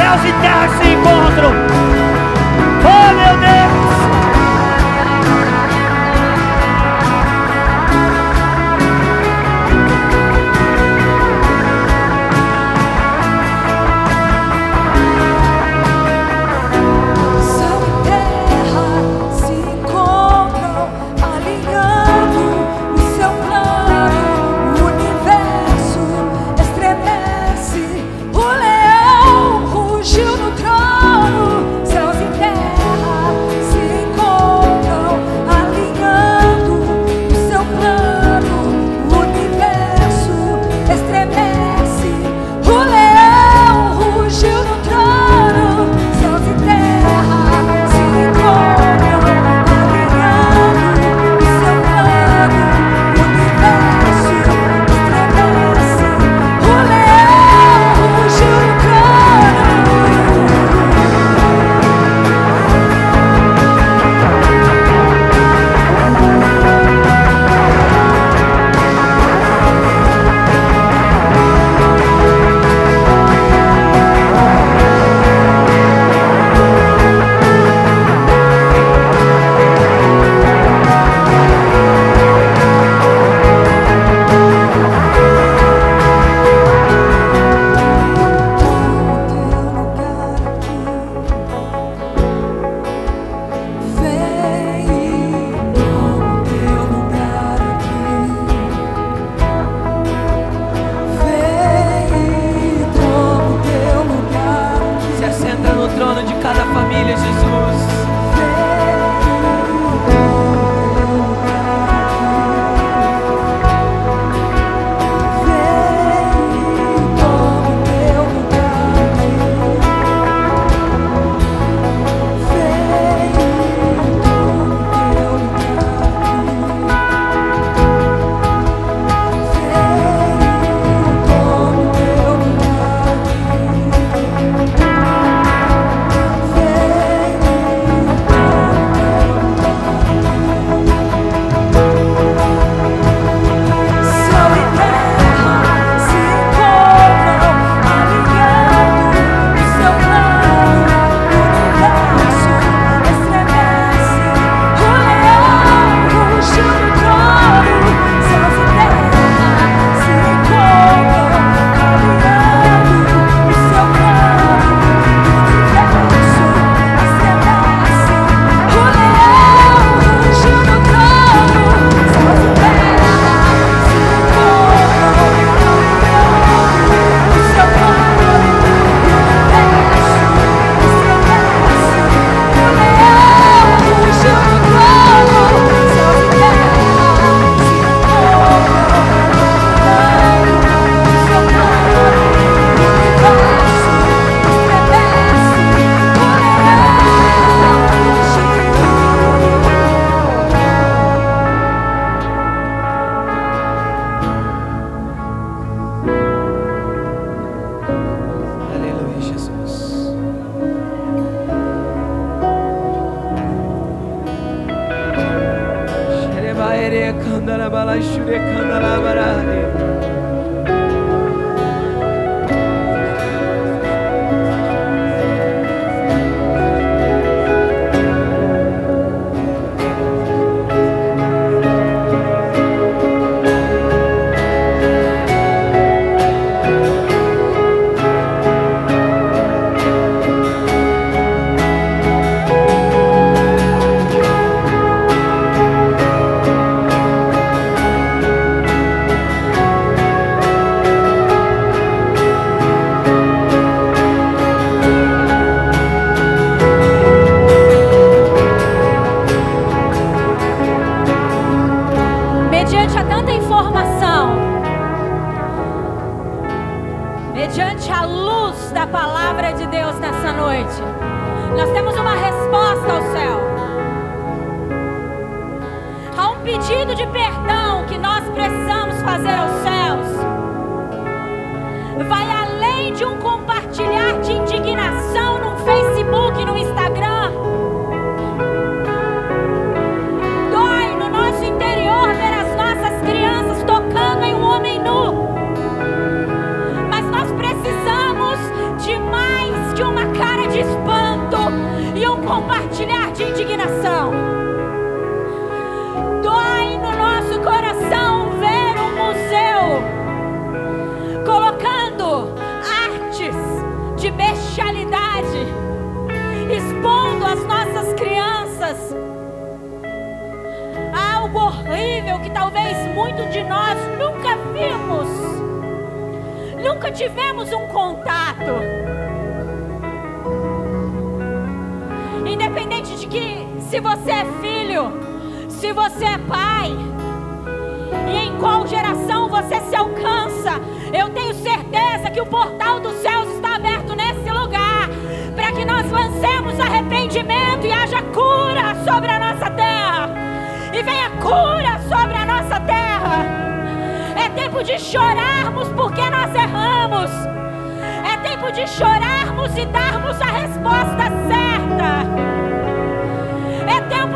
[0.09, 1.78] Céus e terra se encontram.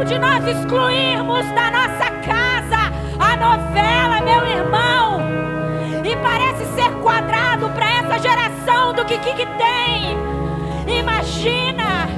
[0.03, 5.21] Tempo de nós excluirmos da nossa casa a novela, meu irmão.
[6.05, 10.17] E parece ser quadrado para essa geração do que, que, que tem.
[10.99, 12.09] Imagina.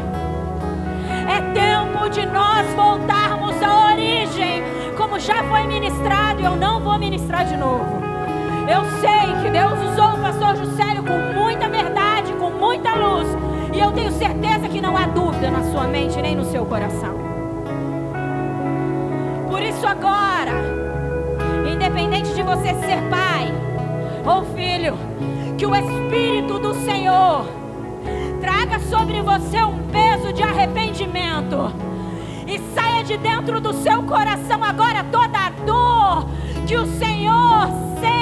[1.29, 4.63] É tempo de nós voltarmos à origem,
[4.97, 8.03] como já foi ministrado, e eu não vou ministrar de novo.
[8.69, 13.29] Eu sei que Deus usou o pastor Juscelio com muita verdade, com muita luz,
[13.73, 17.34] e eu tenho certeza que não há dúvida na sua mente nem no seu coração.
[19.85, 20.53] Isso agora,
[21.71, 23.53] independente de você ser pai
[24.25, 24.97] ou filho,
[25.59, 27.45] que o Espírito do Senhor
[28.41, 31.71] traga sobre você um peso de arrependimento
[32.47, 36.29] e saia de dentro do seu coração agora toda a dor
[36.67, 37.69] que o Senhor
[38.01, 38.14] sente.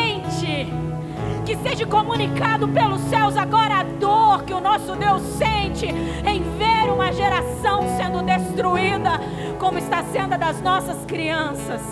[1.52, 6.90] Que seja comunicado pelos céus agora a dor que o nosso Deus sente em ver
[6.90, 9.20] uma geração sendo destruída,
[9.58, 11.82] como está sendo a das nossas crianças.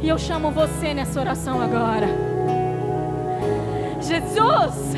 [0.00, 2.08] E eu chamo você nessa oração agora.
[4.00, 4.96] Jesus,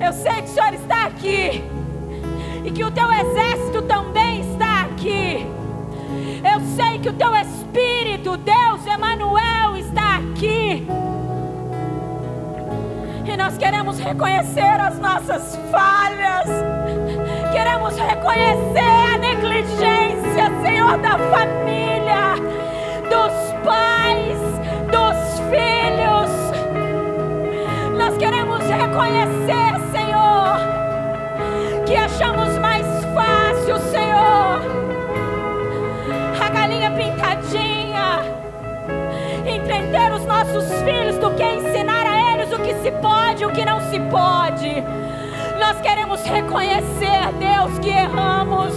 [0.00, 1.62] eu sei que o Senhor está aqui
[2.64, 5.46] e que o teu exército também está aqui.
[6.42, 10.86] Eu sei que o teu Espírito, Deus Emanuel, está aqui.
[13.24, 16.48] E nós queremos reconhecer as nossas falhas.
[17.52, 22.34] Queremos reconhecer a negligência, Senhor, da família,
[23.08, 23.32] dos
[23.64, 24.38] pais,
[24.90, 26.30] dos filhos.
[27.96, 30.58] Nós queremos reconhecer, Senhor,
[31.86, 34.60] que achamos mais fácil, Senhor,
[36.44, 38.20] a galinha pintadinha,
[39.46, 42.01] entreter os nossos filhos do que ensinar
[42.62, 44.82] que se pode e o que não se pode.
[45.58, 48.74] Nós queremos reconhecer, Deus, que erramos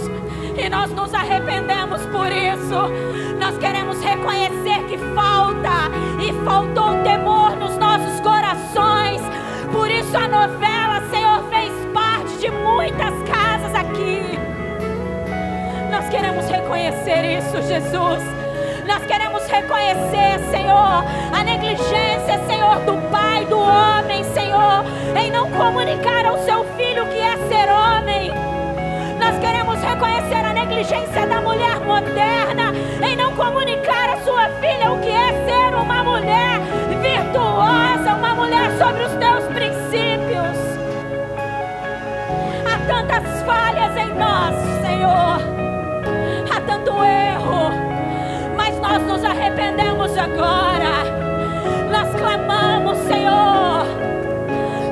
[0.56, 3.36] e nós nos arrependemos por isso.
[3.38, 5.90] Nós queremos reconhecer que falta
[6.20, 9.20] e faltou temor nos nossos corações.
[9.72, 14.38] Por isso a novela, Senhor, fez parte de muitas casas aqui.
[15.90, 18.45] Nós queremos reconhecer isso, Jesus.
[18.86, 24.84] Nós queremos reconhecer, Senhor, a negligência, Senhor, do pai, do homem, Senhor,
[25.20, 28.30] em não comunicar ao seu filho que é ser homem.
[29.18, 32.72] Nós queremos reconhecer a negligência da mulher moderna
[33.04, 36.60] em não comunicar à sua filha o que é ser uma mulher
[37.02, 40.56] virtuosa, uma mulher sobre os teus princípios.
[42.64, 45.55] Há tantas falhas em nós, Senhor.
[48.96, 51.04] Nós nos arrependemos agora.
[51.92, 53.84] Nós clamamos, Senhor,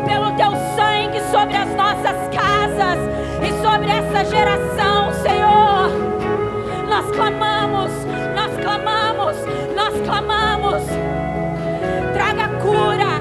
[0.06, 2.98] pelo teu sangue sobre as nossas casas
[3.43, 5.89] e sobre essa geração, Senhor.
[6.86, 7.93] Nós clamamos,
[8.35, 9.36] nós clamamos,
[9.74, 10.82] nós clamamos.
[12.12, 13.14] Traga cura,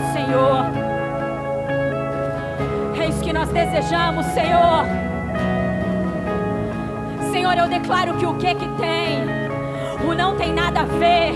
[0.00, 0.64] ao Senhor.
[2.98, 4.84] É isso que nós desejamos, Senhor.
[7.30, 9.24] Senhor, eu declaro que o que que tem,
[10.08, 11.34] o não tem nada a ver,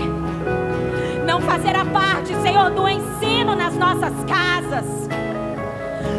[1.25, 5.07] não fazerá parte, Senhor, do ensino nas nossas casas.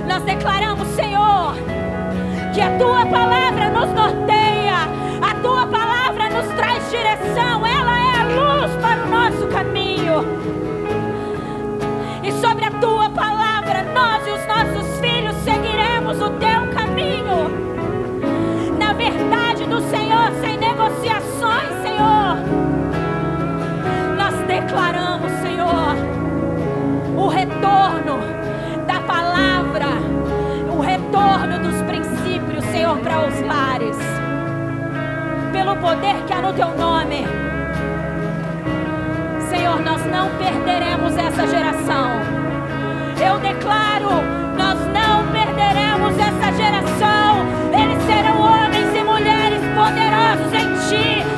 [0.08, 1.54] Nós declaramos, Senhor,
[2.54, 4.88] que a tua palavra nos norteia,
[5.20, 10.55] a tua palavra nos traz direção, ela é a luz para o nosso caminho.
[35.56, 37.26] Pelo poder que há no teu nome.
[39.48, 42.10] Senhor, nós não perderemos essa geração.
[43.18, 44.10] Eu declaro,
[44.58, 47.46] nós não perderemos essa geração.
[47.72, 51.35] Eles serão homens e mulheres poderosos em ti.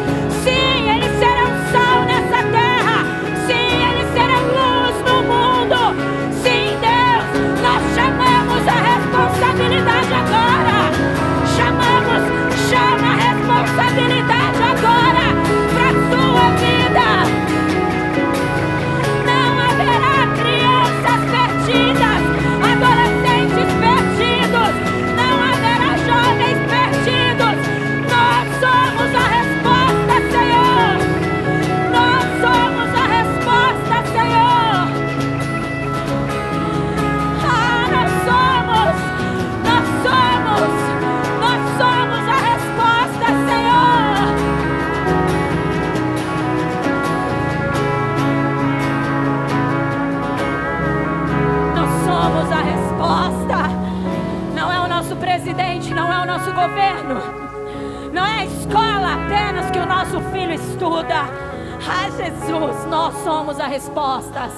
[62.29, 64.51] Jesus, nós somos a resposta.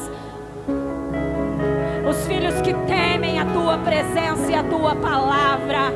[2.09, 5.93] Os filhos que temem a tua presença e a tua palavra.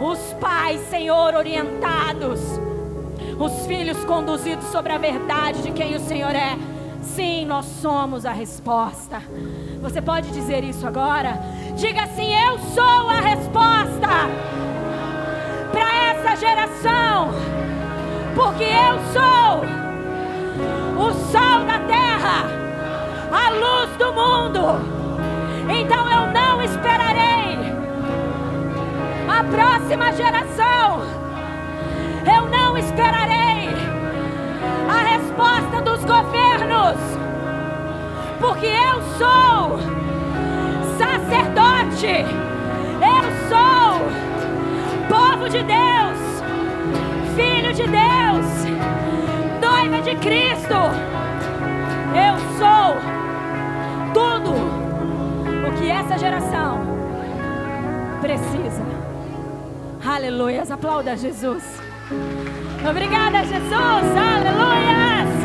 [0.00, 2.40] Os pais, Senhor, orientados.
[3.38, 6.58] Os filhos conduzidos sobre a verdade de quem o Senhor é.
[7.00, 9.22] Sim, nós somos a resposta.
[9.80, 11.38] Você pode dizer isso agora?
[11.74, 14.08] Diga assim: Eu sou a resposta
[15.72, 17.30] para essa geração,
[18.34, 19.87] porque eu sou
[20.98, 22.44] o sol da terra,
[23.30, 24.98] a luz do mundo.
[25.70, 27.58] Então eu não esperarei
[29.28, 31.02] a próxima geração.
[32.26, 33.68] Eu não esperarei
[34.88, 36.98] a resposta dos governos,
[38.40, 39.78] porque eu sou
[40.98, 42.26] sacerdote,
[43.00, 44.08] eu sou
[45.08, 46.18] povo de Deus,
[47.36, 48.46] filho de Deus,
[49.78, 50.74] noiva de Cristo.
[52.12, 52.96] Eu sou
[54.12, 54.50] tudo
[55.66, 56.80] o que essa geração
[58.20, 58.82] precisa.
[60.04, 61.62] Aleluias, aplauda Jesus.
[62.88, 63.72] Obrigada, Jesus.
[63.72, 65.38] Aleluias.